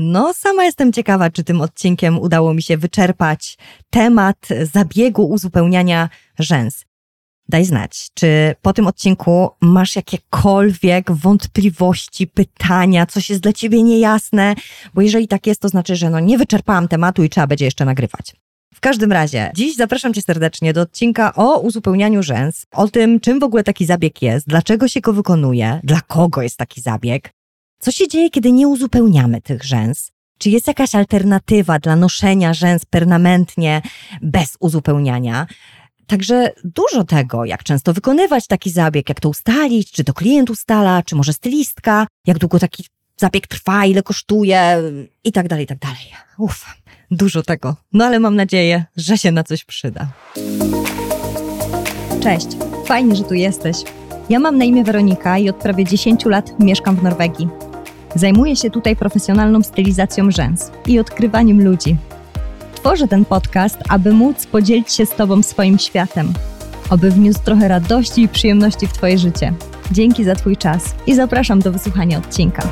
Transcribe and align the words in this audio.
No, 0.00 0.34
sama 0.34 0.64
jestem 0.64 0.92
ciekawa, 0.92 1.30
czy 1.30 1.44
tym 1.44 1.60
odcinkiem 1.60 2.18
udało 2.18 2.54
mi 2.54 2.62
się 2.62 2.76
wyczerpać 2.76 3.58
temat 3.90 4.48
zabiegu 4.72 5.28
uzupełniania 5.28 6.08
rzęs. 6.38 6.84
Daj 7.48 7.64
znać, 7.64 8.08
czy 8.14 8.54
po 8.62 8.72
tym 8.72 8.86
odcinku 8.86 9.50
masz 9.60 9.96
jakiekolwiek 9.96 11.12
wątpliwości, 11.12 12.26
pytania, 12.26 13.06
coś 13.06 13.30
jest 13.30 13.42
dla 13.42 13.52
ciebie 13.52 13.82
niejasne, 13.82 14.54
bo 14.94 15.02
jeżeli 15.02 15.28
tak 15.28 15.46
jest, 15.46 15.60
to 15.60 15.68
znaczy, 15.68 15.96
że 15.96 16.10
no 16.10 16.20
nie 16.20 16.38
wyczerpałam 16.38 16.88
tematu 16.88 17.24
i 17.24 17.28
trzeba 17.28 17.46
będzie 17.46 17.64
jeszcze 17.64 17.84
nagrywać. 17.84 18.36
W 18.74 18.80
każdym 18.80 19.12
razie, 19.12 19.50
dziś 19.54 19.76
zapraszam 19.76 20.14
Cię 20.14 20.22
serdecznie 20.22 20.72
do 20.72 20.80
odcinka 20.80 21.34
o 21.34 21.60
uzupełnianiu 21.60 22.22
rzęs, 22.22 22.66
o 22.72 22.88
tym, 22.88 23.20
czym 23.20 23.40
w 23.40 23.42
ogóle 23.42 23.64
taki 23.64 23.86
zabieg 23.86 24.22
jest, 24.22 24.48
dlaczego 24.48 24.88
się 24.88 25.00
go 25.00 25.12
wykonuje, 25.12 25.80
dla 25.84 26.00
kogo 26.00 26.42
jest 26.42 26.56
taki 26.56 26.80
zabieg, 26.80 27.32
co 27.78 27.90
się 27.90 28.08
dzieje, 28.08 28.30
kiedy 28.30 28.52
nie 28.52 28.68
uzupełniamy 28.68 29.40
tych 29.40 29.64
rzęs, 29.64 30.10
czy 30.38 30.50
jest 30.50 30.66
jakaś 30.66 30.94
alternatywa 30.94 31.78
dla 31.78 31.96
noszenia 31.96 32.54
rzęs 32.54 32.84
permanentnie 32.84 33.82
bez 34.22 34.56
uzupełniania. 34.60 35.46
Także 36.06 36.50
dużo 36.64 37.04
tego, 37.04 37.44
jak 37.44 37.64
często 37.64 37.92
wykonywać 37.92 38.46
taki 38.46 38.70
zabieg, 38.70 39.08
jak 39.08 39.20
to 39.20 39.28
ustalić, 39.28 39.90
czy 39.90 40.04
to 40.04 40.12
klient 40.14 40.50
ustala, 40.50 41.02
czy 41.02 41.16
może 41.16 41.32
stylistka, 41.32 42.06
jak 42.26 42.38
długo 42.38 42.58
taki 42.58 42.84
zabieg 43.16 43.46
trwa, 43.46 43.86
ile 43.86 44.02
kosztuje 44.02 44.82
i 45.24 45.32
tak 45.32 45.48
dalej, 45.48 45.64
i 45.64 45.66
tak 45.68 45.78
dalej. 45.78 46.12
Uff, 46.38 46.66
dużo 47.10 47.42
tego. 47.42 47.76
No 47.92 48.04
ale 48.04 48.20
mam 48.20 48.36
nadzieję, 48.36 48.84
że 48.96 49.18
się 49.18 49.32
na 49.32 49.44
coś 49.44 49.64
przyda. 49.64 50.08
Cześć, 52.22 52.46
fajnie, 52.86 53.16
że 53.16 53.24
tu 53.24 53.34
jesteś. 53.34 53.76
Ja 54.30 54.38
mam 54.38 54.58
na 54.58 54.64
imię 54.64 54.84
Weronika 54.84 55.38
i 55.38 55.50
od 55.50 55.56
prawie 55.56 55.84
10 55.84 56.24
lat 56.24 56.60
mieszkam 56.60 56.96
w 56.96 57.02
Norwegii. 57.02 57.67
Zajmuję 58.14 58.56
się 58.56 58.70
tutaj 58.70 58.96
profesjonalną 58.96 59.62
stylizacją 59.62 60.30
rzęs 60.30 60.70
i 60.86 60.98
odkrywaniem 60.98 61.64
ludzi. 61.64 61.96
Tworzę 62.74 63.08
ten 63.08 63.24
podcast, 63.24 63.78
aby 63.88 64.12
móc 64.12 64.46
podzielić 64.46 64.92
się 64.92 65.06
z 65.06 65.10
Tobą 65.10 65.42
swoim 65.42 65.78
światem, 65.78 66.32
aby 66.90 67.10
wniósł 67.10 67.40
trochę 67.44 67.68
radości 67.68 68.22
i 68.22 68.28
przyjemności 68.28 68.86
w 68.86 68.92
Twoje 68.92 69.18
życie. 69.18 69.52
Dzięki 69.90 70.24
za 70.24 70.34
Twój 70.34 70.56
czas 70.56 70.94
i 71.06 71.14
zapraszam 71.14 71.60
do 71.60 71.72
wysłuchania 71.72 72.18
odcinka. 72.18 72.62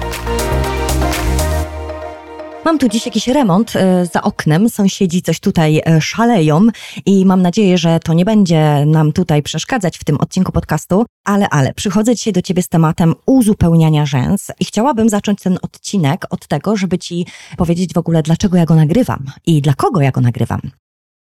Mam 2.67 2.79
tu 2.79 2.89
dziś 2.89 3.07
jakiś 3.07 3.29
remont 3.29 3.77
e, 3.77 4.07
za 4.07 4.23
oknem, 4.23 4.69
sąsiedzi 4.69 5.23
coś 5.23 5.41
tutaj 5.41 5.83
e, 5.87 6.01
szaleją 6.01 6.67
i 7.07 7.27
mam 7.27 7.43
nadzieję, 7.43 7.79
że 7.79 8.01
to 8.01 8.15
nie 8.15 8.25
będzie 8.25 8.85
nam 8.87 9.13
tutaj 9.13 9.43
przeszkadzać 9.43 9.99
w 9.99 10.05
tym 10.05 10.17
odcinku 10.17 10.53
podcastu, 10.53 11.05
ale, 11.25 11.49
ale, 11.49 11.75
przychodzę 11.75 12.15
dzisiaj 12.15 12.33
do 12.33 12.43
Ciebie 12.43 12.63
z 12.63 12.69
tematem 12.69 13.15
uzupełniania 13.27 14.07
rzęs 14.07 14.51
i 14.61 14.65
chciałabym 14.65 15.09
zacząć 15.09 15.43
ten 15.43 15.59
odcinek 15.63 16.27
od 16.31 16.47
tego, 16.47 16.77
żeby 16.77 16.99
Ci 16.99 17.27
powiedzieć 17.57 17.95
w 17.95 17.99
ogóle, 17.99 18.23
dlaczego 18.23 18.57
ja 18.57 18.65
go 18.65 18.75
nagrywam 18.75 19.25
i 19.47 19.63
dla 19.63 19.75
kogo 19.75 20.01
ja 20.01 20.11
go 20.11 20.21
nagrywam. 20.21 20.61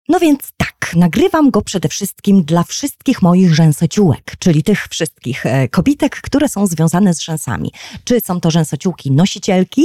No 0.08 0.20
więc 0.20 0.40
tak, 0.56 0.96
nagrywam 0.96 1.50
go 1.50 1.62
przede 1.62 1.88
wszystkim 1.88 2.42
dla 2.42 2.62
wszystkich 2.62 3.22
moich 3.22 3.54
rzęsociółek, 3.54 4.32
czyli 4.38 4.62
tych 4.62 4.86
wszystkich 4.88 5.46
e, 5.46 5.68
kobitek, 5.68 6.20
które 6.20 6.48
są 6.48 6.66
związane 6.66 7.14
z 7.14 7.20
rzęsami. 7.20 7.72
Czy 8.04 8.20
są 8.20 8.40
to 8.40 8.50
rzęsociółki 8.50 9.10
nosicielki, 9.10 9.84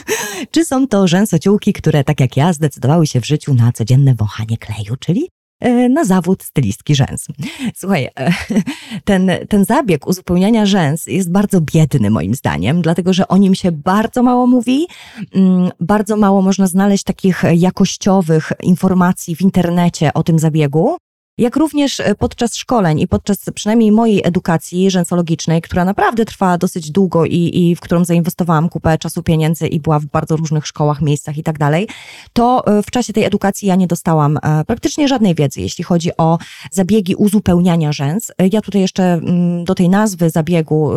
czy 0.52 0.64
są 0.64 0.88
to 0.88 1.08
rzęsociółki, 1.08 1.72
które 1.72 2.04
tak 2.04 2.20
jak 2.20 2.36
ja 2.36 2.52
zdecydowały 2.52 3.06
się 3.06 3.20
w 3.20 3.26
życiu 3.26 3.54
na 3.54 3.72
codzienne 3.72 4.14
wąchanie 4.14 4.58
kleju, 4.58 4.96
czyli 5.00 5.28
na 5.90 6.04
zawód 6.04 6.42
stylistki 6.42 6.94
rzęs. 6.94 7.26
Słuchaj, 7.74 8.08
e, 8.18 8.32
ten, 9.04 9.30
ten 9.48 9.64
zabieg 9.64 10.06
uzupełniania 10.06 10.66
rzęs 10.66 11.06
jest 11.06 11.32
bardzo 11.32 11.60
biedny 11.60 12.10
moim 12.10 12.34
zdaniem, 12.34 12.82
dlatego 12.82 13.12
że 13.12 13.28
o 13.28 13.36
nim 13.36 13.54
się 13.54 13.72
bardzo 13.72 14.22
mało 14.22 14.46
mówi, 14.46 14.86
mm, 15.34 15.70
bardzo 15.80 16.16
mało 16.16 16.42
można 16.42 16.66
znaleźć 16.66 17.04
takich 17.04 17.42
jakościowych 17.54 18.52
informacji 18.62 19.36
w 19.36 19.40
internecie 19.40 20.14
o 20.14 20.22
tym 20.22 20.38
zabiegu 20.38 20.96
jak 21.38 21.56
również 21.56 22.00
e, 22.00 22.14
podczas 22.14 22.56
szkoleń 22.56 23.00
i 23.00 23.08
podczas 23.08 23.38
przynajmniej 23.54 23.92
mojej 23.92 24.22
edukacji 24.24 24.90
rzęsologicznej, 24.90 25.62
która 25.62 25.84
naprawdę 25.84 26.24
trwa 26.24 26.58
dosyć 26.58 26.90
długo 26.90 27.24
i, 27.24 27.50
i 27.54 27.76
w 27.76 27.80
którą 27.80 28.04
zainwestowałam 28.04 28.68
kupę 28.68 28.98
czasu, 28.98 29.22
pieniędzy 29.22 29.66
i 29.66 29.80
była 29.80 29.98
w 29.98 30.06
bardzo 30.06 30.36
różnych 30.36 30.66
szkołach, 30.66 31.02
miejscach 31.02 31.38
i 31.38 31.42
tak 31.42 31.58
dalej, 31.58 31.88
to 32.32 32.66
e, 32.66 32.82
w 32.82 32.90
czasie 32.90 33.12
tej 33.12 33.24
edukacji 33.24 33.68
ja 33.68 33.76
nie 33.76 33.86
dostałam 33.86 34.38
e, 34.42 34.64
praktycznie 34.64 35.08
żadnej 35.08 35.34
wiedzy, 35.34 35.60
jeśli 35.60 35.84
chodzi 35.84 36.10
o 36.16 36.38
zabiegi 36.70 37.14
uzupełniania 37.14 37.92
rzęs. 37.92 38.32
Ja 38.52 38.60
tutaj 38.60 38.80
jeszcze 38.80 39.04
mm, 39.04 39.64
do 39.64 39.74
tej 39.74 39.88
nazwy 39.88 40.30
zabiegu 40.30 40.90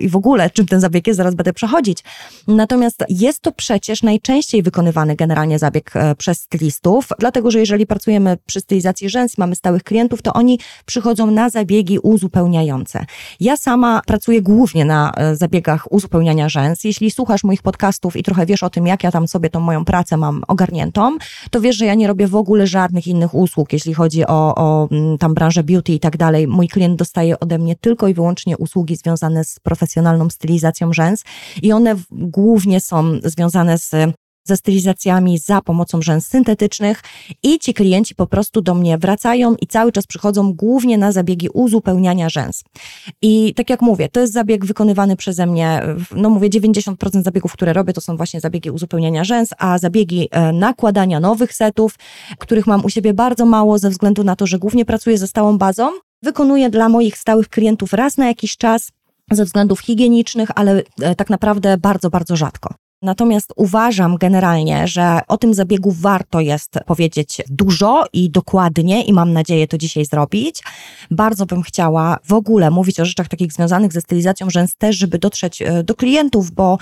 i 0.00 0.08
w 0.08 0.16
ogóle 0.16 0.50
czym 0.50 0.66
ten 0.66 0.80
zabieg 0.80 1.06
jest, 1.06 1.16
zaraz 1.16 1.34
będę 1.34 1.52
przechodzić. 1.52 2.04
Natomiast 2.48 3.04
jest 3.08 3.40
to 3.40 3.52
przecież 3.52 4.02
najczęściej 4.02 4.62
wykonywany 4.62 5.16
generalnie 5.16 5.58
zabieg 5.58 5.92
przez 6.18 6.38
stylistów, 6.38 7.08
dlatego 7.18 7.50
że 7.50 7.58
jeżeli 7.58 7.86
pracujemy 7.86 8.36
przy 8.46 8.60
stylizacji 8.60 9.08
rzęs, 9.08 9.38
mamy 9.38 9.56
klientów, 9.84 10.22
to 10.22 10.32
oni 10.32 10.58
przychodzą 10.86 11.30
na 11.30 11.50
zabiegi 11.50 11.98
uzupełniające. 11.98 13.04
Ja 13.40 13.56
sama 13.56 14.02
pracuję 14.06 14.42
głównie 14.42 14.84
na 14.84 15.12
e, 15.12 15.36
zabiegach 15.36 15.92
uzupełniania 15.92 16.48
rzęs. 16.48 16.84
Jeśli 16.84 17.10
słuchasz 17.10 17.44
moich 17.44 17.62
podcastów 17.62 18.16
i 18.16 18.22
trochę 18.22 18.46
wiesz 18.46 18.62
o 18.62 18.70
tym, 18.70 18.86
jak 18.86 19.04
ja 19.04 19.10
tam 19.10 19.28
sobie 19.28 19.50
tą 19.50 19.60
moją 19.60 19.84
pracę 19.84 20.16
mam 20.16 20.42
ogarniętą, 20.48 21.16
to 21.50 21.60
wiesz, 21.60 21.76
że 21.76 21.86
ja 21.86 21.94
nie 21.94 22.06
robię 22.06 22.26
w 22.26 22.34
ogóle 22.34 22.66
żadnych 22.66 23.06
innych 23.06 23.34
usług, 23.34 23.72
jeśli 23.72 23.94
chodzi 23.94 24.26
o, 24.26 24.54
o 24.54 24.88
mm, 24.90 25.18
tam 25.18 25.34
branżę 25.34 25.64
beauty 25.64 25.92
i 25.92 26.00
tak 26.00 26.16
dalej. 26.16 26.48
Mój 26.48 26.68
klient 26.68 26.98
dostaje 26.98 27.40
ode 27.40 27.58
mnie 27.58 27.76
tylko 27.76 28.08
i 28.08 28.14
wyłącznie 28.14 28.58
usługi 28.58 28.96
związane 28.96 29.44
z 29.44 29.60
profesjonalną 29.60 30.30
stylizacją 30.30 30.92
rzęs 30.92 31.24
i 31.62 31.72
one 31.72 31.94
głównie 32.10 32.80
są 32.80 33.12
związane 33.24 33.78
z 33.78 33.90
ze 34.50 34.56
stylizacjami 34.56 35.38
za 35.38 35.60
pomocą 35.60 36.02
rzęs 36.02 36.26
syntetycznych 36.26 37.02
i 37.42 37.58
ci 37.58 37.74
klienci 37.74 38.14
po 38.14 38.26
prostu 38.26 38.62
do 38.62 38.74
mnie 38.74 38.98
wracają 38.98 39.54
i 39.54 39.66
cały 39.66 39.92
czas 39.92 40.06
przychodzą 40.06 40.52
głównie 40.52 40.98
na 40.98 41.12
zabiegi 41.12 41.48
uzupełniania 41.48 42.28
rzęs. 42.28 42.64
I 43.22 43.54
tak 43.54 43.70
jak 43.70 43.82
mówię, 43.82 44.08
to 44.08 44.20
jest 44.20 44.32
zabieg 44.32 44.66
wykonywany 44.66 45.16
przeze 45.16 45.46
mnie, 45.46 45.82
no 46.16 46.30
mówię 46.30 46.48
90% 46.50 47.22
zabiegów, 47.22 47.52
które 47.52 47.72
robię, 47.72 47.92
to 47.92 48.00
są 48.00 48.16
właśnie 48.16 48.40
zabiegi 48.40 48.70
uzupełniania 48.70 49.24
rzęs, 49.24 49.50
a 49.58 49.78
zabiegi 49.78 50.28
e, 50.30 50.52
nakładania 50.52 51.20
nowych 51.20 51.54
setów, 51.54 51.98
których 52.38 52.66
mam 52.66 52.84
u 52.84 52.88
siebie 52.88 53.14
bardzo 53.14 53.46
mało 53.46 53.78
ze 53.78 53.90
względu 53.90 54.24
na 54.24 54.36
to, 54.36 54.46
że 54.46 54.58
głównie 54.58 54.84
pracuję 54.84 55.18
ze 55.18 55.26
stałą 55.26 55.58
bazą, 55.58 55.90
wykonuję 56.22 56.70
dla 56.70 56.88
moich 56.88 57.18
stałych 57.18 57.48
klientów 57.48 57.92
raz 57.92 58.16
na 58.16 58.26
jakiś 58.26 58.56
czas 58.56 58.92
ze 59.30 59.44
względów 59.44 59.80
higienicznych, 59.80 60.48
ale 60.54 60.82
e, 61.02 61.14
tak 61.14 61.30
naprawdę 61.30 61.78
bardzo, 61.78 62.10
bardzo 62.10 62.36
rzadko. 62.36 62.74
Natomiast 63.02 63.52
uważam 63.56 64.16
generalnie, 64.16 64.88
że 64.88 65.20
o 65.28 65.38
tym 65.38 65.54
zabiegu 65.54 65.90
warto 65.90 66.40
jest 66.40 66.78
powiedzieć 66.86 67.42
dużo 67.48 68.04
i 68.12 68.30
dokładnie 68.30 69.04
i 69.04 69.12
mam 69.12 69.32
nadzieję 69.32 69.68
to 69.68 69.78
dzisiaj 69.78 70.04
zrobić. 70.04 70.62
Bardzo 71.10 71.46
bym 71.46 71.62
chciała 71.62 72.18
w 72.24 72.32
ogóle 72.32 72.70
mówić 72.70 73.00
o 73.00 73.04
rzeczach 73.04 73.28
takich 73.28 73.52
związanych 73.52 73.92
ze 73.92 74.00
stylizacją 74.00 74.50
rzęs 74.50 74.76
też, 74.76 74.96
żeby 74.96 75.18
dotrzeć 75.18 75.62
e, 75.62 75.82
do 75.82 75.94
klientów, 75.94 76.50
bo 76.50 76.78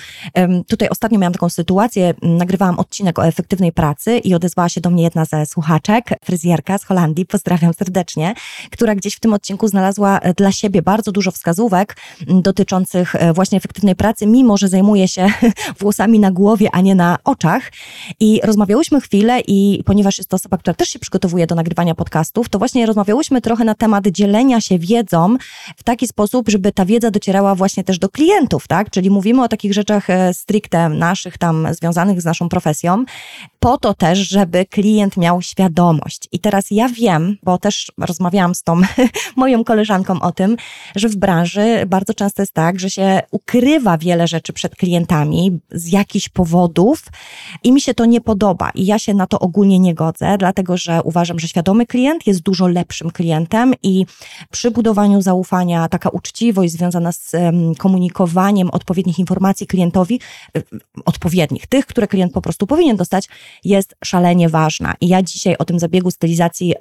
tutaj 0.68 0.88
ostatnio 0.88 1.18
miałam 1.18 1.32
taką 1.32 1.48
sytuację, 1.48 2.14
nagrywałam 2.22 2.78
odcinek 2.78 3.18
o 3.18 3.26
efektywnej 3.26 3.72
pracy 3.72 4.18
i 4.18 4.34
odezwała 4.34 4.68
się 4.68 4.80
do 4.80 4.90
mnie 4.90 5.02
jedna 5.02 5.24
ze 5.24 5.46
słuchaczek, 5.46 6.10
fryzjerka 6.24 6.78
z 6.78 6.84
Holandii, 6.84 7.26
pozdrawiam 7.34 7.74
serdecznie, 7.74 8.34
która 8.70 8.94
gdzieś 8.94 9.14
w 9.14 9.20
tym 9.20 9.34
odcinku 9.34 9.68
znalazła 9.68 10.18
e, 10.18 10.34
dla 10.34 10.52
siebie 10.52 10.82
bardzo 10.82 11.12
dużo 11.12 11.30
wskazówek 11.30 11.96
dotyczących 12.26 13.14
e, 13.14 13.32
właśnie 13.32 13.58
efektywnej 13.58 13.96
pracy, 13.96 14.26
mimo 14.26 14.56
że 14.56 14.68
zajmuje 14.68 15.08
się 15.08 15.26
włosami 15.80 16.07
na 16.08 16.30
głowie, 16.30 16.68
a 16.72 16.80
nie 16.80 16.94
na 16.94 17.18
oczach. 17.24 17.72
I 18.20 18.40
rozmawiałyśmy 18.44 19.00
chwilę 19.00 19.40
i 19.46 19.82
ponieważ 19.86 20.18
jest 20.18 20.30
to 20.30 20.36
osoba, 20.36 20.58
która 20.58 20.74
też 20.74 20.88
się 20.88 20.98
przygotowuje 20.98 21.46
do 21.46 21.54
nagrywania 21.54 21.94
podcastów, 21.94 22.48
to 22.48 22.58
właśnie 22.58 22.86
rozmawiałyśmy 22.86 23.40
trochę 23.40 23.64
na 23.64 23.74
temat 23.74 24.06
dzielenia 24.06 24.60
się 24.60 24.78
wiedzą 24.78 25.36
w 25.76 25.82
taki 25.82 26.06
sposób, 26.06 26.48
żeby 26.48 26.72
ta 26.72 26.84
wiedza 26.84 27.10
docierała 27.10 27.54
właśnie 27.54 27.84
też 27.84 27.98
do 27.98 28.08
klientów, 28.08 28.68
tak? 28.68 28.90
Czyli 28.90 29.10
mówimy 29.10 29.42
o 29.42 29.48
takich 29.48 29.72
rzeczach 29.72 30.10
e, 30.10 30.34
stricte 30.34 30.88
naszych 30.88 31.38
tam 31.38 31.68
związanych 31.70 32.20
z 32.20 32.24
naszą 32.24 32.48
profesją, 32.48 33.04
po 33.60 33.78
to 33.78 33.94
też, 33.94 34.18
żeby 34.18 34.66
klient 34.66 35.16
miał 35.16 35.42
świadomość. 35.42 36.28
I 36.32 36.38
teraz 36.38 36.64
ja 36.70 36.88
wiem, 36.88 37.36
bo 37.42 37.58
też 37.58 37.92
rozmawiałam 37.98 38.54
z 38.54 38.62
tą 38.62 38.80
moją 39.36 39.64
koleżanką 39.64 40.20
o 40.20 40.32
tym, 40.32 40.56
że 40.96 41.08
w 41.08 41.16
branży 41.16 41.86
bardzo 41.86 42.14
często 42.14 42.42
jest 42.42 42.52
tak, 42.52 42.80
że 42.80 42.90
się 42.90 43.20
ukrywa 43.30 43.98
wiele 43.98 44.28
rzeczy 44.28 44.52
przed 44.52 44.76
klientami 44.76 45.60
z 45.70 45.88
jakichś 45.98 46.28
powodów 46.28 47.04
i 47.64 47.72
mi 47.72 47.80
się 47.80 47.94
to 47.94 48.04
nie 48.04 48.20
podoba 48.20 48.70
i 48.74 48.86
ja 48.86 48.98
się 48.98 49.14
na 49.14 49.26
to 49.26 49.38
ogólnie 49.38 49.78
nie 49.78 49.94
godzę, 49.94 50.38
dlatego 50.38 50.76
że 50.76 51.02
uważam, 51.02 51.38
że 51.38 51.48
świadomy 51.48 51.86
klient 51.86 52.26
jest 52.26 52.40
dużo 52.40 52.66
lepszym 52.66 53.10
klientem 53.10 53.74
i 53.82 54.06
przy 54.50 54.70
budowaniu 54.70 55.22
zaufania 55.22 55.88
taka 55.88 56.08
uczciwość 56.08 56.72
związana 56.72 57.12
z 57.12 57.32
komunikowaniem 57.78 58.70
odpowiednich 58.70 59.18
informacji 59.18 59.66
klientowi, 59.66 60.20
odpowiednich, 61.04 61.66
tych, 61.66 61.86
które 61.86 62.06
klient 62.06 62.32
po 62.32 62.40
prostu 62.40 62.66
powinien 62.66 62.96
dostać, 62.96 63.28
jest 63.64 63.94
szalenie 64.04 64.48
ważna. 64.48 64.94
I 65.00 65.08
ja 65.08 65.22
dzisiaj 65.22 65.56
o 65.58 65.64
tym 65.64 65.78
zabiegu 65.78 66.10
stylizacji, 66.10 66.74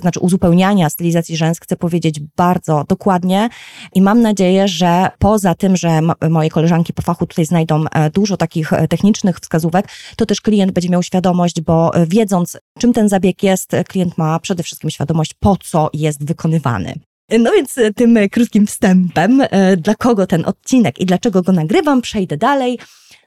znaczy 0.00 0.20
uzupełniania 0.20 0.90
stylizacji 0.90 1.36
rzęs 1.36 1.60
chcę 1.60 1.76
powiedzieć 1.76 2.20
bardzo 2.36 2.84
dokładnie 2.88 3.48
i 3.94 4.02
mam 4.02 4.22
nadzieję, 4.22 4.68
że 4.68 5.10
poza 5.18 5.54
tym, 5.54 5.76
że 5.76 6.00
moje 6.30 6.50
koleżanki 6.50 6.92
po 6.92 7.02
fachu 7.02 7.26
tutaj 7.26 7.44
znajdą 7.44 7.84
e, 7.84 8.10
dużo 8.18 8.36
takich 8.36 8.70
technicznych 8.88 9.40
wskazówek, 9.40 9.88
to 10.16 10.26
też 10.26 10.40
klient 10.40 10.72
będzie 10.72 10.88
miał 10.88 11.02
świadomość, 11.02 11.60
bo 11.60 11.92
wiedząc, 12.06 12.58
czym 12.78 12.92
ten 12.92 13.08
zabieg 13.08 13.42
jest, 13.42 13.72
klient 13.88 14.18
ma 14.18 14.38
przede 14.38 14.62
wszystkim 14.62 14.90
świadomość, 14.90 15.34
po 15.40 15.56
co 15.56 15.90
jest 15.92 16.24
wykonywany. 16.24 16.94
No 17.38 17.50
więc 17.52 17.74
tym 17.96 18.18
krótkim 18.32 18.66
wstępem, 18.66 19.42
dla 19.76 19.94
kogo 19.94 20.26
ten 20.26 20.44
odcinek 20.44 20.98
i 20.98 21.06
dlaczego 21.06 21.42
go 21.42 21.52
nagrywam, 21.52 22.02
przejdę 22.02 22.36
dalej. 22.36 22.78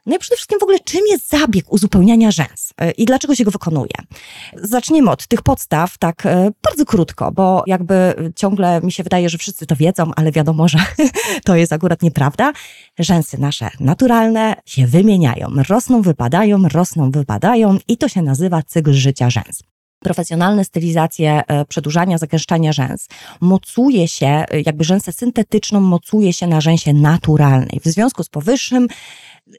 No 0.05 0.15
i 0.15 0.19
przede 0.19 0.35
wszystkim 0.35 0.59
w 0.59 0.63
ogóle, 0.63 0.79
czym 0.79 1.01
jest 1.09 1.29
zabieg 1.29 1.73
uzupełniania 1.73 2.31
rzęs 2.31 2.73
e, 2.77 2.91
i 2.91 3.05
dlaczego 3.05 3.35
się 3.35 3.43
go 3.43 3.51
wykonuje? 3.51 3.91
Zaczniemy 4.55 5.11
od 5.11 5.27
tych 5.27 5.41
podstaw, 5.41 5.97
tak 5.97 6.25
e, 6.25 6.51
bardzo 6.63 6.85
krótko, 6.85 7.31
bo 7.31 7.63
jakby 7.67 8.15
ciągle 8.35 8.81
mi 8.81 8.91
się 8.91 9.03
wydaje, 9.03 9.29
że 9.29 9.37
wszyscy 9.37 9.65
to 9.65 9.75
wiedzą, 9.75 10.11
ale 10.15 10.31
wiadomo, 10.31 10.67
że 10.67 10.79
to 11.45 11.55
jest 11.55 11.73
akurat 11.73 12.01
nieprawda. 12.01 12.53
Rzęsy 12.99 13.37
nasze 13.37 13.69
naturalne 13.79 14.55
się 14.65 14.87
wymieniają, 14.87 15.47
rosną, 15.69 16.01
wypadają, 16.01 16.67
rosną, 16.67 17.11
wypadają 17.11 17.77
i 17.87 17.97
to 17.97 18.07
się 18.07 18.21
nazywa 18.21 18.61
cykl 18.63 18.93
życia 18.93 19.29
rzęs 19.29 19.63
profesjonalne 20.03 20.65
stylizacje 20.65 21.41
e, 21.47 21.65
przedłużania, 21.65 22.17
zagęszczania 22.17 22.73
rzęs 22.73 23.07
mocuje 23.41 24.07
się, 24.07 24.45
jakby 24.65 24.83
rzęsę 24.83 25.11
syntetyczną 25.11 25.81
mocuje 25.81 26.33
się 26.33 26.47
na 26.47 26.61
rzęsie 26.61 26.93
naturalnej. 26.93 27.79
W 27.85 27.87
związku 27.87 28.23
z 28.23 28.29
powyższym 28.29 28.87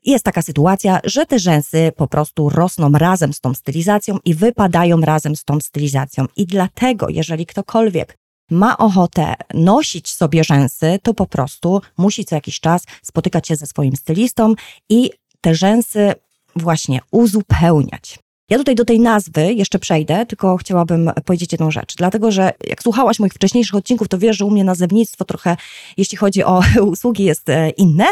jest 0.04 0.24
taka 0.24 0.42
sytuacja, 0.42 1.00
że 1.04 1.26
te 1.26 1.38
rzęsy 1.38 1.92
po 1.96 2.08
prostu 2.08 2.48
rosną 2.48 2.92
razem 2.92 3.32
z 3.32 3.40
tą 3.40 3.54
stylizacją 3.54 4.18
i 4.24 4.34
wypadają 4.34 5.00
razem 5.00 5.36
z 5.36 5.44
tą 5.44 5.60
stylizacją. 5.60 6.26
I 6.36 6.46
dlatego, 6.46 7.06
jeżeli 7.08 7.46
ktokolwiek 7.46 8.18
ma 8.50 8.78
ochotę 8.78 9.34
nosić 9.54 10.12
sobie 10.12 10.44
rzęsy, 10.44 10.98
to 11.02 11.14
po 11.14 11.26
prostu 11.26 11.80
musi 11.98 12.24
co 12.24 12.34
jakiś 12.34 12.60
czas 12.60 12.84
spotykać 13.02 13.48
się 13.48 13.56
ze 13.56 13.66
swoim 13.66 13.96
stylistą 13.96 14.54
i 14.88 15.10
te 15.40 15.54
rzęsy 15.54 16.14
właśnie 16.56 17.00
uzupełniać. 17.10 18.21
Ja 18.52 18.58
tutaj 18.58 18.74
do 18.74 18.84
tej 18.84 19.00
nazwy 19.00 19.54
jeszcze 19.54 19.78
przejdę, 19.78 20.26
tylko 20.26 20.56
chciałabym 20.56 21.10
powiedzieć 21.24 21.52
jedną 21.52 21.70
rzecz. 21.70 21.96
Dlatego, 21.96 22.30
że 22.30 22.52
jak 22.66 22.82
słuchałaś 22.82 23.18
moich 23.18 23.32
wcześniejszych 23.32 23.74
odcinków, 23.74 24.08
to 24.08 24.18
wiesz, 24.18 24.36
że 24.36 24.44
u 24.44 24.50
mnie 24.50 24.64
nazewnictwo 24.64 25.24
trochę, 25.24 25.56
jeśli 25.96 26.18
chodzi 26.18 26.44
o 26.44 26.62
usługi, 26.92 27.24
jest 27.24 27.48
e, 27.48 27.70
inne, 27.70 28.04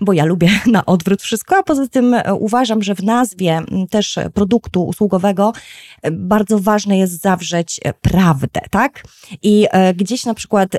bo 0.00 0.12
ja 0.12 0.24
lubię 0.24 0.48
na 0.66 0.86
odwrót 0.86 1.22
wszystko, 1.22 1.56
a 1.56 1.62
poza 1.62 1.88
tym 1.88 2.14
e, 2.14 2.34
uważam, 2.34 2.82
że 2.82 2.94
w 2.94 3.02
nazwie 3.02 3.60
też 3.90 4.18
produktu 4.34 4.84
usługowego 4.84 5.52
e, 6.02 6.10
bardzo 6.10 6.58
ważne 6.58 6.98
jest 6.98 7.20
zawrzeć 7.20 7.80
prawdę, 8.00 8.60
tak? 8.70 9.04
I 9.42 9.66
gdzieś 9.94 10.24
na 10.24 10.34
przykład, 10.34 10.76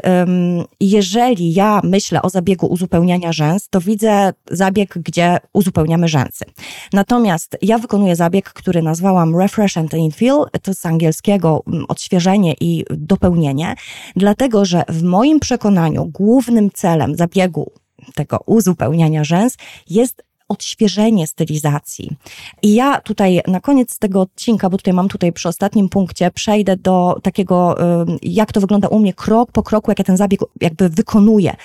jeżeli 0.80 1.54
ja 1.54 1.82
myślę 1.84 2.22
o 2.22 2.30
zabiegu 2.30 2.68
uzupełniania 2.68 3.34
rzęs, 3.34 3.70
to 3.70 3.82
widzę 3.82 4.34
zabieg, 4.52 4.98
gdzie 4.98 5.38
uzupełniamy 5.54 6.08
rzęsy. 6.08 6.46
Natomiast 6.94 7.58
ja 7.62 7.78
wykonuję 7.78 8.16
zabieg, 8.16 8.54
który 8.54 8.82
nazwałam 8.82 9.38
refresh 9.38 9.78
and 9.78 9.94
infill, 9.94 10.46
to 10.62 10.74
z 10.74 10.86
angielskiego 10.86 11.64
mm, 11.68 11.86
odświeżenie 11.88 12.54
i 12.62 12.86
dopełnienie, 12.90 13.76
dlatego 14.16 14.66
że 14.66 14.84
w 14.90 15.04
moim 15.04 15.40
przekonaniu 15.40 16.06
głównym 16.06 16.72
celem 16.72 17.16
zabiegu 17.16 17.72
tego 18.16 18.40
uzupełniania 18.46 19.24
rzęs 19.24 19.58
jest 19.90 20.24
odświeżenie 20.50 21.28
stylizacji. 21.28 22.16
I 22.62 22.74
ja 22.74 23.02
tutaj 23.02 23.42
na 23.48 23.60
koniec 23.60 24.00
tego 24.00 24.22
odcinka, 24.22 24.70
bo 24.70 24.78
tutaj 24.78 24.94
mam 24.94 25.10
tutaj 25.10 25.34
przy 25.34 25.50
ostatnim 25.50 25.90
punkcie, 25.90 26.32
przejdę 26.32 26.78
do 26.78 27.18
takiego, 27.24 27.76
jak 28.22 28.52
to 28.52 28.62
wygląda 28.62 28.88
u 28.88 29.00
mnie 29.00 29.14
krok 29.14 29.52
po 29.52 29.64
kroku, 29.64 29.92
jak 29.92 30.00
ja 30.00 30.06
ten 30.06 30.18
zabieg 30.18 30.42
jakby 30.62 30.90
wykonuję. 30.90 31.56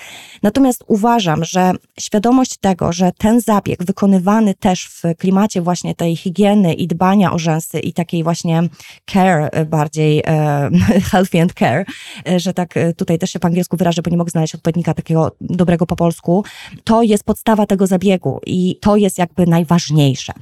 Natomiast 0.43 0.83
uważam, 0.87 1.43
że 1.43 1.71
świadomość 1.99 2.57
tego, 2.57 2.93
że 2.93 3.11
ten 3.17 3.41
zabieg 3.41 3.83
wykonywany 3.83 4.53
też 4.53 4.85
w 4.85 5.17
klimacie 5.17 5.61
właśnie 5.61 5.95
tej 5.95 6.15
higieny 6.15 6.73
i 6.73 6.87
dbania 6.87 7.31
o 7.31 7.39
rzęsy 7.39 7.79
i 7.79 7.93
takiej 7.93 8.23
właśnie 8.23 8.63
care 9.11 9.49
e, 9.51 9.65
bardziej, 9.65 10.23
e, 10.27 10.69
healthy 11.11 11.41
and 11.41 11.53
care, 11.53 11.85
e, 12.27 12.39
że 12.39 12.53
tak 12.53 12.73
tutaj 12.97 13.19
też 13.19 13.29
się 13.29 13.39
po 13.39 13.47
angielsku 13.47 13.77
wyrażę, 13.77 14.01
bo 14.01 14.11
nie 14.11 14.17
mogę 14.17 14.31
znaleźć 14.31 14.55
odpowiednika 14.55 14.93
takiego 14.93 15.31
dobrego 15.41 15.85
po 15.85 15.95
polsku, 15.95 16.43
to 16.83 17.03
jest 17.03 17.23
podstawa 17.23 17.65
tego 17.65 17.87
zabiegu 17.87 18.39
i 18.45 18.68
to 18.75 18.95
jest 18.95 19.17
jakby 19.17 19.47
najważniejsze. 19.47 20.33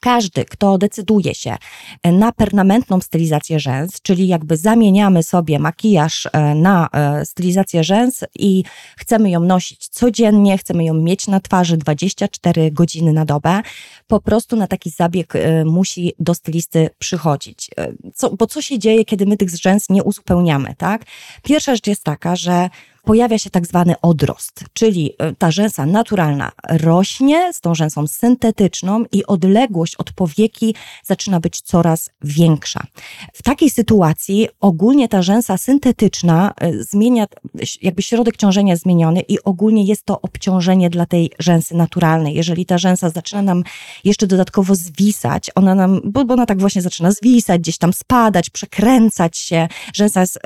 Każdy, 0.00 0.44
kto 0.44 0.78
decyduje 0.78 1.34
się 1.34 1.56
na 2.04 2.32
permanentną 2.32 3.00
stylizację 3.00 3.60
rzęs, 3.60 4.02
czyli 4.02 4.28
jakby 4.28 4.56
zamieniamy 4.56 5.22
sobie 5.22 5.58
makijaż 5.58 6.28
e, 6.32 6.54
na 6.54 6.88
e, 6.92 7.24
stylizację 7.24 7.84
rzęs 7.84 8.24
i 8.34 8.64
chcemy 8.96 9.30
ją 9.30 9.40
nosić 9.40 9.88
codziennie, 9.88 10.58
chcemy 10.58 10.84
ją 10.84 10.94
mieć 10.94 11.26
na 11.26 11.40
twarzy 11.40 11.76
24 11.76 12.70
godziny 12.70 13.12
na 13.12 13.24
dobę, 13.24 13.62
po 14.06 14.20
prostu 14.20 14.56
na 14.56 14.66
taki 14.66 14.90
zabieg 14.90 15.36
e, 15.36 15.64
musi 15.64 16.12
do 16.18 16.34
stylisty 16.34 16.90
przychodzić. 16.98 17.70
Co, 18.14 18.36
bo 18.36 18.46
co 18.46 18.62
się 18.62 18.78
dzieje, 18.78 19.04
kiedy 19.04 19.26
my 19.26 19.36
tych 19.36 19.50
rzęs 19.50 19.90
nie 19.90 20.02
uzupełniamy, 20.02 20.74
tak? 20.78 21.02
Pierwsza 21.42 21.74
rzecz 21.74 21.86
jest 21.86 22.04
taka, 22.04 22.36
że 22.36 22.70
pojawia 23.06 23.38
się 23.38 23.50
tak 23.50 23.66
zwany 23.66 23.94
odrost, 24.02 24.64
czyli 24.72 25.12
e, 25.18 25.34
ta 25.34 25.50
rzęsa 25.50 25.86
naturalna 25.86 26.52
rośnie 26.68 27.52
z 27.52 27.60
tą 27.60 27.74
rzęsą 27.74 28.06
syntetyczną 28.06 29.04
i 29.12 29.26
odległość 29.26 29.96
od 29.96 30.12
powieki 30.12 30.74
zaczyna 31.04 31.40
być 31.40 31.60
coraz 31.60 32.10
większa. 32.22 32.82
W 33.32 33.42
takiej 33.42 33.70
sytuacji 33.70 34.48
ogólnie 34.60 35.08
ta 35.08 35.22
rzęsa 35.22 35.58
syntetyczna 35.58 36.54
e, 36.60 36.72
zmienia, 36.82 37.26
jakby 37.82 38.02
środek 38.02 38.36
ciążenia 38.36 38.76
zmieniony 38.76 39.20
i 39.20 39.42
ogólnie 39.44 39.84
jest 39.84 40.04
to 40.04 40.20
obciążenie 40.20 40.90
dla 40.90 41.06
tej 41.06 41.30
rzęsy 41.38 41.74
naturalnej. 41.76 42.34
Jeżeli 42.34 42.66
ta 42.66 42.78
rzęsa 42.78 43.10
zaczyna 43.10 43.42
nam 43.42 43.62
jeszcze 44.04 44.26
dodatkowo 44.26 44.74
zwisać, 44.74 45.50
ona 45.54 45.74
nam, 45.74 46.00
bo, 46.04 46.20
ona 46.20 46.46
tak 46.46 46.60
właśnie 46.60 46.82
zaczyna 46.82 47.10
zwisać, 47.10 47.60
gdzieś 47.60 47.78
tam 47.78 47.92
spadać, 47.92 48.50
przekręcać 48.50 49.38
się, 49.38 49.68
rzęsa 49.94 50.20
jest 50.20 50.36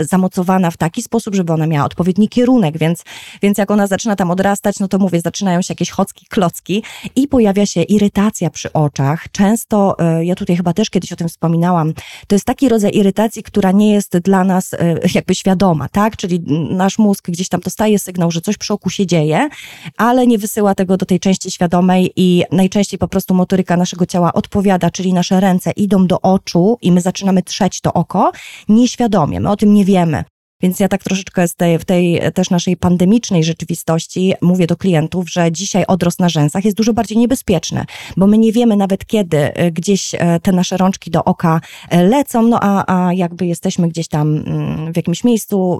y, 0.00 0.04
zamocowana 0.04 0.70
w 0.70 0.76
taki 0.76 1.02
sposób, 1.02 1.34
żeby 1.34 1.52
ona 1.52 1.66
miała 1.66 1.86
odpowiednią 1.86 2.05
odpowiedni 2.06 2.28
kierunek, 2.28 2.78
więc, 2.78 3.04
więc 3.42 3.58
jak 3.58 3.70
ona 3.70 3.86
zaczyna 3.86 4.16
tam 4.16 4.30
odrastać, 4.30 4.78
no 4.78 4.88
to 4.88 4.98
mówię, 4.98 5.20
zaczynają 5.20 5.62
się 5.62 5.72
jakieś 5.72 5.90
chocki, 5.90 6.26
klocki 6.26 6.82
i 7.16 7.28
pojawia 7.28 7.66
się 7.66 7.82
irytacja 7.82 8.50
przy 8.50 8.72
oczach. 8.72 9.26
Często, 9.32 9.96
e, 9.98 10.24
ja 10.24 10.34
tutaj 10.34 10.56
chyba 10.56 10.72
też 10.72 10.90
kiedyś 10.90 11.12
o 11.12 11.16
tym 11.16 11.28
wspominałam, 11.28 11.92
to 12.26 12.34
jest 12.34 12.44
taki 12.44 12.68
rodzaj 12.68 12.90
irytacji, 12.94 13.42
która 13.42 13.72
nie 13.72 13.92
jest 13.92 14.18
dla 14.18 14.44
nas 14.44 14.74
e, 14.74 14.98
jakby 15.14 15.34
świadoma, 15.34 15.88
tak? 15.88 16.16
Czyli 16.16 16.40
nasz 16.70 16.98
mózg 16.98 17.30
gdzieś 17.30 17.48
tam 17.48 17.60
dostaje 17.60 17.98
sygnał, 17.98 18.30
że 18.30 18.40
coś 18.40 18.56
przy 18.56 18.72
oku 18.72 18.90
się 18.90 19.06
dzieje, 19.06 19.48
ale 19.96 20.26
nie 20.26 20.38
wysyła 20.38 20.74
tego 20.74 20.96
do 20.96 21.06
tej 21.06 21.20
części 21.20 21.50
świadomej 21.50 22.12
i 22.16 22.44
najczęściej 22.52 22.98
po 22.98 23.08
prostu 23.08 23.34
motoryka 23.34 23.76
naszego 23.76 24.06
ciała 24.06 24.32
odpowiada, 24.32 24.90
czyli 24.90 25.12
nasze 25.12 25.40
ręce 25.40 25.70
idą 25.70 26.06
do 26.06 26.20
oczu 26.20 26.78
i 26.82 26.92
my 26.92 27.00
zaczynamy 27.00 27.42
trzeć 27.42 27.80
to 27.80 27.92
oko 27.92 28.32
nieświadomie. 28.68 29.40
My 29.40 29.50
o 29.50 29.56
tym 29.56 29.74
nie 29.74 29.84
wiemy. 29.84 30.35
Więc 30.60 30.80
ja 30.80 30.88
tak 30.88 31.02
troszeczkę 31.02 31.44
tej, 31.56 31.78
w 31.78 31.84
tej 31.84 32.20
też 32.34 32.50
naszej 32.50 32.76
pandemicznej 32.76 33.44
rzeczywistości 33.44 34.34
mówię 34.42 34.66
do 34.66 34.76
klientów, 34.76 35.30
że 35.30 35.52
dzisiaj 35.52 35.84
odrost 35.86 36.20
na 36.20 36.28
rzęsach 36.28 36.64
jest 36.64 36.76
dużo 36.76 36.92
bardziej 36.92 37.18
niebezpieczny, 37.18 37.84
bo 38.16 38.26
my 38.26 38.38
nie 38.38 38.52
wiemy 38.52 38.76
nawet 38.76 39.06
kiedy 39.06 39.54
e, 39.54 39.70
gdzieś 39.70 40.14
e, 40.14 40.40
te 40.40 40.52
nasze 40.52 40.76
rączki 40.76 41.10
do 41.10 41.24
oka 41.24 41.60
e, 41.90 42.02
lecą, 42.02 42.42
no 42.42 42.58
a, 42.62 43.06
a 43.06 43.12
jakby 43.12 43.46
jesteśmy 43.46 43.88
gdzieś 43.88 44.08
tam 44.08 44.36
mm, 44.36 44.92
w 44.92 44.96
jakimś 44.96 45.24
miejscu, 45.24 45.78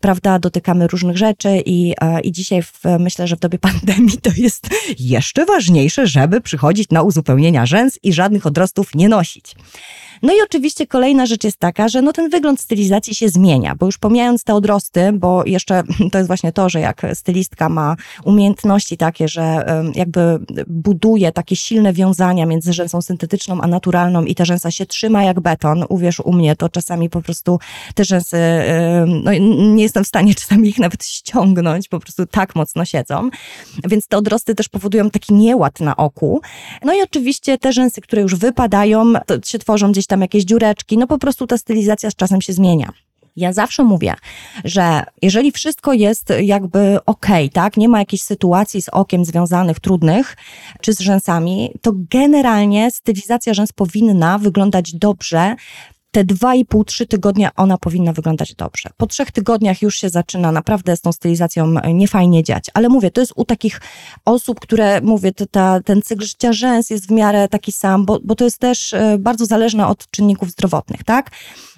prawda, 0.00 0.38
dotykamy 0.38 0.86
różnych 0.86 1.16
rzeczy 1.16 1.62
i, 1.66 1.94
i 2.22 2.32
dzisiaj 2.32 2.62
w, 2.62 2.80
myślę, 2.98 3.26
że 3.26 3.36
w 3.36 3.40
dobie 3.40 3.58
pandemii 3.68 4.18
to 4.18 4.30
jest 4.36 4.68
jeszcze 4.98 5.44
ważniejsze, 5.44 6.06
żeby 6.06 6.40
przychodzić 6.40 6.90
na 6.90 7.02
uzupełnienia 7.02 7.66
rzęs 7.66 7.98
i 8.02 8.12
żadnych 8.12 8.46
odrostów 8.46 8.94
nie 8.94 9.08
nosić. 9.08 9.54
No 10.22 10.32
i 10.32 10.42
oczywiście 10.44 10.86
kolejna 10.86 11.26
rzecz 11.26 11.44
jest 11.44 11.56
taka, 11.56 11.88
że 11.88 12.02
no 12.02 12.12
ten 12.12 12.30
wygląd 12.30 12.60
stylizacji 12.60 13.14
się 13.14 13.28
zmienia, 13.28 13.74
bo 13.74 13.86
już 13.86 13.98
pomijając 13.98 14.44
te 14.44 14.54
odrosty, 14.54 15.12
bo 15.12 15.44
jeszcze 15.46 15.82
to 16.12 16.18
jest 16.18 16.26
właśnie 16.26 16.52
to, 16.52 16.68
że 16.68 16.80
jak 16.80 17.02
stylistka 17.14 17.68
ma 17.68 17.96
umiejętności 18.24 18.96
takie, 18.96 19.28
że 19.28 19.64
jakby 19.94 20.38
buduje 20.66 21.32
takie 21.32 21.56
silne 21.56 21.92
wiązania 21.92 22.46
między 22.46 22.72
rzęsą 22.72 23.02
syntetyczną 23.02 23.60
a 23.60 23.66
naturalną 23.66 24.24
i 24.24 24.34
ta 24.34 24.44
rzęsa 24.44 24.70
się 24.70 24.86
trzyma 24.86 25.24
jak 25.24 25.40
beton, 25.40 25.84
uwierz 25.88 26.20
u 26.20 26.32
mnie, 26.32 26.56
to 26.56 26.68
czasami 26.68 27.10
po 27.10 27.22
prostu 27.22 27.58
te 27.94 28.04
rzęsy, 28.04 28.38
no 29.06 29.32
nie 29.74 29.82
jestem 29.82 30.04
w 30.04 30.08
stanie 30.08 30.34
czasami 30.42 30.68
ich 30.68 30.78
nawet 30.78 31.04
ściągnąć, 31.04 31.88
po 31.88 32.00
prostu 32.00 32.26
tak 32.26 32.56
mocno 32.56 32.84
siedzą. 32.84 33.30
Więc 33.84 34.06
te 34.08 34.16
odrosty 34.16 34.54
też 34.54 34.68
powodują 34.68 35.10
taki 35.10 35.34
nieład 35.34 35.80
na 35.80 35.96
oku. 35.96 36.40
No 36.84 36.94
i 36.94 37.02
oczywiście 37.02 37.58
te 37.58 37.72
rzęsy, 37.72 38.00
które 38.00 38.22
już 38.22 38.34
wypadają, 38.34 39.12
to 39.26 39.34
się 39.44 39.58
tworzą 39.58 39.92
gdzieś 39.92 40.06
tam 40.12 40.20
jakieś 40.20 40.44
dziureczki, 40.44 40.98
no 40.98 41.06
po 41.06 41.18
prostu 41.18 41.46
ta 41.46 41.58
stylizacja 41.58 42.10
z 42.10 42.14
czasem 42.14 42.40
się 42.40 42.52
zmienia. 42.52 42.92
Ja 43.36 43.52
zawsze 43.52 43.84
mówię, 43.84 44.14
że 44.64 45.04
jeżeli 45.22 45.52
wszystko 45.52 45.92
jest 45.92 46.32
jakby 46.40 46.98
ok, 47.06 47.26
tak, 47.52 47.76
nie 47.76 47.88
ma 47.88 47.98
jakichś 47.98 48.22
sytuacji 48.22 48.82
z 48.82 48.88
okiem 48.88 49.24
związanych 49.24 49.80
trudnych, 49.80 50.36
czy 50.80 50.92
z 50.92 51.00
rzęsami, 51.00 51.70
to 51.82 51.92
generalnie 51.94 52.90
stylizacja 52.90 53.54
rzęs 53.54 53.72
powinna 53.72 54.38
wyglądać 54.38 54.94
dobrze 54.94 55.56
te 56.12 56.24
dwa 56.24 56.54
i 56.54 56.64
pół, 56.64 56.84
trzy 56.84 57.06
tygodnie 57.06 57.50
ona 57.56 57.78
powinna 57.78 58.12
wyglądać 58.12 58.54
dobrze. 58.54 58.90
Po 58.96 59.06
trzech 59.06 59.30
tygodniach 59.30 59.82
już 59.82 59.96
się 59.96 60.08
zaczyna 60.08 60.52
naprawdę 60.52 60.96
z 60.96 61.00
tą 61.00 61.12
stylizacją 61.12 61.74
niefajnie 61.94 62.42
dziać. 62.42 62.64
Ale 62.74 62.88
mówię, 62.88 63.10
to 63.10 63.20
jest 63.20 63.32
u 63.36 63.44
takich 63.44 63.80
osób, 64.24 64.60
które, 64.60 65.00
mówię, 65.00 65.32
ta, 65.50 65.80
ten 65.80 66.02
cykl 66.02 66.24
życia 66.24 66.52
rzęs 66.52 66.90
jest 66.90 67.08
w 67.08 67.10
miarę 67.10 67.48
taki 67.48 67.72
sam, 67.72 68.06
bo, 68.06 68.20
bo 68.24 68.34
to 68.34 68.44
jest 68.44 68.58
też 68.58 68.92
e, 68.92 69.18
bardzo 69.18 69.46
zależne 69.46 69.86
od 69.86 70.10
czynników 70.10 70.50
zdrowotnych, 70.50 71.04
tak? 71.04 71.30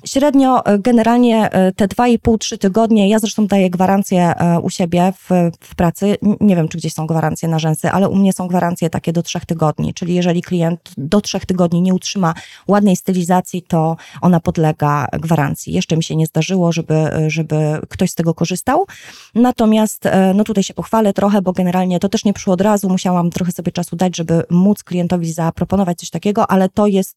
Średnio 0.05 0.67
e, 0.67 0.79
generalnie 0.79 1.51
e, 1.51 1.73
te 1.73 1.87
2,5-3 1.87 2.59
tygodnie, 2.59 3.09
ja 3.09 3.19
zresztą 3.19 3.47
daję 3.47 3.71
gwarancję 3.71 4.35
u 4.63 4.71
siebie 4.71 5.13
w, 5.13 5.51
w 5.61 5.75
pracy, 5.75 6.17
nie 6.41 6.57
wiem 6.57 6.69
czy 6.69 6.79
gdzieś 6.79 6.93
są 6.93 7.07
gwarancje 7.07 7.49
na 7.49 7.59
rzęsy, 7.59 7.91
ale 7.91 8.09
u 8.09 8.17
mnie 8.17 8.33
są 8.33 8.49
gwarancje 8.49 8.91
takie 8.91 9.13
do 9.13 9.23
3 9.23 9.41
tygodni, 9.47 9.95
czyli 9.95 10.15
jeżeli 10.15 10.43
klient 10.43 10.81
do 10.97 11.21
3 11.21 11.41
tygodni 11.41 11.83
nie 11.83 11.95
utrzyma 11.95 12.35
ładnej 12.69 12.97
stylizacji, 12.97 13.63
to 13.63 13.97
ona 14.25 14.41
podlega 14.41 15.07
gwarancji. 15.13 15.73
Jeszcze 15.73 15.97
mi 15.97 16.05
się 16.05 16.17
nie 16.17 16.27
zdarzyło, 16.27 16.73
żeby, 16.73 17.11
żeby 17.27 17.57
ktoś 17.89 18.11
z 18.11 18.15
tego 18.15 18.35
korzystał. 18.35 18.87
Natomiast 19.35 20.05
no 20.35 20.45
tutaj 20.45 20.65
się 20.65 20.75
pochwalę 20.75 21.13
trochę, 21.13 21.43
bo 21.43 21.53
generalnie 21.53 22.01
to 22.01 22.09
też 22.09 22.25
nie 22.25 22.33
przyszło 22.33 22.55
od 22.55 22.61
razu, 22.61 22.89
musiałam 22.89 23.31
trochę 23.31 23.53
sobie 23.53 23.73
czasu 23.73 23.97
dać, 23.97 24.17
żeby 24.17 24.43
móc 24.51 24.83
klientowi 24.83 25.33
zaproponować 25.33 25.99
coś 25.99 26.11
takiego, 26.11 26.51
ale 26.51 26.69
to 26.69 26.87
jest, 26.87 27.17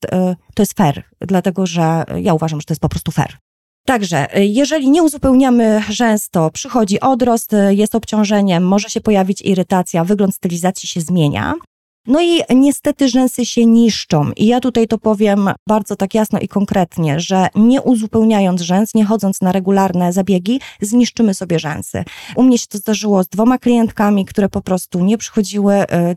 to 0.54 0.62
jest 0.62 0.74
fair, 0.74 1.04
dlatego 1.22 1.66
że 1.66 2.04
ja 2.16 2.34
uważam, 2.34 2.62
że 2.62 2.66
to 2.66 2.72
jest 2.74 2.82
po 2.82 2.90
prostu 2.90 3.12
fair. 3.12 3.38
Także, 3.86 4.28
jeżeli 4.36 4.90
nie 4.90 5.04
uzupełniamy 5.04 5.82
rzęs, 5.90 6.30
to 6.30 6.52
przychodzi 6.52 7.00
odrost, 7.00 7.52
jest 7.70 7.96
obciążeniem, 7.96 8.64
może 8.64 8.90
się 8.90 9.02
pojawić 9.02 9.42
irytacja, 9.42 10.04
wygląd 10.04 10.36
stylizacji 10.36 10.88
się 10.90 11.02
zmienia. 11.02 11.54
No 12.08 12.22
i 12.22 12.42
niestety 12.56 13.10
rzęsy 13.10 13.46
się 13.46 13.66
niszczą. 13.66 14.32
I 14.32 14.48
ja 14.48 14.60
tutaj 14.60 14.88
to 14.88 14.98
powiem 14.98 15.50
bardzo 15.68 15.96
tak 15.96 16.14
jasno 16.14 16.40
i 16.40 16.48
konkretnie, 16.48 17.20
że 17.20 17.48
nie 17.56 17.82
uzupełniając 17.82 18.62
rzęs, 18.62 18.94
nie 18.94 19.06
chodząc 19.06 19.42
na 19.42 19.52
regularne 19.52 20.14
zabiegi, 20.14 20.60
zniszczymy 20.82 21.34
sobie 21.34 21.60
rzęsy. 21.60 22.04
U 22.36 22.44
mnie 22.44 22.58
się 22.58 22.68
to 22.68 22.78
zdarzyło 22.78 23.24
z 23.24 23.28
dwoma 23.28 23.58
klientkami, 23.58 24.26
które 24.26 24.50
po 24.50 24.62
prostu 24.62 25.00
nie 25.00 25.18
przychodziły. 25.18 25.74
E, 25.74 26.16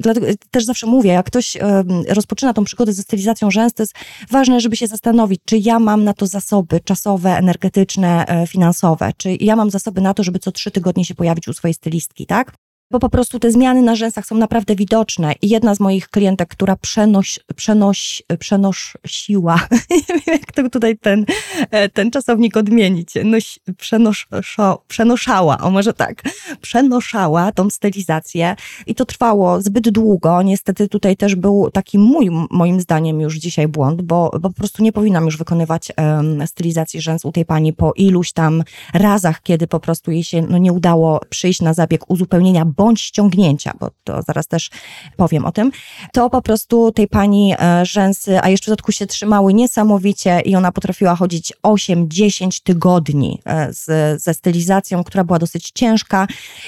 dlatego 0.00 0.26
też 0.50 0.64
zawsze 0.64 0.86
mówię, 0.86 1.10
jak 1.10 1.26
ktoś 1.26 1.56
e, 1.56 1.84
rozpoczyna 2.08 2.52
tą 2.52 2.64
przygodę 2.64 2.92
ze 2.92 3.02
stylizacją 3.02 3.50
rzęs, 3.50 3.72
to 3.72 3.82
jest 3.82 3.94
ważne, 4.30 4.60
żeby 4.60 4.76
się 4.76 4.86
zastanowić, 4.86 5.40
czy 5.44 5.58
ja 5.58 5.78
mam 5.78 6.04
na 6.04 6.14
to 6.14 6.26
zasoby 6.26 6.80
czasowe, 6.80 7.36
energetyczne, 7.36 8.26
e, 8.26 8.46
finansowe, 8.46 9.12
czy 9.16 9.36
ja 9.40 9.56
mam 9.56 9.70
zasoby 9.70 10.00
na 10.00 10.14
to, 10.14 10.22
żeby 10.22 10.38
co 10.38 10.52
trzy 10.52 10.70
tygodnie 10.70 11.04
się 11.04 11.14
pojawić 11.14 11.48
u 11.48 11.52
swojej 11.52 11.74
stylistki, 11.74 12.26
tak? 12.26 12.52
Bo 12.92 12.98
po 12.98 13.08
prostu 13.08 13.38
te 13.38 13.50
zmiany 13.50 13.82
na 13.82 13.96
rzęsach 13.96 14.26
są 14.26 14.36
naprawdę 14.36 14.76
widoczne. 14.76 15.34
I 15.42 15.48
jedna 15.48 15.74
z 15.74 15.80
moich 15.80 16.08
klientek, 16.08 16.48
która 16.48 16.76
przenoś, 16.76 17.40
przenoś, 17.56 18.22
przenosiła, 18.38 19.60
nie 19.90 20.00
wiem 20.08 20.20
jak 20.26 20.52
to 20.52 20.70
tutaj 20.70 20.98
ten, 20.98 21.24
e, 21.70 21.88
ten 21.88 22.10
czasownik 22.10 22.56
odmienić, 22.56 23.14
Noś, 23.24 23.58
przenoszo, 23.78 24.82
przenoszała, 24.88 25.58
o 25.58 25.70
może 25.70 25.92
tak, 25.92 26.22
przenoszała 26.60 27.52
tą 27.52 27.70
stylizację 27.70 28.56
i 28.86 28.94
to 28.94 29.04
trwało 29.04 29.60
zbyt 29.62 29.90
długo. 29.90 30.42
Niestety 30.42 30.88
tutaj 30.88 31.16
też 31.16 31.34
był 31.34 31.70
taki 31.70 31.98
mój, 31.98 32.30
moim 32.50 32.80
zdaniem 32.80 33.20
już 33.20 33.36
dzisiaj 33.36 33.68
błąd, 33.68 34.02
bo, 34.02 34.30
bo 34.40 34.50
po 34.50 34.56
prostu 34.56 34.82
nie 34.82 34.92
powinnam 34.92 35.24
już 35.24 35.36
wykonywać 35.36 35.92
um, 35.98 36.46
stylizacji 36.46 37.00
rzęs 37.00 37.24
u 37.24 37.32
tej 37.32 37.44
pani 37.44 37.72
po 37.72 37.92
iluś 37.96 38.32
tam 38.32 38.62
razach, 38.94 39.42
kiedy 39.42 39.66
po 39.66 39.80
prostu 39.80 40.10
jej 40.10 40.24
się 40.24 40.42
no, 40.42 40.58
nie 40.58 40.72
udało 40.72 41.20
przyjść 41.28 41.60
na 41.60 41.74
zabieg 41.74 42.10
uzupełnienia 42.10 42.64
bądź 42.82 43.00
ściągnięcia, 43.00 43.72
bo 43.80 43.90
to 44.04 44.22
zaraz 44.22 44.46
też 44.46 44.70
powiem 45.16 45.44
o 45.44 45.52
tym, 45.52 45.72
to 46.12 46.30
po 46.30 46.42
prostu 46.42 46.92
tej 46.92 47.08
pani 47.08 47.54
e, 47.58 47.86
rzęsy, 47.86 48.40
a 48.42 48.48
jeszcze 48.48 48.64
w 48.64 48.68
dodatku 48.68 48.92
się 48.92 49.06
trzymały 49.06 49.54
niesamowicie 49.54 50.40
i 50.40 50.56
ona 50.56 50.72
potrafiła 50.72 51.16
chodzić 51.16 51.52
8-10 51.62 52.62
tygodni 52.62 53.40
e, 53.44 53.72
z, 53.72 54.22
ze 54.22 54.34
stylizacją, 54.34 55.04
która 55.04 55.24
była 55.24 55.38
dosyć 55.38 55.70
ciężka 55.74 56.26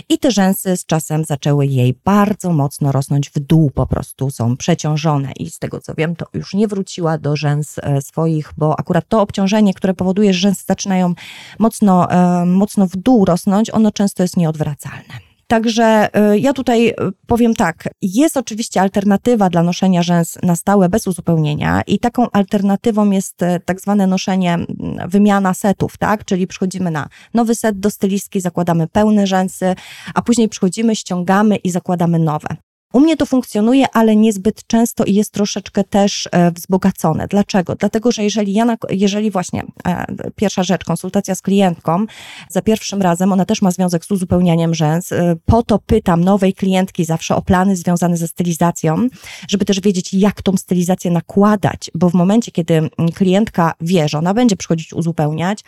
i 0.08 0.18
te 0.18 0.30
rzęsy 0.30 0.76
z 0.76 0.86
czasem 0.86 1.24
zaczęły 1.24 1.66
jej 1.66 1.94
bardzo 2.04 2.52
mocno 2.52 2.92
rosnąć 2.92 3.30
w 3.30 3.38
dół, 3.38 3.70
po 3.70 3.86
prostu 3.86 4.30
są 4.30 4.56
przeciążone 4.56 5.32
i 5.38 5.50
z 5.50 5.58
tego 5.58 5.80
co 5.80 5.94
wiem, 5.94 6.16
to 6.16 6.26
już 6.34 6.54
nie 6.54 6.68
wróciła 6.68 7.18
do 7.18 7.36
rzęs 7.36 7.78
e, 7.78 8.02
swoich, 8.02 8.52
bo 8.56 8.80
akurat 8.80 9.04
to 9.08 9.20
obciążenie, 9.20 9.74
które 9.74 9.94
powoduje, 9.94 10.32
że 10.32 10.38
rzęsy 10.38 10.64
zaczynają 10.66 11.14
mocno, 11.58 12.08
mocno 12.46 12.86
w 12.86 12.96
dół 12.96 13.24
rosnąć, 13.24 13.70
ono 13.70 13.92
często 13.92 14.22
jest 14.22 14.36
nieodwracalne. 14.36 15.33
Także 15.46 16.08
y, 16.32 16.38
ja 16.38 16.52
tutaj 16.52 16.88
y, 16.88 16.94
powiem 17.26 17.54
tak, 17.54 17.88
jest 18.02 18.36
oczywiście 18.36 18.80
alternatywa 18.80 19.50
dla 19.50 19.62
noszenia 19.62 20.02
rzęs 20.02 20.38
na 20.42 20.56
stałe 20.56 20.88
bez 20.88 21.06
uzupełnienia 21.06 21.82
i 21.86 21.98
taką 21.98 22.30
alternatywą 22.30 23.10
jest 23.10 23.42
y, 23.42 23.60
tak 23.64 23.80
zwane 23.80 24.06
noszenie, 24.06 24.54
mm, 24.54 25.08
wymiana 25.08 25.54
setów, 25.54 25.98
tak? 25.98 26.24
Czyli 26.24 26.46
przychodzimy 26.46 26.90
na 26.90 27.08
nowy 27.34 27.54
set 27.54 27.80
do 27.80 27.90
stylistki, 27.90 28.40
zakładamy 28.40 28.88
pełne 28.88 29.26
rzęsy, 29.26 29.74
a 30.14 30.22
później 30.22 30.48
przychodzimy, 30.48 30.96
ściągamy 30.96 31.56
i 31.56 31.70
zakładamy 31.70 32.18
nowe. 32.18 32.48
U 32.94 33.00
mnie 33.00 33.16
to 33.16 33.26
funkcjonuje, 33.26 33.86
ale 33.92 34.16
niezbyt 34.16 34.66
często 34.66 35.04
i 35.04 35.14
jest 35.14 35.32
troszeczkę 35.32 35.84
też 35.84 36.28
e, 36.32 36.50
wzbogacone. 36.50 37.26
Dlaczego? 37.28 37.74
Dlatego, 37.74 38.12
że 38.12 38.22
jeżeli 38.24 38.52
ja, 38.52 38.76
jeżeli 38.90 39.30
właśnie 39.30 39.62
e, 39.86 40.06
pierwsza 40.36 40.62
rzecz, 40.62 40.84
konsultacja 40.84 41.34
z 41.34 41.42
klientką, 41.42 42.06
za 42.50 42.62
pierwszym 42.62 43.02
razem, 43.02 43.32
ona 43.32 43.44
też 43.44 43.62
ma 43.62 43.70
związek 43.70 44.04
z 44.04 44.10
uzupełnianiem 44.10 44.74
rzęs, 44.74 45.12
e, 45.12 45.36
po 45.46 45.62
to 45.62 45.78
pytam 45.78 46.24
nowej 46.24 46.54
klientki 46.54 47.04
zawsze 47.04 47.36
o 47.36 47.42
plany 47.42 47.76
związane 47.76 48.16
ze 48.16 48.28
stylizacją, 48.28 49.08
żeby 49.48 49.64
też 49.64 49.80
wiedzieć, 49.80 50.14
jak 50.14 50.42
tą 50.42 50.56
stylizację 50.56 51.10
nakładać, 51.10 51.90
bo 51.94 52.10
w 52.10 52.14
momencie, 52.14 52.52
kiedy 52.52 52.90
klientka 53.14 53.72
wie, 53.80 54.08
że 54.08 54.18
ona 54.18 54.34
będzie 54.34 54.56
przychodzić 54.56 54.92
uzupełniać, 54.92 55.60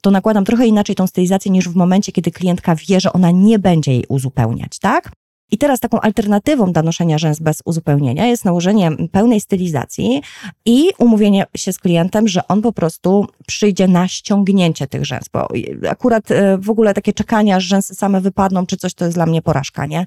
to 0.00 0.10
nakładam 0.10 0.44
trochę 0.44 0.66
inaczej 0.66 0.96
tą 0.96 1.06
stylizację 1.06 1.50
niż 1.50 1.68
w 1.68 1.74
momencie, 1.74 2.12
kiedy 2.12 2.30
klientka 2.30 2.74
wie, 2.88 3.00
że 3.00 3.12
ona 3.12 3.30
nie 3.30 3.58
będzie 3.58 3.92
jej 3.92 4.04
uzupełniać, 4.08 4.78
tak? 4.78 5.19
I 5.50 5.58
teraz 5.58 5.80
taką 5.80 6.00
alternatywą 6.00 6.72
dla 6.72 6.82
noszenia 6.82 7.18
rzęs 7.18 7.40
bez 7.40 7.62
uzupełnienia 7.64 8.26
jest 8.26 8.44
nałożenie 8.44 8.90
pełnej 9.12 9.40
stylizacji 9.40 10.22
i 10.64 10.88
umówienie 10.98 11.46
się 11.56 11.72
z 11.72 11.78
klientem, 11.78 12.28
że 12.28 12.48
on 12.48 12.62
po 12.62 12.72
prostu 12.72 13.26
przyjdzie 13.46 13.88
na 13.88 14.08
ściągnięcie 14.08 14.86
tych 14.86 15.04
rzęs, 15.04 15.24
bo 15.32 15.48
akurat 15.88 16.30
e, 16.30 16.58
w 16.58 16.70
ogóle 16.70 16.94
takie 16.94 17.12
czekania, 17.12 17.56
aż 17.56 17.64
rzęsy 17.64 17.94
same 17.94 18.20
wypadną 18.20 18.66
czy 18.66 18.76
coś, 18.76 18.94
to 18.94 19.04
jest 19.04 19.16
dla 19.16 19.26
mnie 19.26 19.42
porażka, 19.42 19.86
nie? 19.86 20.06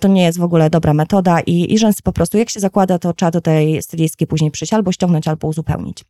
To 0.00 0.08
nie 0.08 0.22
jest 0.22 0.38
w 0.38 0.42
ogóle 0.42 0.70
dobra 0.70 0.94
metoda 0.94 1.40
i, 1.40 1.72
i 1.74 1.78
rzęsy 1.78 2.02
po 2.02 2.12
prostu, 2.12 2.38
jak 2.38 2.50
się 2.50 2.60
zakłada, 2.60 2.98
to 2.98 3.12
trzeba 3.12 3.30
do 3.30 3.40
tej 3.40 3.82
stylistki 3.82 4.26
później 4.26 4.50
przyjść 4.50 4.72
albo 4.72 4.92
ściągnąć, 4.92 5.28
albo 5.28 5.48
uzupełnić. 5.48 6.04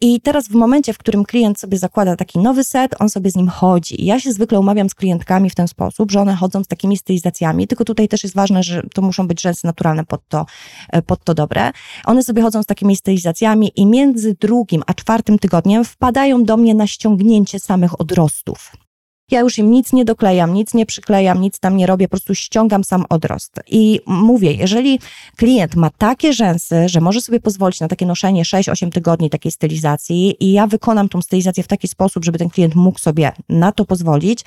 I 0.00 0.20
teraz 0.20 0.48
w 0.48 0.54
momencie, 0.54 0.92
w 0.92 0.98
którym 0.98 1.24
klient 1.24 1.58
sobie 1.58 1.78
zakłada 1.78 2.16
taki 2.16 2.38
nowy 2.38 2.64
set, 2.64 2.94
on 3.00 3.08
sobie 3.08 3.30
z 3.30 3.36
nim 3.36 3.48
chodzi. 3.48 4.02
I 4.02 4.04
ja 4.04 4.20
się 4.20 4.32
zwykle 4.32 4.60
umawiam 4.60 4.88
z 4.88 4.94
klientkami 4.94 5.50
w 5.50 5.54
ten 5.54 5.68
sposób, 5.68 6.10
że 6.10 6.20
one 6.20 6.34
chodzą 6.34 6.64
z 6.64 6.68
takimi 6.68 6.96
stylizacjami, 6.96 7.66
tylko 7.66 7.84
tutaj 7.84 8.08
też 8.08 8.21
też 8.22 8.24
jest 8.24 8.34
ważne, 8.34 8.62
że 8.62 8.82
to 8.94 9.02
muszą 9.02 9.28
być 9.28 9.42
rzęsy 9.42 9.66
naturalne 9.66 10.04
pod 10.04 10.28
to, 10.28 10.46
e, 10.88 11.02
pod 11.02 11.24
to 11.24 11.34
dobre. 11.34 11.70
One 12.04 12.22
sobie 12.22 12.42
chodzą 12.42 12.62
z 12.62 12.66
takimi 12.66 12.96
stylizacjami 12.96 13.72
i 13.76 13.86
między 13.86 14.34
drugim 14.40 14.82
a 14.86 14.94
czwartym 14.94 15.38
tygodniem 15.38 15.84
wpadają 15.84 16.44
do 16.44 16.56
mnie 16.56 16.74
na 16.74 16.86
ściągnięcie 16.86 17.60
samych 17.60 18.00
odrostów. 18.00 18.72
Ja 19.32 19.40
już 19.40 19.58
im 19.58 19.70
nic 19.70 19.92
nie 19.92 20.04
doklejam, 20.04 20.54
nic 20.54 20.74
nie 20.74 20.86
przyklejam, 20.86 21.40
nic 21.40 21.58
tam 21.58 21.76
nie 21.76 21.86
robię, 21.86 22.08
po 22.08 22.10
prostu 22.10 22.34
ściągam 22.34 22.84
sam 22.84 23.04
odrost. 23.08 23.60
I 23.68 24.00
mówię, 24.06 24.52
jeżeli 24.52 24.98
klient 25.36 25.76
ma 25.76 25.90
takie 25.90 26.32
rzęsy, 26.32 26.88
że 26.88 27.00
może 27.00 27.20
sobie 27.20 27.40
pozwolić 27.40 27.80
na 27.80 27.88
takie 27.88 28.06
noszenie 28.06 28.42
6-8 28.42 28.90
tygodni 28.90 29.30
takiej 29.30 29.52
stylizacji 29.52 30.44
i 30.44 30.52
ja 30.52 30.66
wykonam 30.66 31.08
tą 31.08 31.22
stylizację 31.22 31.62
w 31.62 31.68
taki 31.68 31.88
sposób, 31.88 32.24
żeby 32.24 32.38
ten 32.38 32.50
klient 32.50 32.74
mógł 32.74 32.98
sobie 32.98 33.32
na 33.48 33.72
to 33.72 33.84
pozwolić, 33.84 34.40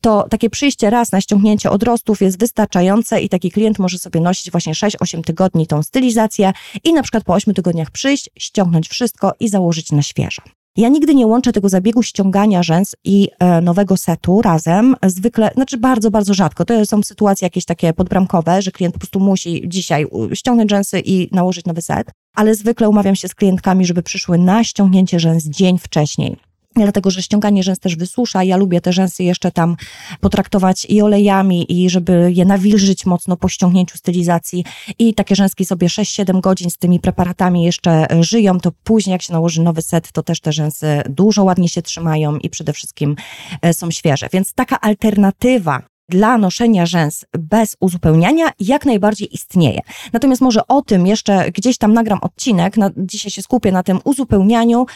to 0.00 0.26
takie 0.30 0.50
przyjście 0.50 0.90
raz 0.90 1.12
na 1.12 1.20
ściągnięcie 1.20 1.70
odrostów 1.70 2.22
jest 2.22 2.40
wystarczające 2.40 3.20
i 3.20 3.28
taki 3.28 3.50
klient 3.50 3.78
może 3.78 3.98
sobie 3.98 4.20
nosić 4.20 4.50
właśnie 4.50 4.72
6-8 4.72 5.22
tygodni 5.22 5.66
tą 5.66 5.82
stylizację 5.82 6.52
i 6.84 6.92
na 6.92 7.02
przykład 7.02 7.24
po 7.24 7.34
8 7.34 7.54
tygodniach 7.54 7.90
przyjść, 7.90 8.30
ściągnąć 8.38 8.88
wszystko 8.88 9.32
i 9.40 9.48
założyć 9.48 9.92
na 9.92 10.02
świeżo. 10.02 10.57
Ja 10.78 10.88
nigdy 10.88 11.14
nie 11.14 11.26
łączę 11.26 11.52
tego 11.52 11.68
zabiegu 11.68 12.02
ściągania 12.02 12.62
rzęs 12.62 12.94
i 13.04 13.28
e, 13.38 13.60
nowego 13.60 13.96
setu 13.96 14.42
razem. 14.42 14.96
Zwykle, 15.06 15.50
znaczy 15.54 15.78
bardzo, 15.78 16.10
bardzo 16.10 16.34
rzadko. 16.34 16.64
To 16.64 16.86
są 16.86 17.02
sytuacje 17.02 17.46
jakieś 17.46 17.64
takie 17.64 17.92
podbramkowe, 17.92 18.62
że 18.62 18.70
klient 18.70 18.94
po 18.94 18.98
prostu 18.98 19.20
musi 19.20 19.62
dzisiaj 19.68 20.06
ściągnąć 20.34 20.70
rzęsy 20.70 21.00
i 21.04 21.28
nałożyć 21.32 21.64
nowy 21.64 21.82
set. 21.82 22.10
Ale 22.34 22.54
zwykle 22.54 22.88
umawiam 22.88 23.16
się 23.16 23.28
z 23.28 23.34
klientkami, 23.34 23.86
żeby 23.86 24.02
przyszły 24.02 24.38
na 24.38 24.64
ściągnięcie 24.64 25.20
rzęs 25.20 25.44
dzień 25.44 25.78
wcześniej 25.78 26.47
dlatego 26.84 27.10
że 27.10 27.22
ściąganie 27.22 27.62
rzęs 27.62 27.78
też 27.78 27.96
wysusza. 27.96 28.44
Ja 28.44 28.56
lubię 28.56 28.80
te 28.80 28.92
rzęsy 28.92 29.24
jeszcze 29.24 29.50
tam 29.50 29.76
potraktować 30.20 30.86
i 30.88 31.02
olejami, 31.02 31.82
i 31.82 31.90
żeby 31.90 32.32
je 32.34 32.44
nawilżyć 32.44 33.06
mocno 33.06 33.36
po 33.36 33.48
ściągnięciu 33.48 33.98
stylizacji. 33.98 34.64
I 34.98 35.14
takie 35.14 35.34
rzęski 35.34 35.64
sobie 35.64 35.88
6-7 35.88 36.40
godzin 36.40 36.70
z 36.70 36.76
tymi 36.76 37.00
preparatami 37.00 37.62
jeszcze 37.62 38.10
e, 38.12 38.22
żyją, 38.22 38.60
to 38.60 38.72
później 38.84 39.12
jak 39.12 39.22
się 39.22 39.32
nałoży 39.32 39.62
nowy 39.62 39.82
set, 39.82 40.12
to 40.12 40.22
też 40.22 40.40
te 40.40 40.52
rzęsy 40.52 41.02
dużo 41.08 41.44
ładnie 41.44 41.68
się 41.68 41.82
trzymają 41.82 42.36
i 42.36 42.50
przede 42.50 42.72
wszystkim 42.72 43.16
e, 43.62 43.74
są 43.74 43.90
świeże. 43.90 44.28
Więc 44.32 44.52
taka 44.52 44.80
alternatywa 44.80 45.82
dla 46.08 46.38
noszenia 46.38 46.86
rzęs 46.86 47.24
bez 47.38 47.76
uzupełniania 47.80 48.50
jak 48.60 48.86
najbardziej 48.86 49.34
istnieje. 49.34 49.80
Natomiast 50.12 50.42
może 50.42 50.66
o 50.66 50.82
tym 50.82 51.06
jeszcze 51.06 51.50
gdzieś 51.50 51.78
tam 51.78 51.92
nagram 51.92 52.18
odcinek, 52.22 52.76
na, 52.76 52.90
dzisiaj 52.96 53.30
się 53.30 53.42
skupię 53.42 53.72
na 53.72 53.82
tym 53.82 54.00
uzupełnianiu, 54.04 54.86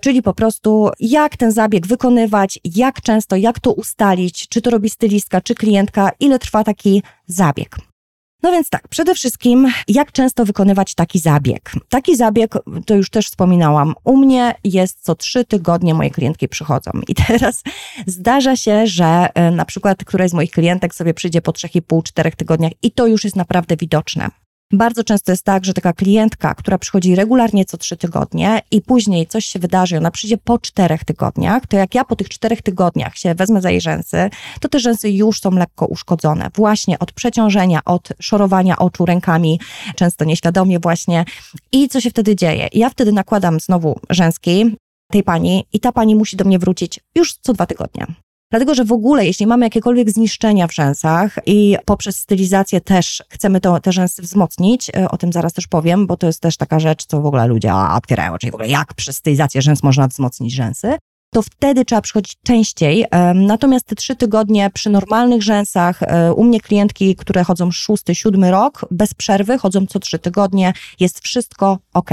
czyli 0.00 0.22
po 0.22 0.34
prostu 0.34 0.90
jak 1.00 1.36
ten 1.36 1.52
zabieg 1.52 1.86
wykonywać, 1.86 2.58
jak 2.64 3.00
często, 3.00 3.36
jak 3.36 3.60
to 3.60 3.72
ustalić, 3.72 4.48
czy 4.48 4.62
to 4.62 4.70
robi 4.70 4.90
stylistka, 4.90 5.40
czy 5.40 5.54
klientka, 5.54 6.10
ile 6.20 6.38
trwa 6.38 6.64
taki 6.64 7.02
zabieg. 7.26 7.91
No 8.42 8.52
więc 8.52 8.70
tak, 8.70 8.88
przede 8.88 9.14
wszystkim, 9.14 9.72
jak 9.88 10.12
często 10.12 10.44
wykonywać 10.44 10.94
taki 10.94 11.18
zabieg? 11.18 11.72
Taki 11.88 12.16
zabieg, 12.16 12.54
to 12.86 12.94
już 12.94 13.10
też 13.10 13.26
wspominałam, 13.26 13.94
u 14.04 14.16
mnie 14.16 14.54
jest 14.64 15.04
co 15.04 15.14
trzy 15.14 15.44
tygodnie 15.44 15.94
moje 15.94 16.10
klientki 16.10 16.48
przychodzą. 16.48 16.90
I 17.08 17.14
teraz 17.14 17.62
zdarza 18.06 18.56
się, 18.56 18.86
że 18.86 19.28
e, 19.34 19.50
na 19.50 19.64
przykład 19.64 20.04
któraś 20.04 20.30
z 20.30 20.34
moich 20.34 20.50
klientek 20.50 20.94
sobie 20.94 21.14
przyjdzie 21.14 21.42
po 21.42 21.52
trzech 21.52 21.76
i 21.76 21.82
pół, 21.82 22.02
czterech 22.02 22.36
tygodniach 22.36 22.72
i 22.82 22.92
to 22.92 23.06
już 23.06 23.24
jest 23.24 23.36
naprawdę 23.36 23.76
widoczne. 23.76 24.30
Bardzo 24.72 25.04
często 25.04 25.32
jest 25.32 25.44
tak, 25.44 25.64
że 25.64 25.74
taka 25.74 25.92
klientka, 25.92 26.54
która 26.54 26.78
przychodzi 26.78 27.14
regularnie 27.14 27.64
co 27.64 27.76
trzy 27.76 27.96
tygodnie 27.96 28.60
i 28.70 28.80
później 28.80 29.26
coś 29.26 29.46
się 29.46 29.58
wydarzy, 29.58 29.98
ona 29.98 30.10
przyjdzie 30.10 30.38
po 30.38 30.58
czterech 30.58 31.04
tygodniach, 31.04 31.66
to 31.66 31.76
jak 31.76 31.94
ja 31.94 32.04
po 32.04 32.16
tych 32.16 32.28
czterech 32.28 32.62
tygodniach 32.62 33.16
się 33.16 33.34
wezmę 33.34 33.60
za 33.60 33.70
jej 33.70 33.80
rzęsy, 33.80 34.30
to 34.60 34.68
te 34.68 34.80
rzęsy 34.80 35.10
już 35.10 35.40
są 35.40 35.50
lekko 35.50 35.86
uszkodzone. 35.86 36.50
Właśnie 36.54 36.98
od 36.98 37.12
przeciążenia, 37.12 37.80
od 37.84 38.08
szorowania 38.20 38.78
oczu 38.78 39.06
rękami, 39.06 39.60
często 39.96 40.24
nieświadomie 40.24 40.78
właśnie. 40.78 41.24
I 41.72 41.88
co 41.88 42.00
się 42.00 42.10
wtedy 42.10 42.36
dzieje? 42.36 42.68
Ja 42.72 42.90
wtedy 42.90 43.12
nakładam 43.12 43.60
znowu 43.60 44.00
rzęski 44.10 44.76
tej 45.10 45.22
pani 45.22 45.64
i 45.72 45.80
ta 45.80 45.92
pani 45.92 46.14
musi 46.14 46.36
do 46.36 46.44
mnie 46.44 46.58
wrócić 46.58 47.00
już 47.14 47.34
co 47.34 47.52
dwa 47.52 47.66
tygodnie. 47.66 48.06
Dlatego, 48.52 48.74
że 48.74 48.84
w 48.84 48.92
ogóle, 48.92 49.26
jeśli 49.26 49.46
mamy 49.46 49.66
jakiekolwiek 49.66 50.10
zniszczenia 50.10 50.66
w 50.66 50.74
rzęsach 50.74 51.38
i 51.46 51.76
poprzez 51.84 52.16
stylizację 52.16 52.80
też 52.80 53.22
chcemy 53.28 53.60
to, 53.60 53.80
te 53.80 53.92
rzęsy 53.92 54.22
wzmocnić, 54.22 54.90
e, 54.90 55.08
o 55.08 55.16
tym 55.16 55.32
zaraz 55.32 55.52
też 55.52 55.66
powiem, 55.66 56.06
bo 56.06 56.16
to 56.16 56.26
jest 56.26 56.40
też 56.40 56.56
taka 56.56 56.80
rzecz, 56.80 57.06
co 57.06 57.20
w 57.20 57.26
ogóle 57.26 57.46
ludzie 57.46 57.74
otwierają, 57.74 58.38
czyli 58.38 58.50
w 58.50 58.54
ogóle 58.54 58.68
jak 58.68 58.94
przez 58.94 59.16
stylizację 59.16 59.62
rzęs 59.62 59.82
można 59.82 60.08
wzmocnić 60.08 60.54
rzęsy 60.54 60.98
to 61.34 61.42
wtedy 61.42 61.84
trzeba 61.84 62.00
przychodzić 62.00 62.36
częściej. 62.44 63.04
Natomiast 63.34 63.86
te 63.86 63.94
trzy 63.94 64.16
tygodnie 64.16 64.70
przy 64.74 64.90
normalnych 64.90 65.42
rzęsach, 65.42 66.02
e, 66.02 66.32
u 66.32 66.44
mnie 66.44 66.60
klientki, 66.60 67.16
które 67.16 67.44
chodzą 67.44 67.70
szósty, 67.70 68.14
siódmy 68.14 68.50
rok, 68.50 68.86
bez 68.90 69.14
przerwy, 69.14 69.58
chodzą 69.58 69.86
co 69.86 69.98
trzy 69.98 70.18
tygodnie, 70.18 70.72
jest 71.00 71.20
wszystko 71.20 71.78
ok. 71.94 72.10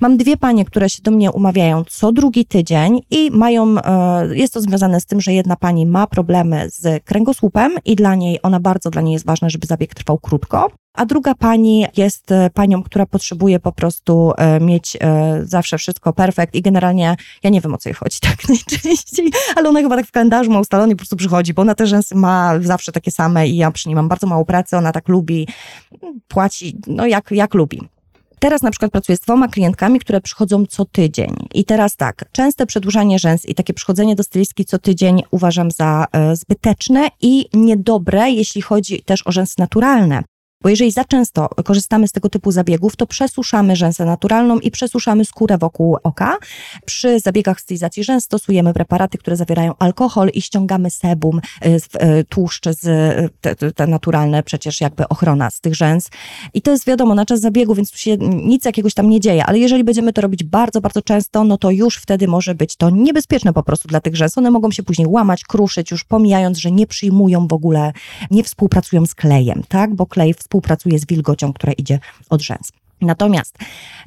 Mam 0.00 0.16
dwie 0.16 0.36
panie, 0.36 0.64
które 0.64 0.90
się 0.90 1.02
do 1.02 1.10
mnie 1.10 1.30
umawiają 1.30 1.84
co 1.84 2.12
drugi 2.12 2.46
tydzień 2.46 3.00
i 3.10 3.30
mają, 3.30 3.78
e, 3.78 4.36
jest 4.36 4.54
to 4.54 4.60
związane 4.60 5.00
z 5.00 5.06
tym, 5.06 5.20
że 5.20 5.32
jedna 5.32 5.56
pani 5.56 5.86
ma 5.86 6.06
problemy 6.06 6.70
z 6.70 7.04
kręgosłupem 7.04 7.72
i 7.84 7.96
dla 7.96 8.14
niej, 8.14 8.38
ona 8.42 8.60
bardzo 8.60 8.90
dla 8.90 9.02
niej 9.02 9.12
jest 9.12 9.26
ważne, 9.26 9.50
żeby 9.50 9.66
zabieg 9.66 9.94
trwał 9.94 10.18
krótko. 10.18 10.70
A 10.94 11.06
druga 11.06 11.34
pani 11.34 11.86
jest 11.96 12.32
e, 12.32 12.50
panią, 12.50 12.82
która 12.82 13.06
potrzebuje 13.06 13.60
po 13.60 13.72
prostu 13.72 14.32
e, 14.36 14.60
mieć 14.60 14.96
zawsze 15.42 15.78
wszystko 15.78 16.12
perfekt 16.12 16.54
i 16.54 16.62
generalnie, 16.62 17.16
ja 17.42 17.50
nie 17.50 17.60
wiem 17.60 17.74
o 17.74 17.78
co 17.78 17.88
jej 17.88 17.94
chodzi 17.94 18.18
tak 18.30 18.48
najczęściej, 18.48 19.30
ale 19.56 19.68
ona 19.68 19.80
chyba 19.80 19.96
tak 19.96 20.06
w 20.06 20.10
kalendarzu 20.10 20.50
ma 20.50 20.60
ustalony, 20.60 20.94
po 20.94 20.98
prostu 20.98 21.16
przychodzi, 21.16 21.54
bo 21.54 21.62
ona 21.62 21.74
te 21.74 21.86
rzęsy 21.86 22.14
ma 22.14 22.52
zawsze 22.60 22.92
takie 22.92 23.10
same 23.10 23.48
i 23.48 23.56
ja 23.56 23.70
przy 23.70 23.88
niej 23.88 23.96
mam 23.96 24.08
bardzo 24.08 24.26
mało 24.26 24.44
pracy, 24.44 24.76
ona 24.76 24.92
tak 24.92 25.08
lubi, 25.08 25.48
płaci, 26.28 26.78
no 26.86 27.06
jak, 27.06 27.30
jak 27.30 27.54
lubi. 27.54 27.80
Teraz 28.42 28.62
na 28.62 28.70
przykład 28.70 28.92
pracuję 28.92 29.16
z 29.16 29.20
dwoma 29.20 29.48
klientkami, 29.48 29.98
które 29.98 30.20
przychodzą 30.20 30.66
co 30.66 30.84
tydzień. 30.84 31.36
I 31.54 31.64
teraz 31.64 31.96
tak, 31.96 32.24
częste 32.32 32.66
przedłużanie 32.66 33.18
rzęs 33.18 33.46
i 33.46 33.54
takie 33.54 33.74
przychodzenie 33.74 34.16
do 34.16 34.22
stylistki 34.22 34.64
co 34.64 34.78
tydzień 34.78 35.22
uważam 35.30 35.70
za 35.70 36.06
e, 36.12 36.36
zbyteczne 36.36 37.08
i 37.20 37.46
niedobre, 37.54 38.30
jeśli 38.30 38.62
chodzi 38.62 39.02
też 39.02 39.26
o 39.26 39.32
rzęsy 39.32 39.54
naturalne. 39.58 40.22
Bo 40.62 40.68
jeżeli 40.68 40.90
za 40.90 41.04
często 41.04 41.48
korzystamy 41.64 42.08
z 42.08 42.12
tego 42.12 42.28
typu 42.28 42.52
zabiegów, 42.52 42.96
to 42.96 43.06
przesuszamy 43.06 43.76
rzęsę 43.76 44.04
naturalną 44.04 44.58
i 44.58 44.70
przesuszamy 44.70 45.24
skórę 45.24 45.58
wokół 45.58 45.96
oka. 46.02 46.38
Przy 46.84 47.20
zabiegach 47.20 47.60
stylizacji 47.60 48.04
rzęs 48.04 48.24
stosujemy 48.24 48.72
preparaty, 48.74 49.18
które 49.18 49.36
zawierają 49.36 49.72
alkohol 49.78 50.30
i 50.34 50.42
ściągamy 50.42 50.90
sebum, 50.90 51.40
y, 51.66 51.68
y, 51.68 52.24
tłuszcze 52.24 52.74
z, 52.74 52.84
y, 52.86 53.30
te, 53.40 53.72
te 53.72 53.86
naturalne 53.86 54.42
przecież 54.42 54.80
jakby 54.80 55.08
ochrona 55.08 55.50
z 55.50 55.60
tych 55.60 55.74
rzęs. 55.74 56.10
I 56.54 56.62
to 56.62 56.70
jest 56.70 56.86
wiadomo 56.86 57.14
na 57.14 57.24
czas 57.26 57.40
zabiegu, 57.40 57.74
więc 57.74 57.90
tu 57.90 57.98
się 57.98 58.16
nic 58.20 58.64
jakiegoś 58.64 58.94
tam 58.94 59.10
nie 59.10 59.20
dzieje, 59.20 59.46
ale 59.46 59.58
jeżeli 59.58 59.84
będziemy 59.84 60.12
to 60.12 60.20
robić 60.20 60.44
bardzo, 60.44 60.80
bardzo 60.80 61.02
często, 61.02 61.44
no 61.44 61.58
to 61.58 61.70
już 61.70 61.96
wtedy 61.96 62.28
może 62.28 62.54
być 62.54 62.76
to 62.76 62.90
niebezpieczne 62.90 63.52
po 63.52 63.62
prostu 63.62 63.88
dla 63.88 64.00
tych 64.00 64.16
rzęs. 64.16 64.38
One 64.38 64.50
mogą 64.50 64.70
się 64.70 64.82
później 64.82 65.06
łamać, 65.06 65.44
kruszyć, 65.44 65.90
już 65.90 66.04
pomijając, 66.04 66.58
że 66.58 66.70
nie 66.70 66.86
przyjmują 66.86 67.46
w 67.46 67.52
ogóle, 67.52 67.92
nie 68.30 68.44
współpracują 68.44 69.06
z 69.06 69.14
klejem, 69.14 69.62
tak? 69.68 69.94
Bo 69.94 70.06
klej 70.06 70.34
współpracuje 70.52 70.98
z 70.98 71.06
wilgocią, 71.06 71.52
która 71.52 71.72
idzie 71.72 71.98
od 72.30 72.42
rzęs. 72.42 72.72
Natomiast 73.00 73.58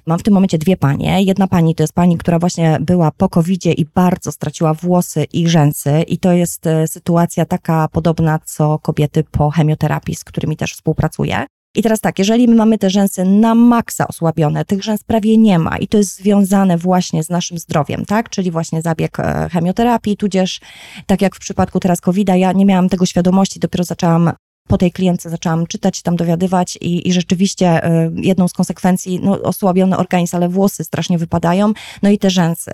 mam 0.05 0.19
w 0.19 0.23
tym 0.23 0.33
momencie 0.33 0.57
dwie 0.57 0.77
panie. 0.77 1.23
Jedna 1.23 1.47
pani 1.47 1.75
to 1.75 1.83
jest 1.83 1.93
pani, 1.93 2.17
która 2.17 2.39
właśnie 2.39 2.77
była 2.81 3.11
po 3.11 3.29
covid 3.29 3.65
i 3.65 3.85
bardzo 3.95 4.31
straciła 4.31 4.73
włosy 4.73 5.23
i 5.33 5.47
rzęsy 5.47 6.01
i 6.07 6.17
to 6.17 6.31
jest 6.31 6.67
e, 6.67 6.87
sytuacja 6.87 7.45
taka 7.45 7.87
podobna 7.87 8.39
co 8.39 8.79
kobiety 8.79 9.23
po 9.23 9.49
chemioterapii, 9.49 10.15
z 10.15 10.23
którymi 10.23 10.57
też 10.57 10.73
współpracuję. 10.73 11.45
I 11.75 11.83
teraz 11.83 11.99
tak, 11.99 12.19
jeżeli 12.19 12.47
my 12.47 12.55
mamy 12.55 12.77
te 12.77 12.89
rzęsy 12.89 13.25
na 13.25 13.55
maksa 13.55 14.07
osłabione, 14.07 14.65
tych 14.65 14.83
rzęs 14.83 15.03
prawie 15.03 15.37
nie 15.37 15.59
ma 15.59 15.77
i 15.77 15.87
to 15.87 15.97
jest 15.97 16.15
związane 16.15 16.77
właśnie 16.77 17.23
z 17.23 17.29
naszym 17.29 17.57
zdrowiem, 17.57 18.05
tak? 18.05 18.29
Czyli 18.29 18.51
właśnie 18.51 18.81
zabieg 18.81 19.19
e, 19.19 19.49
chemioterapii, 19.51 20.17
tudzież 20.17 20.61
tak 21.05 21.21
jak 21.21 21.35
w 21.35 21.39
przypadku 21.39 21.79
teraz 21.79 22.01
covid 22.01 22.29
ja 22.29 22.51
nie 22.51 22.65
miałam 22.65 22.89
tego 22.89 23.05
świadomości, 23.05 23.59
dopiero 23.59 23.83
zaczęłam 23.83 24.31
po 24.67 24.77
tej 24.77 24.91
klientce 24.91 25.29
zaczęłam 25.29 25.67
czytać, 25.67 26.01
tam 26.01 26.15
dowiadywać 26.15 26.77
i, 26.81 27.07
i 27.07 27.13
rzeczywiście 27.13 27.87
y, 27.87 28.11
jedną 28.15 28.47
z 28.47 28.53
konsekwencji, 28.53 29.19
no 29.23 29.41
osłabiony 29.41 29.97
organizm, 29.97 30.35
ale 30.35 30.49
włosy 30.49 30.83
strasznie 30.83 31.17
wypadają, 31.17 31.73
no 32.03 32.09
i 32.09 32.17
te 32.17 32.29
rzęsy. 32.29 32.71